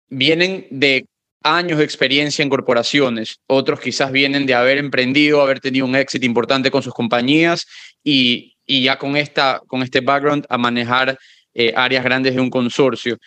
vienen 0.09 0.67
de 0.69 1.07
años 1.45 1.77
de 1.77 1.85
experiencia 1.85 2.41
en 2.41 2.49
corporaciones, 2.49 3.39
otros 3.47 3.79
quizás 3.79 4.11
vienen 4.11 4.45
de 4.45 4.55
haber 4.55 4.79
emprendido, 4.79 5.41
haber 5.41 5.59
tenido 5.59 5.85
un 5.85 5.95
éxito 5.95 6.25
importante 6.25 6.71
con 6.71 6.81
sus 6.81 6.93
compañías 6.93 7.67
y, 8.03 8.57
y 8.65 8.83
ya 8.83 8.97
con, 8.97 9.15
esta, 9.15 9.61
con 9.67 9.83
este 9.83 10.01
background 10.01 10.45
a 10.49 10.57
manejar 10.57 11.17
eh, 11.53 11.71
áreas 11.75 12.03
grandes 12.03 12.33
de 12.33 12.41
un 12.41 12.49
consorcio. 12.49 13.17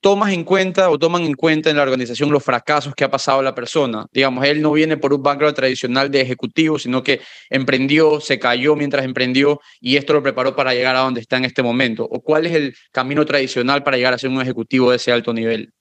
¿Tomas 0.00 0.32
en 0.32 0.44
cuenta 0.44 0.88
o 0.88 0.98
toman 0.98 1.22
en 1.22 1.34
cuenta 1.34 1.68
en 1.68 1.76
la 1.76 1.82
organización 1.82 2.30
los 2.30 2.44
fracasos 2.44 2.94
que 2.94 3.02
ha 3.02 3.10
pasado 3.10 3.42
la 3.42 3.56
persona? 3.56 4.06
Digamos, 4.12 4.44
él 4.44 4.62
no 4.62 4.70
viene 4.70 4.96
por 4.96 5.12
un 5.12 5.20
background 5.20 5.56
tradicional 5.56 6.10
de 6.10 6.20
ejecutivo, 6.20 6.78
sino 6.78 7.02
que 7.02 7.20
emprendió, 7.50 8.20
se 8.20 8.38
cayó 8.38 8.76
mientras 8.76 9.04
emprendió 9.04 9.60
y 9.80 9.96
esto 9.96 10.12
lo 10.12 10.22
preparó 10.22 10.54
para 10.54 10.74
llegar 10.74 10.94
a 10.94 11.00
donde 11.00 11.22
está 11.22 11.38
en 11.38 11.44
este 11.44 11.62
momento. 11.62 12.06
¿O 12.08 12.22
cuál 12.22 12.46
es 12.46 12.52
el 12.52 12.76
camino 12.92 13.24
tradicional 13.24 13.82
para 13.82 13.96
llegar 13.96 14.14
a 14.14 14.18
ser 14.18 14.30
un 14.30 14.40
ejecutivo 14.40 14.90
de 14.90 14.96
ese 14.96 15.10
alto 15.10 15.32
nivel? 15.32 15.72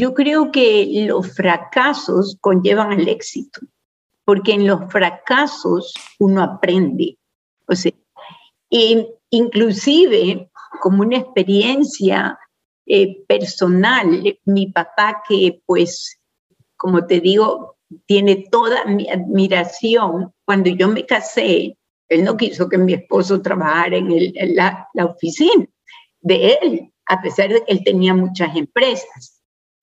Yo 0.00 0.14
creo 0.14 0.52
que 0.52 0.86
los 1.08 1.34
fracasos 1.34 2.38
conllevan 2.40 2.92
al 2.92 3.08
éxito, 3.08 3.62
porque 4.24 4.52
en 4.52 4.64
los 4.64 4.92
fracasos 4.92 5.92
uno 6.20 6.40
aprende. 6.40 7.18
O 7.66 7.74
sea, 7.74 7.90
e 8.70 9.08
inclusive 9.30 10.52
como 10.80 11.02
una 11.02 11.16
experiencia 11.16 12.38
eh, 12.86 13.24
personal, 13.26 14.38
mi 14.44 14.68
papá 14.68 15.24
que 15.28 15.62
pues, 15.66 16.20
como 16.76 17.04
te 17.04 17.20
digo, 17.20 17.76
tiene 18.06 18.46
toda 18.52 18.84
mi 18.84 19.08
admiración, 19.10 20.32
cuando 20.44 20.70
yo 20.70 20.86
me 20.86 21.06
casé, 21.06 21.76
él 22.08 22.22
no 22.22 22.36
quiso 22.36 22.68
que 22.68 22.78
mi 22.78 22.92
esposo 22.94 23.42
trabajara 23.42 23.96
en, 23.96 24.12
el, 24.12 24.32
en 24.36 24.54
la, 24.54 24.88
la 24.94 25.06
oficina 25.06 25.66
de 26.20 26.56
él, 26.62 26.92
a 27.06 27.20
pesar 27.20 27.48
de 27.48 27.64
que 27.64 27.72
él 27.72 27.82
tenía 27.82 28.14
muchas 28.14 28.54
empresas 28.54 29.37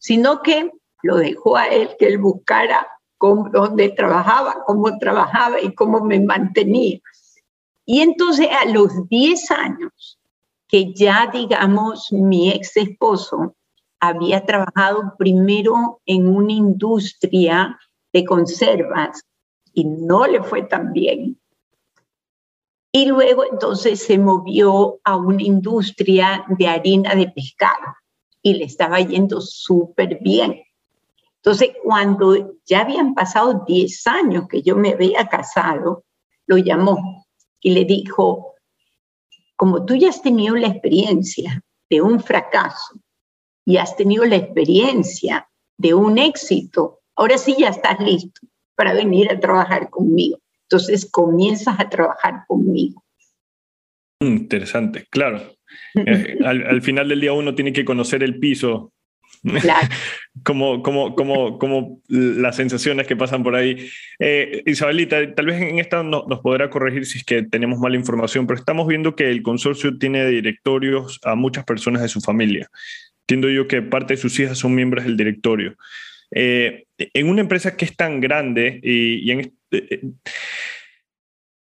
sino 0.05 0.43
que 0.43 0.69
lo 1.01 1.17
dejó 1.17 1.57
a 1.57 1.65
él 1.65 1.89
que 1.97 2.05
él 2.05 2.19
buscara 2.19 2.87
dónde 3.19 3.89
trabajaba, 3.89 4.63
cómo 4.67 4.99
trabajaba 4.99 5.59
y 5.59 5.73
cómo 5.73 5.99
me 6.01 6.19
mantenía. 6.19 6.99
Y 7.87 8.01
entonces 8.01 8.47
a 8.51 8.65
los 8.65 9.09
10 9.09 9.49
años, 9.49 10.19
que 10.67 10.93
ya 10.93 11.31
digamos 11.33 12.11
mi 12.11 12.51
ex 12.51 12.77
esposo 12.77 13.55
había 13.99 14.45
trabajado 14.45 15.15
primero 15.17 16.01
en 16.05 16.27
una 16.27 16.53
industria 16.53 17.79
de 18.13 18.25
conservas 18.25 19.23
y 19.73 19.85
no 19.85 20.27
le 20.27 20.43
fue 20.43 20.61
tan 20.61 20.93
bien. 20.93 21.39
Y 22.91 23.07
luego 23.07 23.43
entonces 23.51 24.03
se 24.03 24.19
movió 24.19 24.99
a 25.03 25.15
una 25.15 25.41
industria 25.41 26.45
de 26.47 26.67
harina 26.67 27.15
de 27.15 27.27
pescado 27.29 27.95
y 28.45 28.53
le 28.53 28.65
estaba 28.65 28.99
yendo 28.99 29.41
súper 29.41 30.19
bien. 30.21 30.61
Entonces, 31.37 31.71
cuando 31.83 32.53
ya 32.63 32.81
habían 32.81 33.15
pasado 33.15 33.63
10 33.67 34.05
años 34.05 34.47
que 34.47 34.61
yo 34.61 34.75
me 34.75 34.93
había 34.93 35.27
casado, 35.27 36.05
lo 36.45 36.57
llamó 36.57 37.25
y 37.59 37.71
le 37.71 37.85
dijo, 37.85 38.53
como 39.55 39.83
tú 39.83 39.95
ya 39.95 40.09
has 40.09 40.21
tenido 40.21 40.55
la 40.55 40.67
experiencia 40.67 41.59
de 41.89 42.01
un 42.03 42.19
fracaso 42.19 42.99
y 43.65 43.77
has 43.77 43.95
tenido 43.97 44.25
la 44.25 44.35
experiencia 44.35 45.49
de 45.75 45.95
un 45.95 46.19
éxito, 46.19 46.99
ahora 47.15 47.39
sí 47.39 47.55
ya 47.57 47.69
estás 47.69 47.99
listo 47.99 48.41
para 48.75 48.93
venir 48.93 49.31
a 49.31 49.39
trabajar 49.39 49.89
conmigo. 49.89 50.37
Entonces 50.69 51.09
comienzas 51.09 51.79
a 51.79 51.89
trabajar 51.89 52.43
conmigo. 52.47 53.03
Interesante, 54.19 55.07
claro. 55.09 55.54
Eh, 56.05 56.37
al, 56.43 56.65
al, 56.67 56.81
final 56.81 57.07
del 57.07 57.21
día 57.21 57.31
uno 57.33 57.55
tiene 57.55 57.71
que 57.71 57.85
conocer 57.85 58.21
el 58.23 58.37
piso 58.39 58.91
Claro. 59.61 59.87
como, 60.43 60.81
como, 60.81 61.15
como, 61.15 61.59
como 61.59 62.01
las 62.07 62.55
sensaciones 62.55 63.07
que 63.07 63.15
pasan 63.15 63.43
por 63.43 63.55
ahí. 63.55 63.89
Eh, 64.19 64.63
Isabelita, 64.65 65.33
tal 65.35 65.45
vez 65.47 65.61
en 65.61 65.79
esta 65.79 66.03
no- 66.03 66.25
nos 66.27 66.39
podrá 66.39 66.69
corregir 66.69 67.05
si 67.05 67.19
es 67.19 67.23
que 67.23 67.43
tenemos 67.43 67.79
mala 67.79 67.95
información, 67.95 68.47
pero 68.47 68.59
estamos 68.59 68.87
viendo 68.87 69.15
que 69.15 69.29
el 69.29 69.43
consorcio 69.43 69.97
tiene 69.97 70.25
directorios 70.27 71.19
a 71.23 71.35
muchas 71.35 71.63
personas 71.63 72.01
de 72.01 72.09
su 72.09 72.21
familia. 72.21 72.69
Entiendo 73.21 73.49
yo 73.49 73.67
que 73.67 73.81
parte 73.81 74.15
de 74.15 74.21
sus 74.21 74.39
hijas 74.39 74.57
son 74.57 74.75
miembros 74.75 75.05
del 75.05 75.17
directorio. 75.17 75.75
Eh, 76.31 76.85
en 76.97 77.29
una 77.29 77.41
empresa 77.41 77.77
que 77.77 77.85
es 77.85 77.95
tan 77.95 78.19
grande 78.19 78.79
y, 78.83 79.29
y 79.29 79.31
en, 79.31 79.53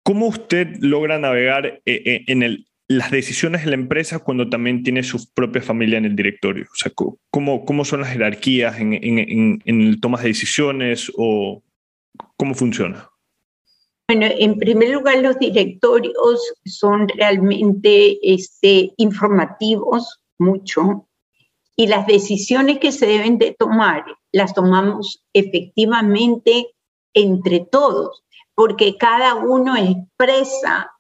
¿cómo 0.03 0.27
usted 0.27 0.77
logra 0.81 1.19
navegar 1.19 1.81
en 1.85 2.43
el, 2.43 2.67
las 2.89 3.11
decisiones 3.11 3.65
de 3.65 3.71
la 3.71 3.77
empresa 3.77 4.19
cuando 4.19 4.49
también 4.49 4.83
tiene 4.83 5.03
su 5.03 5.33
propia 5.33 5.63
familia 5.63 5.99
en 5.99 6.05
el 6.05 6.17
directorio? 6.17 6.67
O 6.71 6.75
sea, 6.75 6.93
¿cómo, 7.31 7.65
cómo 7.65 7.85
son 7.85 8.01
las 8.01 8.11
jerarquías 8.11 8.79
en, 8.79 8.93
en, 8.95 9.63
en, 9.65 10.01
tomas 10.01 10.23
de 10.23 10.29
decisiones 10.29 11.11
o 11.17 11.63
cómo 12.37 12.55
funciona? 12.55 13.11
Bueno, 14.09 14.27
en 14.31 14.59
primer 14.59 14.91
lugar, 14.91 15.19
los 15.19 15.39
directorios 15.39 16.55
son 16.67 17.09
realmente 17.09 18.19
este, 18.23 18.93
informativos 18.99 20.21
mucho 20.39 21.09
y 21.77 21.87
las 21.87 22.07
decisiones 22.07 22.79
que 22.79 22.93
se 22.93 23.07
deben 23.07 23.39
de 23.39 23.57
tomar 23.59 24.05
las 24.31 24.55
tomamos 24.55 25.25
efectivamente 25.33 26.69
entre 27.15 27.61
todos, 27.61 28.25
porque 28.55 28.97
cada 28.97 29.37
uno 29.37 29.77
expresa 29.77 30.94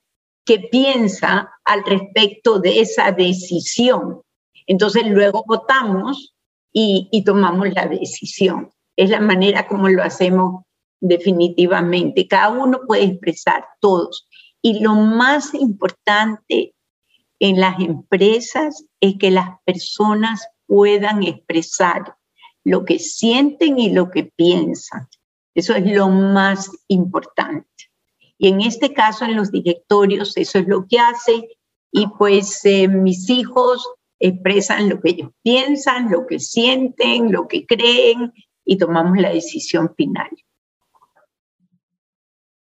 qué 0.44 0.60
piensa 0.70 1.50
al 1.64 1.84
respecto 1.84 2.58
de 2.58 2.80
esa 2.80 3.12
decisión. 3.12 4.22
Entonces 4.66 5.04
luego 5.06 5.44
votamos 5.46 6.34
y, 6.72 7.08
y 7.10 7.24
tomamos 7.24 7.72
la 7.72 7.86
decisión. 7.86 8.70
Es 8.96 9.10
la 9.10 9.20
manera 9.20 9.66
como 9.66 9.88
lo 9.88 10.02
hacemos 10.02 10.64
definitivamente. 11.00 12.26
Cada 12.26 12.50
uno 12.50 12.80
puede 12.86 13.04
expresar 13.04 13.64
todos. 13.80 14.28
Y 14.62 14.80
lo 14.80 14.94
más 14.94 15.54
importante 15.54 16.74
en 17.38 17.60
las 17.60 17.78
empresas 17.80 18.84
es 19.00 19.16
que 19.18 19.30
las 19.30 19.50
personas 19.64 20.46
puedan 20.66 21.22
expresar 21.22 22.16
lo 22.64 22.84
que 22.84 22.98
sienten 22.98 23.78
y 23.78 23.90
lo 23.90 24.10
que 24.10 24.24
piensan. 24.24 25.08
Eso 25.54 25.74
es 25.74 25.84
lo 25.86 26.08
más 26.08 26.70
importante. 26.88 27.68
Y 28.38 28.48
en 28.48 28.60
este 28.60 28.92
caso, 28.92 29.24
en 29.24 29.36
los 29.36 29.50
directorios, 29.50 30.36
eso 30.36 30.58
es 30.58 30.66
lo 30.66 30.86
que 30.86 30.98
hace. 30.98 31.48
Y 31.92 32.06
pues 32.18 32.64
eh, 32.64 32.88
mis 32.88 33.30
hijos 33.30 33.86
expresan 34.18 34.88
lo 34.88 35.00
que 35.00 35.10
ellos 35.10 35.30
piensan, 35.42 36.10
lo 36.10 36.26
que 36.26 36.40
sienten, 36.40 37.30
lo 37.30 37.46
que 37.46 37.66
creen 37.66 38.32
y 38.64 38.78
tomamos 38.78 39.18
la 39.18 39.30
decisión 39.30 39.94
final. 39.96 40.30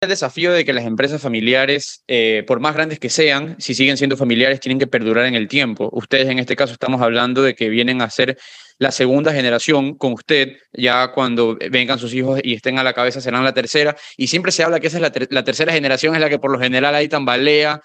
El 0.00 0.10
desafío 0.10 0.52
de 0.52 0.64
que 0.64 0.72
las 0.72 0.84
empresas 0.84 1.20
familiares, 1.20 2.04
eh, 2.06 2.44
por 2.46 2.60
más 2.60 2.72
grandes 2.72 3.00
que 3.00 3.10
sean, 3.10 3.56
si 3.58 3.74
siguen 3.74 3.96
siendo 3.96 4.16
familiares, 4.16 4.60
tienen 4.60 4.78
que 4.78 4.86
perdurar 4.86 5.26
en 5.26 5.34
el 5.34 5.48
tiempo. 5.48 5.90
Ustedes 5.92 6.28
en 6.28 6.38
este 6.38 6.54
caso 6.54 6.72
estamos 6.72 7.02
hablando 7.02 7.42
de 7.42 7.56
que 7.56 7.68
vienen 7.68 8.00
a 8.00 8.08
ser 8.08 8.38
la 8.78 8.92
segunda 8.92 9.32
generación 9.32 9.98
con 9.98 10.12
usted, 10.12 10.56
ya 10.72 11.10
cuando 11.10 11.58
vengan 11.72 11.98
sus 11.98 12.14
hijos 12.14 12.38
y 12.44 12.54
estén 12.54 12.78
a 12.78 12.84
la 12.84 12.92
cabeza 12.92 13.20
serán 13.20 13.42
la 13.42 13.54
tercera, 13.54 13.96
y 14.16 14.28
siempre 14.28 14.52
se 14.52 14.62
habla 14.62 14.78
que 14.78 14.86
esa 14.86 14.98
es 14.98 15.02
la, 15.02 15.10
ter 15.10 15.26
la 15.32 15.42
tercera 15.42 15.72
generación, 15.72 16.14
es 16.14 16.20
la 16.20 16.28
que 16.28 16.38
por 16.38 16.52
lo 16.52 16.60
general 16.60 16.94
ahí 16.94 17.08
tambalea. 17.08 17.80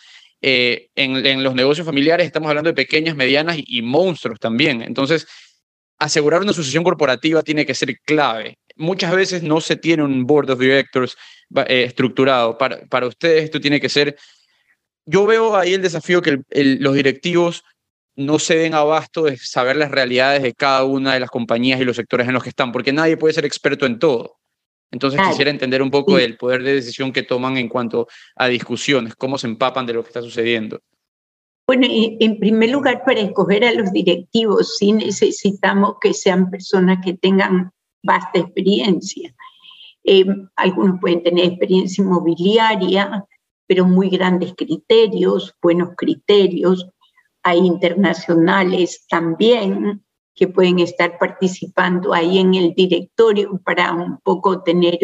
Eh, 0.45 0.89
en, 0.93 1.26
en, 1.26 1.41
los 1.41 1.55
negocios 1.55 1.86
familiares 1.86 2.28
estamos 2.28 2.49
hablando 2.49 2.70
de 2.70 2.76
pequeñas, 2.76 3.16
medianas 3.16 3.57
y, 3.57 3.64
y 3.66 3.82
monstruos 3.82 4.39
también. 4.39 4.84
Entonces, 4.84 5.26
asegurar 5.97 6.41
una 6.41 6.53
sucesión 6.53 6.84
corporativa 6.84 7.41
tiene 7.41 7.66
que 7.66 7.74
ser 7.74 7.97
clave. 8.05 8.59
Muchas 8.76 9.16
veces 9.16 9.44
no 9.44 9.62
se 9.62 9.76
tiene 9.76 10.04
un 10.04 10.26
board 10.26 10.50
of 10.52 10.60
directors 10.60 11.16
eh, 11.68 11.84
estructurado. 11.84 12.58
Para, 12.58 12.86
para 12.88 13.08
ustedes 13.08 13.44
esto 13.46 13.60
tiene 13.60 13.80
que 13.80 13.90
ser... 13.90 14.18
Yo 15.06 15.26
veo 15.26 15.56
ahí 15.56 15.74
el 15.74 15.82
desafío 15.82 16.22
que 16.22 16.32
el, 16.32 16.44
el, 16.50 16.78
los 16.82 16.96
directivos 16.96 17.64
no 18.16 18.40
se 18.40 18.56
den 18.58 18.74
abasto 18.74 19.24
de 19.24 19.38
saber 19.38 19.76
las 19.76 19.92
realidades 19.92 20.44
de 20.44 20.54
cada 20.54 20.84
una 20.84 21.14
de 21.14 21.20
las 21.20 21.30
compañías 21.30 21.82
y 21.82 21.84
los 21.86 21.96
sectores 21.96 22.28
en 22.28 22.34
los 22.34 22.44
que 22.44 22.50
están, 22.50 22.72
porque 22.72 22.94
nadie 22.94 23.18
puede 23.18 23.34
ser 23.34 23.46
experto 23.46 23.86
en 23.86 24.00
todo. 24.00 24.38
Entonces 24.92 25.18
Claro. 25.18 25.32
quisiera 25.32 25.50
entender 25.52 25.82
un 25.82 25.90
poco 25.90 26.16
Sí. 26.16 26.22
del 26.22 26.38
poder 26.38 26.62
de 26.64 26.76
decisión 26.76 27.12
que 27.12 27.24
toman 27.24 27.58
en 27.58 27.68
cuanto 27.68 28.08
a 28.36 28.48
discusiones, 28.48 29.16
cómo 29.16 29.38
se 29.38 29.48
empapan 29.48 29.86
de 29.88 29.94
lo 29.94 30.04
que 30.04 30.10
está 30.10 30.22
sucediendo. 30.22 30.80
Bueno, 31.66 31.88
en 31.90 32.40
primer 32.40 32.70
lugar, 32.70 33.04
para 33.06 33.22
escoger 33.22 33.64
a 33.64 33.74
los 33.74 33.92
directivos, 33.92 34.78
sí 34.78 34.92
necesitamos 34.92 35.96
que 36.00 36.14
sean 36.14 36.52
personas 36.52 37.00
que 37.04 37.14
tengan 37.14 37.72
vasta 38.04 38.39
experiencia. 38.39 39.34
Eh, 40.04 40.26
algunos 40.56 40.99
pueden 40.99 41.24
tener 41.24 41.45
experiencia 41.45 42.04
inmobiliaria, 42.04 43.26
pero 43.66 43.86
muy 43.86 44.10
grandes 44.10 44.54
criterios, 44.56 45.56
buenos 45.62 45.89
criterios. 45.97 46.88
Hay 47.41 47.60
internacionales 47.60 49.06
también 49.10 50.04
que 50.36 50.47
pueden 50.47 50.80
estar 50.80 51.18
participando 51.18 52.14
ahí 52.14 52.39
en 52.39 52.54
el 52.56 52.74
directorio 52.74 53.60
para 53.64 53.93
un 53.93 54.20
poco 54.20 54.62
tener 54.62 54.99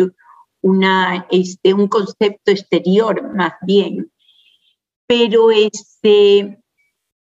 una, 0.62 1.26
este, 1.32 1.74
un 1.74 1.88
concepto 1.88 2.52
exterior 2.52 3.34
más 3.34 3.54
bien 3.62 4.12
pero 5.10 5.50
este, 5.50 6.62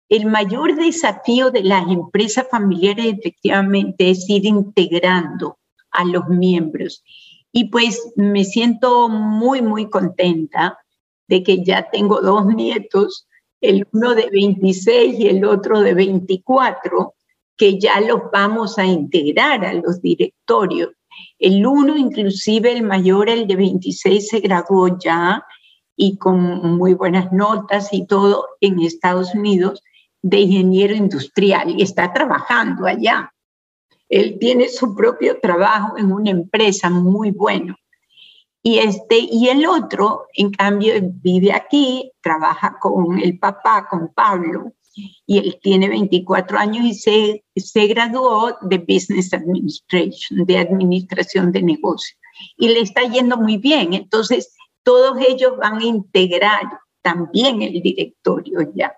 el 0.09 0.25
mayor 0.27 0.75
desafío 0.75 1.49
de 1.49 1.63
las 1.63 1.87
empresas 1.87 2.45
familiares 2.47 3.15
efectivamente 3.17 4.11
es 4.11 4.29
ir 4.29 4.45
integrando 4.45 5.57
a 5.91 6.05
los 6.05 6.27
miembros. 6.27 7.03
Y 7.51 7.69
pues 7.69 8.11
me 8.15 8.43
siento 8.43 9.09
muy, 9.09 9.61
muy 9.61 9.89
contenta 9.89 10.77
de 11.27 11.43
que 11.43 11.63
ya 11.63 11.89
tengo 11.91 12.21
dos 12.21 12.45
nietos, 12.45 13.27
el 13.61 13.87
uno 13.91 14.15
de 14.15 14.29
26 14.31 15.19
y 15.19 15.27
el 15.27 15.45
otro 15.45 15.81
de 15.81 15.93
24, 15.93 17.13
que 17.57 17.79
ya 17.79 17.99
los 18.01 18.21
vamos 18.31 18.77
a 18.77 18.85
integrar 18.85 19.65
a 19.65 19.73
los 19.73 20.01
directorios. 20.01 20.89
El 21.37 21.65
uno, 21.65 21.97
inclusive 21.97 22.71
el 22.71 22.83
mayor, 22.83 23.29
el 23.29 23.47
de 23.47 23.55
26, 23.55 24.27
se 24.27 24.39
graduó 24.39 24.97
ya 24.97 25.43
y 25.95 26.17
con 26.17 26.77
muy 26.77 26.93
buenas 26.93 27.31
notas 27.33 27.91
y 27.91 28.05
todo 28.05 28.45
en 28.61 28.79
Estados 28.79 29.35
Unidos 29.35 29.83
de 30.21 30.39
ingeniero 30.39 30.95
industrial 30.95 31.69
y 31.77 31.81
está 31.81 32.13
trabajando 32.13 32.85
allá. 32.85 33.33
Él 34.09 34.37
tiene 34.39 34.67
su 34.67 34.95
propio 34.95 35.39
trabajo 35.39 35.97
en 35.97 36.11
una 36.11 36.31
empresa 36.31 36.89
muy 36.89 37.31
bueno. 37.31 37.75
Y, 38.61 38.79
este, 38.79 39.19
y 39.19 39.47
el 39.47 39.65
otro, 39.65 40.25
en 40.33 40.51
cambio, 40.51 40.93
vive 41.01 41.53
aquí, 41.53 42.11
trabaja 42.21 42.77
con 42.79 43.19
el 43.19 43.39
papá, 43.39 43.87
con 43.89 44.11
Pablo, 44.13 44.73
y 45.25 45.37
él 45.37 45.59
tiene 45.61 45.87
24 45.87 46.57
años 46.57 46.85
y 46.85 46.93
se, 46.93 47.45
se 47.55 47.87
graduó 47.87 48.57
de 48.61 48.79
Business 48.79 49.33
Administration, 49.33 50.45
de 50.45 50.57
Administración 50.57 51.51
de 51.51 51.61
Negocios. 51.61 52.17
Y 52.57 52.69
le 52.69 52.81
está 52.81 53.03
yendo 53.03 53.37
muy 53.37 53.57
bien. 53.57 53.93
Entonces, 53.93 54.53
todos 54.83 55.17
ellos 55.25 55.53
van 55.57 55.77
a 55.77 55.85
integrar 55.85 56.63
también 57.01 57.61
el 57.61 57.81
directorio 57.81 58.71
ya, 58.75 58.93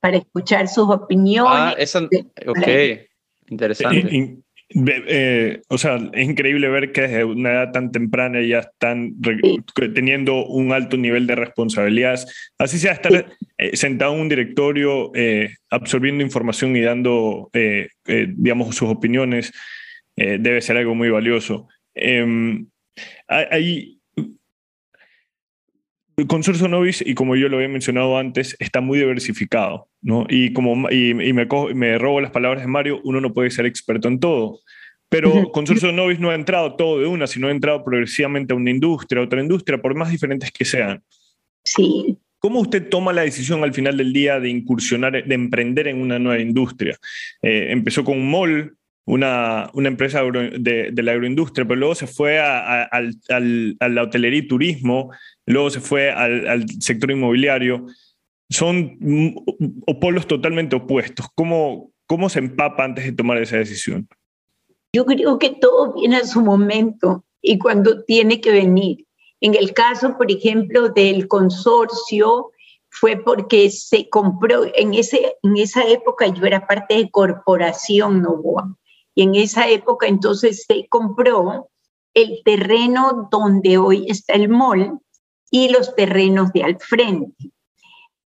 para 0.00 0.18
escuchar 0.18 0.68
sus 0.68 0.88
opiniones. 0.90 1.52
Ah, 1.52 1.74
esa, 1.78 2.00
ok, 2.00 2.68
interesante. 3.48 3.98
Eh, 3.98 4.38
eh, 4.74 5.62
o 5.68 5.78
sea, 5.78 5.96
es 6.12 6.28
increíble 6.28 6.68
ver 6.68 6.90
que 6.90 7.02
desde 7.02 7.24
una 7.24 7.52
edad 7.52 7.72
tan 7.72 7.92
temprana 7.92 8.42
ya 8.42 8.58
están 8.60 9.14
teniendo 9.94 10.44
un 10.46 10.72
alto 10.72 10.96
nivel 10.96 11.26
de 11.26 11.36
responsabilidades. 11.36 12.52
Así 12.58 12.78
sea, 12.78 12.92
estar 12.92 13.26
eh, 13.58 13.76
sentado 13.76 14.14
en 14.14 14.22
un 14.22 14.28
directorio, 14.28 15.12
eh, 15.14 15.54
absorbiendo 15.70 16.24
información 16.24 16.74
y 16.76 16.80
dando, 16.80 17.48
eh, 17.52 17.88
digamos, 18.06 18.74
sus 18.74 18.88
opiniones, 18.88 19.52
eh, 20.16 20.38
debe 20.40 20.60
ser 20.60 20.78
algo 20.78 20.94
muy 20.94 21.10
valioso. 21.10 21.68
Em, 21.94 22.66
hay, 23.28 23.95
el 26.16 26.26
consorcio 26.26 26.66
Novis, 26.68 27.02
y 27.06 27.14
como 27.14 27.36
yo 27.36 27.48
lo 27.48 27.56
había 27.56 27.68
mencionado 27.68 28.16
antes, 28.16 28.56
está 28.58 28.80
muy 28.80 28.98
diversificado, 28.98 29.88
¿no? 30.00 30.26
Y, 30.28 30.52
como, 30.54 30.90
y, 30.90 31.10
y 31.10 31.32
me, 31.32 31.46
cojo, 31.46 31.74
me, 31.74 31.98
robo 31.98 32.20
las 32.20 32.30
palabras 32.30 32.62
de 32.62 32.68
Mario, 32.68 33.00
uno 33.04 33.20
no 33.20 33.34
puede 33.34 33.50
ser 33.50 33.66
experto 33.66 34.08
en 34.08 34.18
todo. 34.18 34.60
Pero 35.08 35.50
Consorcio 35.52 35.92
Novis 35.92 36.18
no 36.18 36.30
ha 36.30 36.34
entrado 36.34 36.74
todo 36.74 37.00
de 37.00 37.06
una, 37.06 37.26
sino 37.26 37.48
ha 37.48 37.52
entrado 37.52 37.84
progresivamente 37.84 38.52
a 38.52 38.56
una 38.56 38.70
industria, 38.70 39.20
a 39.20 39.24
otra 39.24 39.40
industria, 39.40 39.80
por 39.80 39.94
más 39.94 40.10
diferentes 40.10 40.50
que 40.50 40.64
sean. 40.64 41.02
Sí. 41.64 42.18
¿Cómo 42.38 42.60
usted 42.60 42.88
toma 42.88 43.12
la 43.12 43.22
decisión 43.22 43.62
al 43.62 43.72
final 43.72 43.96
del 43.96 44.12
día 44.12 44.40
de 44.40 44.48
incursionar, 44.48 45.24
de 45.24 45.34
emprender 45.34 45.88
en 45.88 46.00
una 46.00 46.18
nueva 46.18 46.40
industria? 46.40 46.96
Eh, 47.42 47.68
empezó 47.70 48.04
con 48.04 48.18
un 48.18 48.30
mall, 48.30 48.76
una, 49.04 49.70
una 49.74 49.88
empresa 49.88 50.22
de, 50.22 50.90
de, 50.92 51.02
la 51.02 51.12
agroindustria, 51.12 51.66
pero 51.66 51.78
luego 51.78 51.94
se 51.94 52.06
fue 52.06 52.40
a, 52.40 52.58
a, 52.58 52.82
al, 52.84 53.14
al, 53.28 53.76
a 53.78 53.88
la 53.88 54.02
hotelería 54.02 54.40
y 54.40 54.48
turismo, 54.48 55.12
luego 55.46 55.70
se 55.70 55.80
fue 55.80 56.10
al, 56.10 56.46
al 56.48 56.68
sector 56.80 57.10
inmobiliario. 57.10 57.86
Son 58.48 58.98
polos 60.00 60.26
totalmente 60.26 60.76
opuestos. 60.76 61.26
¿Cómo, 61.34 61.90
¿Cómo 62.06 62.28
se 62.28 62.38
empapa 62.38 62.84
antes 62.84 63.04
de 63.04 63.12
tomar 63.12 63.38
esa 63.38 63.56
decisión? 63.56 64.08
Yo 64.92 65.04
creo 65.04 65.38
que 65.38 65.50
todo 65.50 65.94
viene 65.94 66.16
a 66.16 66.24
su 66.24 66.40
momento 66.40 67.24
y 67.42 67.58
cuando 67.58 68.04
tiene 68.04 68.40
que 68.40 68.50
venir. 68.50 69.06
En 69.40 69.54
el 69.54 69.72
caso, 69.74 70.16
por 70.16 70.30
ejemplo, 70.30 70.88
del 70.88 71.28
consorcio, 71.28 72.50
fue 72.88 73.16
porque 73.16 73.70
se 73.70 74.08
compró, 74.08 74.64
en, 74.74 74.94
ese, 74.94 75.36
en 75.42 75.56
esa 75.56 75.86
época 75.86 76.26
yo 76.28 76.44
era 76.46 76.66
parte 76.66 76.94
de 76.94 77.10
Corporación 77.10 78.22
Novoa, 78.22 78.74
y 79.14 79.22
en 79.22 79.34
esa 79.34 79.68
época 79.68 80.06
entonces 80.06 80.64
se 80.66 80.86
compró 80.88 81.68
el 82.14 82.40
terreno 82.44 83.28
donde 83.30 83.76
hoy 83.76 84.06
está 84.08 84.32
el 84.32 84.48
mall 84.48 84.98
y 85.50 85.68
los 85.68 85.94
terrenos 85.94 86.52
de 86.52 86.62
al 86.64 86.78
frente. 86.78 87.50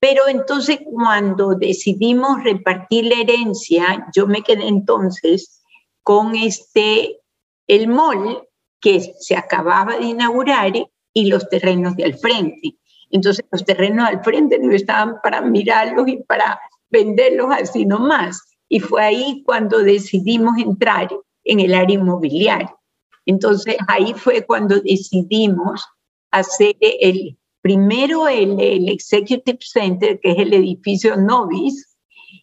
Pero 0.00 0.28
entonces 0.28 0.80
cuando 0.84 1.54
decidimos 1.54 2.42
repartir 2.42 3.04
la 3.04 3.20
herencia, 3.20 4.06
yo 4.14 4.26
me 4.26 4.42
quedé 4.42 4.66
entonces 4.66 5.62
con 6.02 6.34
este, 6.34 7.20
el 7.66 7.88
mall 7.88 8.48
que 8.80 9.12
se 9.18 9.36
acababa 9.36 9.98
de 9.98 10.06
inaugurar 10.06 10.72
y 11.12 11.26
los 11.26 11.48
terrenos 11.50 11.96
de 11.96 12.04
al 12.04 12.14
frente. 12.14 12.76
Entonces 13.10 13.44
los 13.50 13.64
terrenos 13.64 14.08
al 14.08 14.24
frente 14.24 14.58
no 14.58 14.72
estaban 14.72 15.16
para 15.22 15.42
mirarlos 15.42 16.08
y 16.08 16.16
para 16.22 16.58
venderlos 16.88 17.48
así 17.50 17.84
nomás. 17.84 18.40
Y 18.68 18.80
fue 18.80 19.02
ahí 19.02 19.42
cuando 19.44 19.78
decidimos 19.80 20.56
entrar 20.58 21.10
en 21.44 21.60
el 21.60 21.74
área 21.74 21.96
inmobiliaria. 21.96 22.74
Entonces 23.26 23.76
ahí 23.88 24.14
fue 24.14 24.46
cuando 24.46 24.80
decidimos 24.80 25.84
hacer 26.30 26.76
el 26.80 27.36
primero 27.60 28.28
el, 28.28 28.58
el 28.60 28.88
Executive 28.88 29.58
Center, 29.60 30.18
que 30.20 30.32
es 30.32 30.38
el 30.38 30.54
edificio 30.54 31.16
Novis, 31.16 31.96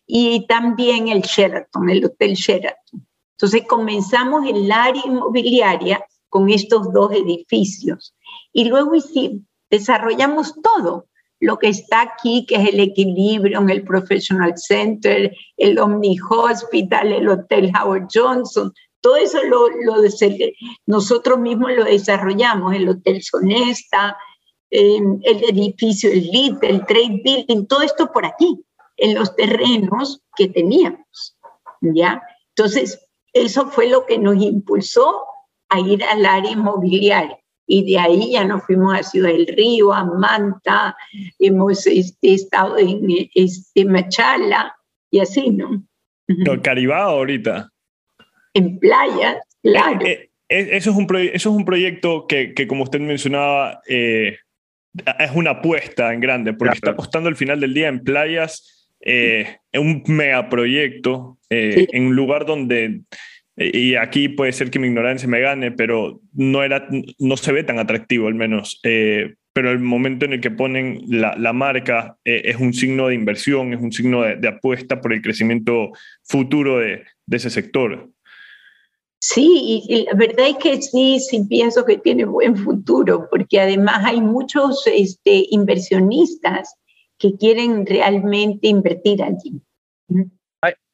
y 0.06 0.46
también 0.48 1.10
el 1.10 1.22
Sheraton, 1.22 1.90
el 1.90 2.06
Hotel 2.06 2.34
Sheraton. 2.34 3.06
Entonces 3.32 3.64
comenzamos 3.68 4.48
el 4.48 4.72
área 4.72 5.02
inmobiliaria 5.06 6.04
con 6.30 6.50
estos 6.50 6.92
dos 6.94 7.12
edificios. 7.12 8.16
Y 8.54 8.66
luego 8.66 8.94
desarrollamos 9.70 10.56
todo 10.62 11.08
lo 11.40 11.60
que 11.60 11.68
está 11.68 12.02
aquí, 12.02 12.46
que 12.48 12.56
es 12.56 12.70
el 12.70 12.80
equilibrio 12.80 13.60
en 13.60 13.70
el 13.70 13.84
Professional 13.84 14.54
Center, 14.58 15.36
el 15.58 15.78
Omni 15.78 16.18
Hospital, 16.20 17.14
el 17.14 17.30
Hotel 17.30 17.72
Howard 17.80 18.08
Johnson, 18.12 18.74
todo 19.02 19.16
eso 19.18 19.44
lo, 19.44 19.70
lo 19.70 19.96
nosotros 20.86 21.40
mismos 21.40 21.72
lo 21.74 21.84
desarrollamos, 21.86 22.76
el 22.76 22.90
Hotel 22.90 23.22
Sonesta, 23.22 24.18
eh, 24.70 25.00
el 25.24 25.44
edificio, 25.44 26.12
el 26.12 26.24
LIT, 26.30 26.64
el 26.64 26.86
Trade 26.86 27.22
Building, 27.24 27.68
todo 27.68 27.82
esto 27.82 28.12
por 28.12 28.26
aquí, 28.26 28.64
en 28.98 29.16
los 29.16 29.36
terrenos 29.36 30.22
que 30.36 30.48
teníamos, 30.48 31.38
¿ya? 31.82 32.22
Entonces, 32.56 33.00
eso 33.34 33.68
fue 33.70 33.88
lo 33.88 34.06
que 34.06 34.18
nos 34.18 34.42
impulsó 34.42 35.24
a 35.70 35.80
ir 35.80 36.04
al 36.04 36.26
área 36.26 36.52
inmobiliaria 36.52 37.38
y 37.68 37.84
de 37.92 38.00
ahí 38.00 38.32
ya 38.32 38.46
nos 38.46 38.64
fuimos 38.64 38.98
a 38.98 39.04
Ciudad 39.04 39.30
del 39.30 39.46
Río, 39.46 39.94
a 39.94 40.06
Manta, 40.06 40.96
hemos 41.38 41.86
este, 41.86 42.34
estado 42.34 42.78
en 42.78 43.30
este, 43.36 43.86
Machala 43.86 44.74
y 45.12 45.20
así, 45.20 45.50
¿no? 45.50 45.84
No, 46.28 46.62
Caribao 46.62 47.18
ahorita. 47.18 47.70
En 48.58 48.80
playas, 48.80 49.38
claro. 49.62 50.06
Eh, 50.06 50.30
eh, 50.50 50.70
eso, 50.72 50.92
es 50.92 50.96
un 50.98 51.08
eso 51.16 51.50
es 51.50 51.56
un 51.56 51.66
proyecto 51.66 52.26
que, 52.28 52.54
que 52.54 52.68
como 52.68 52.84
usted 52.84 53.00
mencionaba, 53.00 53.82
eh, 53.88 54.38
es 55.20 55.32
una 55.34 55.52
apuesta 55.52 56.14
en 56.14 56.20
grande, 56.20 56.54
porque 56.54 56.76
está 56.76 56.92
apostando 56.92 57.30
al 57.30 57.36
final 57.36 57.60
del 57.60 57.74
día 57.74 57.88
en 57.88 58.04
playas, 58.04 58.90
en 59.00 59.58
un 59.76 60.04
megaproyecto, 60.08 61.38
en 61.50 62.08
un 62.08 62.16
lugar 62.16 62.46
donde 62.46 63.02
y 63.58 63.96
aquí 63.96 64.30
puede 64.30 64.52
ser 64.52 64.70
que 64.70 64.78
mi 64.78 64.88
ignorancia 64.88 65.28
me 65.28 65.40
gane, 65.40 65.72
pero 65.72 66.22
no, 66.34 66.64
era, 66.64 66.88
no 67.18 67.38
se 67.38 67.52
ve 67.52 67.64
tan 67.64 67.80
atractivo 67.80 68.28
al 68.28 68.36
menos. 68.36 68.80
Eh, 68.84 69.34
pero 69.52 69.72
el 69.72 69.80
momento 69.80 70.26
en 70.26 70.34
el 70.34 70.42
que 70.42 70.52
ponen 70.52 71.02
la, 71.08 71.36
la 71.36 71.54
marca 71.54 72.18
eh, 72.24 72.44
es 72.46 72.58
un 72.58 72.74
signo 72.74 73.08
de 73.08 73.16
inversión, 73.16 73.74
es 73.74 73.82
un 73.82 73.92
signo 73.92 74.22
de, 74.22 74.48
apuesta 74.48 75.02
por 75.02 75.12
el 75.12 75.24
crecimiento 75.24 75.92
futuro 76.24 76.78
de, 76.78 77.06
de 77.26 77.38
ese 77.38 77.50
sector. 77.50 78.12
Sí, 79.20 79.84
y, 79.88 80.06
la 80.06 80.14
verdad 80.14 80.48
es 80.48 80.58
que 80.58 80.82
sí, 80.82 81.20
sí 81.20 81.44
pienso 81.50 81.86
que 81.86 81.98
tiene 81.98 82.26
buen 82.26 82.56
futuro, 82.56 83.28
porque 83.30 83.60
además 83.60 84.04
hay 84.06 84.22
muchos 84.22 84.86
este, 84.86 85.46
inversionistas 85.50 86.76
que 87.18 87.36
quieren 87.36 87.86
realmente 87.86 88.68
invertir 88.68 89.24
allí. 89.24 89.60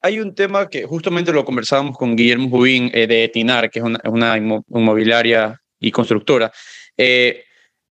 Hay, 0.02 0.20
un 0.20 0.36
tema 0.36 0.68
que 0.68 0.86
justamente 0.86 1.32
lo 1.32 1.46
conversábamos 1.46 1.98
con 1.98 2.16
Guillermo 2.16 2.50
Jubín 2.50 2.92
eh, 2.94 3.08
de 3.08 3.26
Etinar, 3.26 3.70
que 3.70 3.80
es 3.80 3.86
una, 3.86 4.38
inmobiliaria 4.38 5.62
y 5.80 5.92
constructora. 5.92 6.52
Eh, 6.98 7.44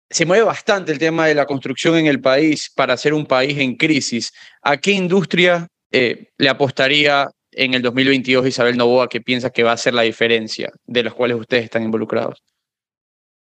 se 0.10 0.26
mueve 0.26 0.46
bastante 0.46 0.92
el 0.92 1.00
tema 1.00 1.28
de 1.28 1.36
la 1.36 1.46
construcción 1.46 1.98
en 1.98 2.08
el 2.08 2.22
país 2.22 2.72
para 2.74 2.96
ser 2.96 3.14
un 3.14 3.26
país 3.26 3.58
en 3.58 3.76
crisis. 3.76 4.32
¿A 4.62 4.78
qué 4.78 4.92
industria 4.92 5.68
eh, 5.92 6.30
le 6.38 6.50
apostaría 6.50 7.30
en 7.58 7.74
el 7.74 7.82
2022 7.82 8.48
Isabel 8.48 8.78
Novoa 8.78 9.10
que 9.10 9.22
piensa 9.22 9.50
que 9.50 9.64
va 9.64 9.72
a 9.72 9.78
ser 9.78 9.94
la 9.94 10.04
diferencia 10.04 10.72
de 10.86 11.04
las 11.04 11.14
cuales 11.14 11.38
ustedes 11.40 11.66
están 11.66 11.84
involucrados? 11.84 12.44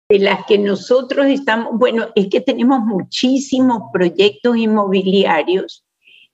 De 0.09 0.19
las 0.19 0.45
que 0.47 0.57
nosotros 0.57 1.27
estamos, 1.27 1.77
bueno, 1.77 2.07
es 2.15 2.29
que 2.29 2.41
tenemos 2.41 2.79
muchísimos 2.79 3.83
proyectos 3.93 4.57
inmobiliarios 4.57 5.85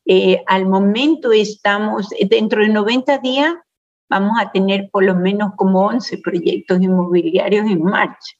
eh, 0.06 0.44
al 0.46 0.68
momento 0.68 1.32
estamos, 1.32 2.10
dentro 2.30 2.62
de 2.62 2.70
90 2.70 3.18
días, 3.20 3.56
vamos 4.08 4.34
a 4.40 4.52
tener 4.52 4.90
por 4.92 5.04
lo 5.04 5.16
menos 5.16 5.54
como 5.58 5.88
11 5.88 6.20
proyectos 6.20 6.80
inmobiliarios 6.80 7.66
en 7.66 7.82
marcha, 7.82 8.36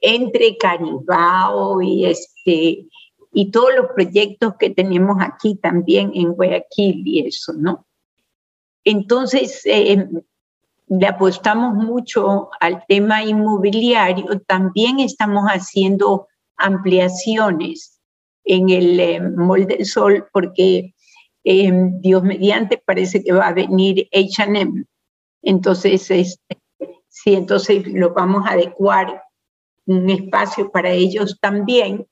entre 0.00 0.56
Caribao 0.56 1.82
y, 1.82 2.06
este, 2.06 2.86
y 3.32 3.50
todos 3.50 3.74
los 3.76 3.86
proyectos 3.92 4.54
que 4.56 4.70
tenemos 4.70 5.16
aquí 5.20 5.56
también 5.56 6.12
en 6.14 6.32
Guayaquil 6.32 7.02
y 7.04 7.26
eso, 7.26 7.52
¿no? 7.54 7.86
Entonces, 8.84 9.62
eh, 9.64 10.08
le 10.88 11.06
apostamos 11.06 11.74
mucho 11.74 12.50
al 12.60 12.84
tema 12.88 13.22
inmobiliario, 13.22 14.40
también 14.46 15.00
estamos 15.00 15.44
haciendo 15.46 16.28
ampliaciones 16.56 18.00
en 18.44 18.70
el 18.70 19.00
eh, 19.00 19.20
Molde 19.20 19.76
del 19.76 19.86
Sol 19.86 20.28
porque 20.32 20.94
Em, 21.42 22.00
Dios 22.00 22.22
mediante, 22.22 22.82
parece 22.84 23.22
que 23.24 23.32
va 23.32 23.48
a 23.48 23.54
venir 23.54 24.08
HM. 24.12 24.84
Entonces, 25.42 26.10
este, 26.10 26.58
sí, 27.08 27.34
entonces 27.34 27.86
lo 27.86 28.12
vamos 28.12 28.46
a 28.46 28.52
adecuar 28.52 29.22
un 29.86 30.10
espacio 30.10 30.70
para 30.70 30.90
ellos 30.90 31.38
también. 31.40 32.06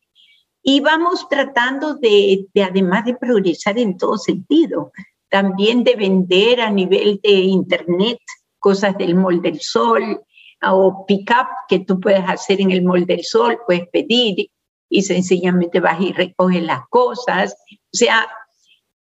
Y 0.63 0.81
vamos 0.81 1.29
tratando 1.29 1.95
de, 1.95 2.47
de, 2.55 2.63
además 2.63 3.05
de 3.05 3.17
progresar 3.17 3.79
en 3.79 3.97
todo 3.99 4.17
sentido, 4.17 4.93
también 5.29 5.85
de 5.85 5.95
vender 5.95 6.61
a 6.61 6.71
nivel 6.71 7.21
de 7.23 7.31
Internet 7.31 8.19
cosas 8.59 8.97
del 8.99 9.15
molde 9.15 9.51
del 9.51 9.61
sol 9.61 10.23
o 10.63 11.05
pick-up 11.07 11.47
que 11.69 11.81
tú 11.81 12.01
puedes 12.01 12.25
hacer 12.29 12.61
en 12.61 12.73
el 12.73 12.83
molde 12.83 13.15
del 13.15 13.25
sol, 13.25 13.59
puedes 13.67 13.89
pedir 13.89 14.51
y 14.89 15.03
sencillamente 15.03 15.81
vas 15.81 16.01
y 16.01 16.13
recoges 16.13 16.63
las 16.63 16.81
cosas. 16.89 17.57
O 17.71 17.97
sea, 17.97 18.27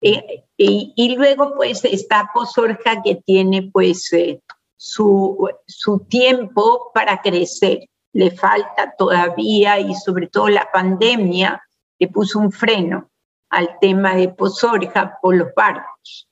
eh, 0.00 0.44
y, 0.56 1.14
luego 1.16 1.54
pues 1.56 1.84
está 1.84 2.30
Pozorja 2.32 3.02
que 3.02 3.16
tiene 3.16 3.70
pues 3.72 4.12
eh, 4.12 4.40
su, 4.76 5.48
su 5.66 6.00
tiempo 6.08 6.90
para 6.94 7.20
crecer. 7.20 7.80
Le 8.12 8.30
falta 8.30 8.94
todavía 8.96 9.80
y 9.80 9.94
sobre 9.94 10.28
todo 10.28 10.48
la 10.48 10.68
pandemia 10.72 11.60
le 11.98 12.08
puso 12.08 12.38
un 12.38 12.52
freno 12.52 13.10
al 13.54 13.78
tema 13.80 14.14
de 14.14 14.28
Pozorja 14.28 15.18
por 15.22 15.36
los 15.36 15.48
barcos. 15.54 16.28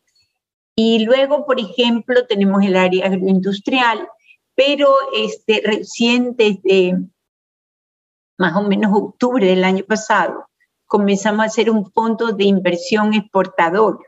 Y 0.74 1.04
luego, 1.04 1.44
por 1.44 1.60
ejemplo, 1.60 2.26
tenemos 2.26 2.62
el 2.64 2.76
área 2.76 3.06
agroindustrial, 3.06 4.08
pero 4.54 4.88
este, 5.14 5.62
recién 5.64 6.34
desde 6.36 6.96
más 8.38 8.56
o 8.56 8.62
menos 8.62 8.90
octubre 8.92 9.46
del 9.46 9.62
año 9.64 9.84
pasado, 9.84 10.48
comenzamos 10.86 11.44
a 11.44 11.46
hacer 11.46 11.70
un 11.70 11.90
fondo 11.92 12.32
de 12.32 12.44
inversión 12.44 13.14
exportador. 13.14 14.00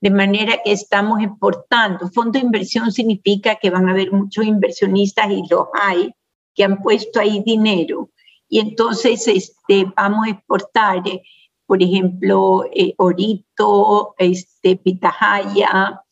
De 0.00 0.10
manera 0.10 0.60
que 0.62 0.72
estamos 0.72 1.20
exportando. 1.20 2.08
Fondo 2.08 2.38
de 2.38 2.44
inversión 2.44 2.92
significa 2.92 3.56
que 3.56 3.70
van 3.70 3.88
a 3.88 3.92
haber 3.92 4.12
muchos 4.12 4.44
inversionistas 4.44 5.30
y 5.30 5.42
los 5.50 5.66
hay 5.72 6.14
que 6.54 6.64
han 6.64 6.82
puesto 6.82 7.18
ahí 7.18 7.42
dinero. 7.44 8.10
Y 8.48 8.60
entonces 8.60 9.26
este, 9.26 9.86
vamos 9.96 10.26
a 10.26 10.30
exportar, 10.30 11.08
eh, 11.08 11.22
por 11.68 11.82
ejemplo, 11.82 12.64
eh, 12.72 12.94
orito, 12.96 14.14
este, 14.16 14.76
pitahaya, 14.76 16.02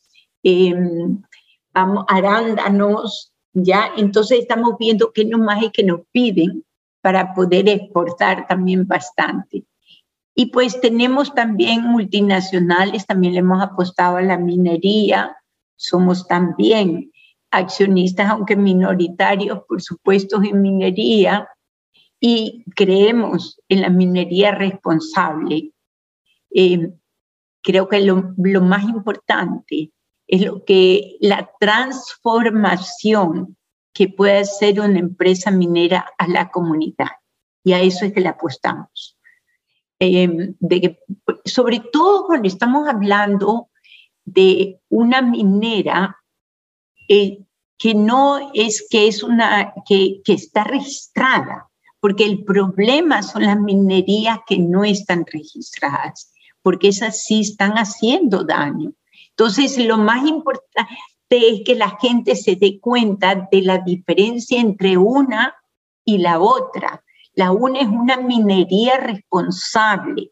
vamos, 1.73 2.05
arándanos, 2.09 3.33
¿ya? 3.55 3.91
Entonces 3.97 4.41
estamos 4.41 4.75
viendo 4.79 5.13
qué 5.15 5.25
más 5.25 5.63
es 5.63 5.71
que 5.73 5.83
nos 5.83 6.03
piden 6.13 6.63
para 7.01 7.33
poder 7.33 7.71
exportar 7.71 8.47
también 8.47 8.87
bastante. 8.87 9.65
Y 10.35 10.51
pues 10.53 10.79
tenemos 10.79 11.35
también 11.35 11.81
multinacionales, 11.85 13.07
también 13.07 13.33
le 13.33 13.39
hemos 13.39 13.63
apostado 13.63 14.19
a 14.19 14.23
la 14.23 14.37
minería, 14.37 15.39
somos 15.75 16.29
también 16.29 17.11
accionistas, 17.51 18.29
aunque 18.29 18.57
minoritarios, 18.57 19.61
por 19.67 19.81
supuesto, 19.81 20.43
en 20.43 20.61
minería, 20.61 21.49
y 22.21 22.65
creemos 22.75 23.61
en 23.69 23.83
la 23.83 23.91
minería 23.91 24.53
responsable. 24.53 25.73
Eh, 26.51 26.93
creo 27.63 27.89
que 27.89 28.01
lo, 28.01 28.35
lo, 28.39 28.61
más 28.63 28.85
importante 28.85 29.93
es 30.27 30.43
lo 30.43 30.65
que 30.65 31.17
la 31.21 31.51
transformación 31.61 33.57
que 33.93 34.09
puede 34.09 34.39
hacer 34.39 34.81
una 34.81 34.99
empresa 34.99 35.51
minera 35.51 36.07
a 36.19 36.29
la 36.29 36.51
comunidad. 36.51 37.11
Y 37.65 37.73
a 37.73 37.81
eso 37.81 38.05
es 38.05 38.13
que 38.13 38.21
le 38.21 38.29
apostamos. 38.29 39.17
Eh, 39.99 40.55
de 40.61 40.99
sobre 41.47 41.81
todo 41.81 42.27
cuando 42.27 42.47
estamos 42.49 42.87
hablando 42.87 43.71
de 44.27 44.79
una 44.91 45.23
minera 45.23 46.19
eh, 47.09 47.39
que 47.79 47.95
no 47.95 48.51
es 48.53 48.87
que 48.91 49.09
es 49.09 49.23
una 49.23 49.73
que, 49.87 50.21
que 50.23 50.35
está 50.35 50.65
registrada, 50.65 51.71
porque 52.07 52.25
el 52.25 52.45
problema 52.45 53.21
son 53.21 53.43
las 53.43 53.59
minerías 53.59 54.39
que 54.47 54.61
no 54.61 54.85
están 54.85 55.27
registradas, 55.27 56.33
porque 56.63 56.87
esas 56.87 57.25
sí 57.25 57.41
están 57.41 57.73
haciendo 57.73 58.45
daño. 58.45 58.93
Entonces, 59.31 59.77
lo 59.77 59.99
más 59.99 60.25
importante 60.25 60.87
es 61.31 61.63
que 61.67 61.75
la 61.75 61.99
gente 62.01 62.37
se 62.37 62.55
dé 62.55 62.79
cuenta 62.79 63.49
de 63.51 63.61
la 63.61 63.79
diferencia 63.79 64.61
entre 64.61 64.97
una 64.97 65.57
y 66.05 66.19
la 66.19 66.39
otra. 66.39 67.03
La 67.35 67.51
una 67.51 67.81
es 67.81 67.89
una 67.89 68.19
minería 68.19 68.99
responsable 68.99 70.31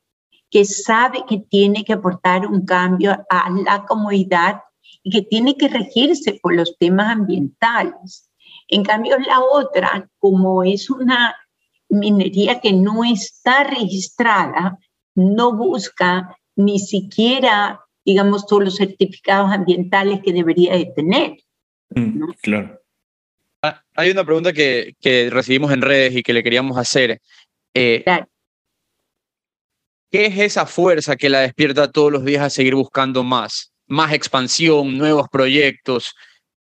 que 0.49 0.65
sabe 0.65 1.25
que 1.29 1.39
tiene 1.39 1.83
que 1.83 1.95
aportar 1.95 2.47
un 2.47 2.65
cambio 2.65 3.27
a 3.29 3.51
la 3.51 3.85
comunidad 3.85 4.61
y 5.03 5.11
que 5.11 5.23
tiene 5.23 5.57
que 5.57 5.67
regirse 5.67 6.39
por 6.41 6.55
los 6.55 6.79
temas 6.79 7.11
ambientales. 7.11 8.31
En 8.69 8.85
cambio, 8.85 9.19
la 9.19 9.41
otra, 9.41 10.09
como 10.21 10.63
es 10.63 10.89
una 10.89 11.35
minería 11.95 12.61
que 12.61 12.73
no 12.73 13.05
está 13.05 13.65
registrada, 13.65 14.79
no 15.15 15.57
busca 15.57 16.37
ni 16.57 16.79
siquiera, 16.79 17.81
digamos, 18.05 18.47
todos 18.47 18.65
los 18.65 18.77
certificados 18.77 19.51
ambientales 19.53 20.21
que 20.23 20.33
debería 20.33 20.77
de 20.77 20.87
tener. 20.87 21.37
Mm. 21.91 22.31
Claro. 22.43 22.81
Ah, 23.63 23.83
hay 23.95 24.11
una 24.11 24.25
pregunta 24.25 24.53
que, 24.53 24.95
que, 25.01 25.31
recibimos 25.31 25.73
en 25.73 25.83
redes 25.83 26.15
y 26.15 26.23
que 26.23 26.35
le 26.35 26.43
queríamos 26.43 26.77
hacer. 26.77 27.21
Eh, 27.73 28.03
claro. 28.05 28.27
¿Qué 30.11 30.27
es 30.27 30.39
esa 30.39 30.67
fuerza 30.67 31.17
que 31.17 31.29
la 31.29 31.41
despierta 31.41 31.91
todos 31.91 32.13
los 32.13 32.25
días 32.25 32.43
a 32.43 32.51
seguir 32.51 32.75
buscando 32.75 33.25
más? 33.25 33.73
Más 33.87 34.13
expansión, 34.13 34.97
nuevos 34.97 35.29
proyectos, 35.29 36.15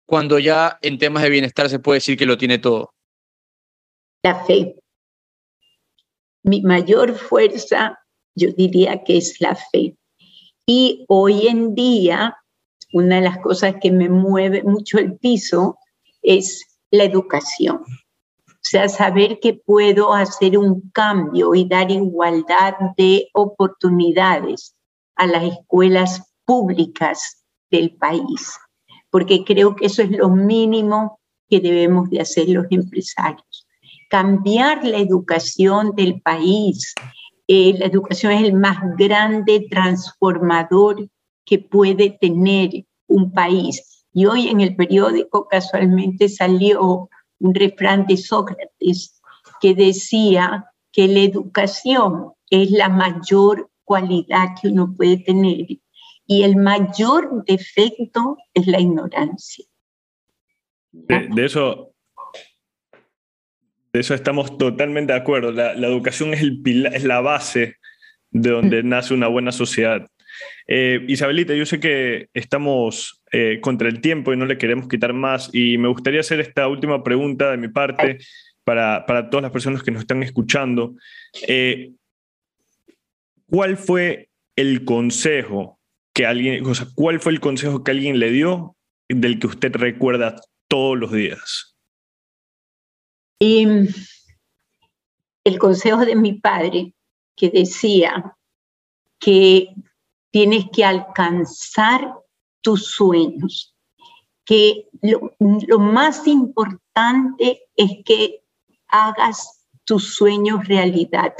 cuando 0.05 0.39
ya 0.39 0.77
en 0.81 0.97
temas 0.97 1.23
de 1.23 1.29
bienestar 1.29 1.69
se 1.69 1.79
puede 1.79 1.97
decir 1.97 2.17
que 2.17 2.25
lo 2.25 2.37
tiene 2.37 2.59
todo. 2.59 2.93
La 4.23 4.43
fe. 4.45 4.75
Mi 6.45 6.61
mayor 6.61 7.15
fuerza, 7.15 7.97
yo 8.35 8.51
diría 8.51 9.03
que 9.03 9.17
es 9.17 9.41
la 9.41 9.55
fe. 9.55 9.97
Y 10.67 11.03
hoy 11.07 11.47
en 11.47 11.73
día, 11.73 12.37
una 12.93 13.15
de 13.15 13.21
las 13.21 13.39
cosas 13.39 13.77
que 13.81 13.91
me 13.91 14.09
mueve 14.09 14.61
mucho 14.61 14.99
el 14.99 15.17
piso 15.17 15.79
es 16.21 16.63
la 16.91 17.05
educación. 17.05 17.77
O 18.47 18.67
sea, 18.67 18.87
saber 18.89 19.39
que 19.39 19.55
puedo 19.55 20.13
hacer 20.13 20.55
un 20.55 20.91
cambio 20.91 21.55
y 21.55 21.67
dar 21.67 21.89
igualdad 21.89 22.75
de 22.95 23.27
oportunidades 23.33 24.75
a 25.15 25.25
las 25.25 25.45
escuelas 25.45 26.31
públicas 26.45 27.43
del 27.71 27.95
país, 27.95 28.55
porque 29.09 29.43
creo 29.43 29.75
que 29.75 29.87
eso 29.87 30.03
es 30.03 30.11
lo 30.11 30.29
mínimo 30.29 31.19
que 31.49 31.59
debemos 31.59 32.11
de 32.11 32.21
hacer 32.21 32.49
los 32.49 32.67
empresarios. 32.69 33.54
Cambiar 34.09 34.85
la 34.85 34.97
educación 34.97 35.93
del 35.95 36.21
país. 36.21 36.93
Eh, 37.47 37.75
la 37.77 37.85
educación 37.85 38.31
es 38.31 38.43
el 38.43 38.53
más 38.53 38.77
grande 38.97 39.67
transformador 39.69 41.07
que 41.45 41.59
puede 41.59 42.17
tener 42.19 42.85
un 43.07 43.31
país 43.31 43.95
y 44.15 44.25
hoy 44.25 44.47
en 44.47 44.61
el 44.61 44.77
periódico 44.77 45.45
casualmente 45.45 46.29
salió 46.29 47.09
un 47.39 47.53
refrán 47.53 48.07
de 48.07 48.15
Sócrates 48.15 49.21
que 49.59 49.75
decía 49.75 50.65
que 50.93 51.09
la 51.09 51.19
educación 51.19 52.31
es 52.49 52.71
la 52.71 52.87
mayor 52.87 53.69
cualidad 53.83 54.55
que 54.59 54.69
uno 54.69 54.93
puede 54.95 55.17
tener 55.17 55.67
y 56.25 56.43
el 56.43 56.55
mayor 56.55 57.43
defecto 57.45 58.37
es 58.53 58.65
la 58.67 58.79
ignorancia. 58.79 59.65
De, 60.93 61.27
de 61.29 61.45
eso, 61.45 61.91
de 63.95 64.01
eso 64.01 64.13
estamos 64.13 64.57
totalmente 64.57 65.13
de 65.13 65.19
acuerdo. 65.19 65.53
La, 65.53 65.73
la 65.73 65.87
educación 65.87 66.33
es, 66.33 66.41
el 66.41 66.61
pilar, 66.61 66.93
es 66.93 67.05
la 67.05 67.21
base 67.21 67.77
de 68.29 68.49
donde 68.49 68.83
mm. 68.83 68.89
nace 68.89 69.13
una 69.13 69.27
buena 69.27 69.53
sociedad. 69.53 70.05
Eh, 70.67 71.05
Isabelita, 71.07 71.53
yo 71.53 71.65
sé 71.65 71.79
que 71.79 72.27
estamos 72.33 73.23
eh, 73.31 73.59
contra 73.61 73.87
el 73.87 74.01
tiempo 74.01 74.33
y 74.33 74.37
no 74.37 74.45
le 74.45 74.57
queremos 74.57 74.89
quitar 74.89 75.13
más 75.13 75.49
y 75.53 75.77
me 75.77 75.87
gustaría 75.87 76.19
hacer 76.19 76.41
esta 76.41 76.67
última 76.67 77.05
pregunta 77.05 77.51
de 77.51 77.55
mi 77.55 77.69
parte 77.69 78.17
para, 78.65 79.05
para 79.05 79.29
todas 79.29 79.43
las 79.43 79.51
personas 79.53 79.81
que 79.81 79.91
nos 79.91 80.01
están 80.01 80.23
escuchando. 80.23 80.95
Eh, 81.47 81.93
¿Cuál 83.45 83.77
fue 83.77 84.27
el 84.57 84.83
consejo 84.83 85.79
que 86.13 86.25
alguien, 86.25 86.65
o 86.65 86.75
sea, 86.75 86.87
cuál 86.95 87.21
fue 87.21 87.31
el 87.31 87.39
consejo 87.39 87.81
que 87.81 87.91
alguien 87.91 88.19
le 88.19 88.29
dio 88.29 88.75
del 89.07 89.39
que 89.39 89.47
usted 89.47 89.73
recuerda 89.73 90.35
todos 90.67 90.97
los 90.97 91.13
días? 91.13 91.74
Y 93.39 93.67
el 95.43 95.59
consejo 95.59 96.05
de 96.05 96.15
mi 96.15 96.33
padre 96.33 96.93
que 97.35 97.49
decía 97.49 98.37
que 99.19 99.73
tienes 100.31 100.65
que 100.71 100.85
alcanzar 100.85 102.13
tus 102.61 102.87
sueños, 102.87 103.75
que 104.45 104.87
lo, 105.01 105.33
lo, 105.39 105.79
más 105.79 106.27
importante 106.27 107.67
es 107.75 107.91
que 108.05 108.43
hagas 108.87 109.67
tus 109.83 110.15
sueños 110.15 110.67
realidad. 110.67 111.33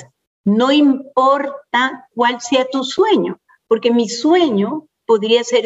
No 0.43 0.71
importa 0.71 2.07
cuál 2.13 2.41
sea 2.41 2.67
tu 2.71 2.83
sueño, 2.83 3.39
porque 3.67 3.91
mi 3.91 4.09
sueño 4.09 4.87
podría 5.05 5.43
ser 5.43 5.65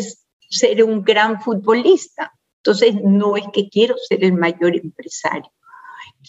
ser 0.49 0.83
un 0.83 1.03
gran 1.03 1.41
futbolista. 1.41 2.33
Entonces, 2.57 2.95
no 3.03 3.37
es 3.37 3.45
que 3.53 3.69
quiero 3.69 3.95
ser 3.97 4.23
el 4.23 4.33
mayor 4.33 4.75
empresario. 4.75 5.51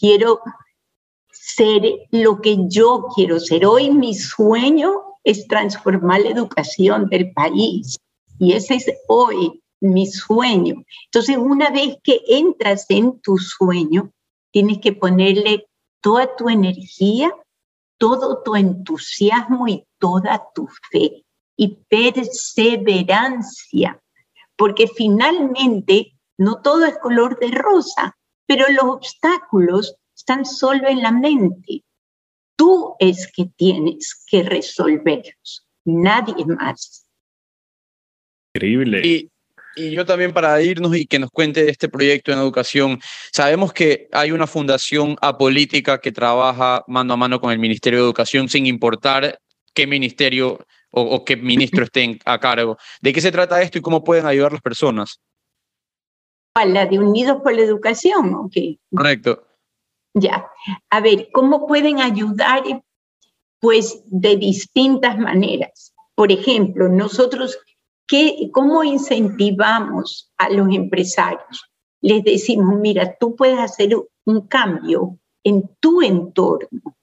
Quiero 0.01 0.40
ser 1.30 1.82
lo 2.11 2.40
que 2.40 2.57
yo 2.68 3.09
quiero 3.14 3.38
ser. 3.38 3.66
Hoy 3.66 3.90
mi 3.90 4.14
sueño 4.14 4.92
es 5.24 5.46
transformar 5.46 6.22
la 6.22 6.30
educación 6.30 7.11
del 7.11 7.32
país. 7.32 7.98
Y 8.38 8.55
ese 8.55 8.76
es 8.76 8.90
hoy 9.09 9.62
mi 9.80 10.07
sueño. 10.07 10.82
Entonces, 11.05 11.36
una 11.36 11.68
vez 11.68 11.98
que 12.03 12.22
entras 12.28 12.86
en 12.88 13.20
tu 13.20 13.36
sueño, 13.36 14.11
tienes 14.51 14.78
que 14.78 14.94
ponerle 14.94 15.66
toda 16.01 16.34
tu 16.34 16.48
energía, 16.48 17.30
todo 17.98 18.42
tu 18.42 18.57
entusiasmo 18.57 19.68
y 19.68 19.84
toda 19.98 20.42
tu 20.55 20.66
fe 20.90 21.26
y 21.57 21.76
perseverancia, 21.90 24.01
porque 24.57 24.88
finalmente 24.88 26.18
no 26.38 26.62
todo 26.62 26.86
es 26.86 26.96
color 26.98 27.38
de 27.38 27.48
rosa, 27.48 28.16
pero 28.51 28.64
los 28.68 28.96
obstáculos 28.96 29.94
están 30.12 30.44
solo 30.44 30.88
en 30.88 31.03
la 31.03 31.12
mente 31.12 31.84
tú 32.57 32.96
es 32.98 33.30
que 33.32 33.46
tienes 33.57 34.24
que 34.26 34.42
resolverlos, 34.42 35.68
nadie 35.84 36.44
más. 36.44 37.07
Increíble. 38.53 39.03
Y, 39.07 39.30
y, 39.76 39.92
yo 39.92 40.05
también 40.05 40.32
para 40.32 40.61
irnos 40.61 40.96
y 40.96 41.07
que 41.07 41.20
nos 41.20 41.30
cuente 41.30 41.70
este 41.70 41.88
proyecto 41.88 42.32
en 42.32 42.38
educación, 42.38 42.98
sabemos 43.32 43.72
que 43.72 44.09
hay 44.11 44.32
una 44.32 44.48
fundación 44.48 45.16
apolítica 45.22 46.01
que 46.01 46.11
trabaja 46.11 46.82
mano 46.88 47.14
a 47.14 47.16
mano 47.16 47.40
con 47.40 47.53
el 47.53 47.61
Ministerio 47.61 48.01
de 48.01 48.05
Educación 48.05 48.48
sin 48.48 48.66
importar 48.66 49.38
qué 49.72 49.86
ministerio 49.86 50.59
o, 50.90 51.03
o 51.03 51.24
qué 51.24 51.36
ministro 51.36 51.84
esté 51.84 52.18
a 52.24 52.40
cargo. 52.40 52.76
¿De 53.01 53.12
qué 53.12 53.20
se 53.20 53.30
trata 53.30 53.62
esto 53.62 53.78
y 53.78 53.80
cómo 53.80 54.03
pueden 54.03 54.26
ayudar 54.26 54.51
las 54.51 54.61
personas? 54.61 55.20
La 56.55 56.86
de 56.86 56.98
Unidos 56.98 57.38
por 57.42 57.55
la 57.55 57.62
Educación, 57.62 58.34
ok. 58.34 58.55
Correcto. 58.94 59.46
Ya, 60.14 60.51
a 60.90 61.01
ver, 61.01 61.28
¿cómo 61.32 61.66
pueden 61.66 62.01
ayudar? 62.01 62.62
Pues 63.61 64.03
de 64.07 64.36
distintas 64.36 65.18
maneras. 65.18 65.94
Por 66.14 66.32
ejemplo, 66.32 66.88
nosotros, 66.88 67.59
¿qué, 68.07 68.51
¿cómo 68.53 68.82
incentivamos 68.82 70.32
a 70.38 70.51
los 70.51 70.74
empresarios? 70.74 71.70
Les 72.01 72.24
decimos, 72.24 72.78
mira, 72.80 73.16
tú 73.18 73.36
puedes 73.36 73.59
hacer 73.59 73.96
un 74.24 74.46
cambio 74.48 75.18
en 75.44 75.70
tu 75.80 76.03
entorno. 76.03 76.96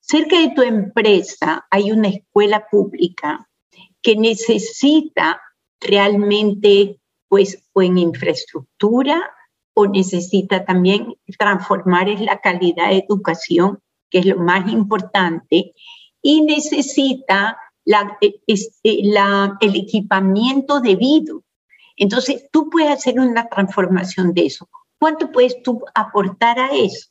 cerca 0.00 0.38
de 0.38 0.50
tu 0.50 0.62
empresa 0.62 1.66
hay 1.70 1.92
una 1.92 2.08
escuela 2.08 2.66
pública 2.70 3.48
que 4.00 4.16
necesita 4.16 5.40
realmente, 5.80 7.00
pues, 7.32 7.66
o 7.72 7.80
en 7.80 7.96
infraestructura 7.96 9.18
o 9.72 9.86
necesita 9.86 10.66
también 10.66 11.14
transformar 11.38 12.10
en 12.10 12.26
la 12.26 12.42
calidad 12.42 12.90
de 12.90 13.06
educación, 13.08 13.78
que 14.10 14.18
es 14.18 14.26
lo 14.26 14.36
más 14.36 14.70
importante, 14.70 15.72
y 16.20 16.42
necesita 16.42 17.56
la, 17.86 18.18
este, 18.46 18.98
la, 19.04 19.56
el 19.62 19.76
equipamiento 19.76 20.80
debido. 20.80 21.42
Entonces, 21.96 22.44
tú 22.52 22.68
puedes 22.68 22.90
hacer 22.90 23.18
una 23.18 23.48
transformación 23.48 24.34
de 24.34 24.44
eso. 24.44 24.68
¿Cuánto 25.00 25.32
puedes 25.32 25.62
tú 25.62 25.82
aportar 25.94 26.58
a 26.58 26.76
eso? 26.76 27.08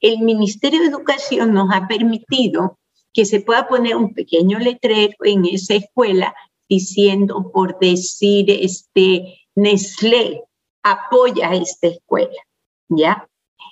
El 0.00 0.20
Ministerio 0.20 0.80
de 0.80 0.86
Educación 0.86 1.52
nos 1.52 1.68
ha 1.74 1.86
permitido 1.86 2.78
que 3.12 3.26
se 3.26 3.42
pueda 3.42 3.68
poner 3.68 3.96
un 3.96 4.14
pequeño 4.14 4.60
letrero 4.60 5.16
en 5.24 5.44
esa 5.44 5.74
escuela 5.74 6.34
diciendo, 6.70 7.50
por 7.52 7.78
decir, 7.78 8.50
este, 8.50 9.37
Nestlé 9.58 10.44
apoya 10.84 11.52
esta 11.52 11.88
escuela, 11.88 12.40
¿ya? 12.88 13.28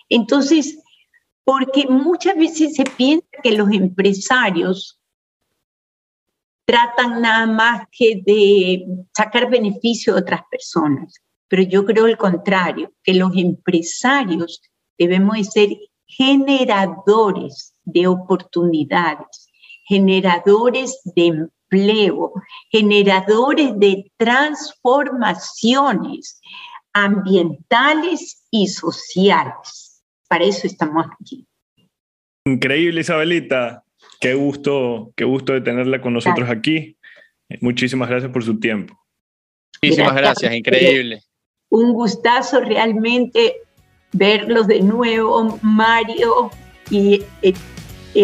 Entonces, 0.08 0.78
porque 1.44 1.86
muchas 1.88 2.36
veces 2.36 2.74
se 2.74 2.84
piensa 2.84 3.26
que 3.42 3.52
los 3.52 3.70
empresarios 3.70 4.98
tratan 6.66 7.22
nada 7.22 7.46
más 7.46 7.86
que 7.92 8.20
de 8.26 8.84
sacar 9.16 9.48
beneficio 9.48 10.14
a 10.14 10.18
otras 10.18 10.40
personas. 10.50 11.14
Pero 11.48 11.62
yo 11.62 11.84
creo 11.84 12.06
el 12.06 12.16
contrario, 12.16 12.92
que 13.04 13.14
los 13.14 13.30
empresarios 13.36 14.60
debemos 14.98 15.36
de 15.36 15.44
ser 15.44 15.68
generadores 16.06 17.76
de 17.84 18.08
oportunidades, 18.08 19.48
generadores 19.84 21.00
de 21.14 21.48
empleo, 21.70 22.32
generadores 22.70 23.78
de 23.78 24.10
transformaciones 24.16 26.40
ambientales 26.92 28.46
y 28.50 28.66
sociales. 28.68 30.02
Para 30.28 30.44
eso 30.44 30.66
estamos 30.66 31.06
aquí. 31.20 31.46
Increíble, 32.44 33.00
Isabelita. 33.00 33.82
Qué 34.20 34.34
gusto, 34.34 35.12
qué 35.16 35.24
gusto 35.24 35.52
de 35.52 35.60
tenerla 35.60 36.00
con 36.00 36.14
nosotros 36.14 36.48
aquí. 36.48 36.96
Muchísimas 37.60 38.08
gracias 38.08 38.32
por 38.32 38.44
su 38.44 38.58
tiempo. 38.58 38.98
Muchísimas 39.82 40.14
gracias, 40.14 40.54
increíble 40.54 41.22
un 41.70 41.92
gustazo 41.92 42.60
realmente 42.60 43.56
verlos 44.12 44.66
de 44.66 44.80
nuevo, 44.80 45.58
Mario 45.62 46.50
y 46.90 47.22
eh, 47.42 47.54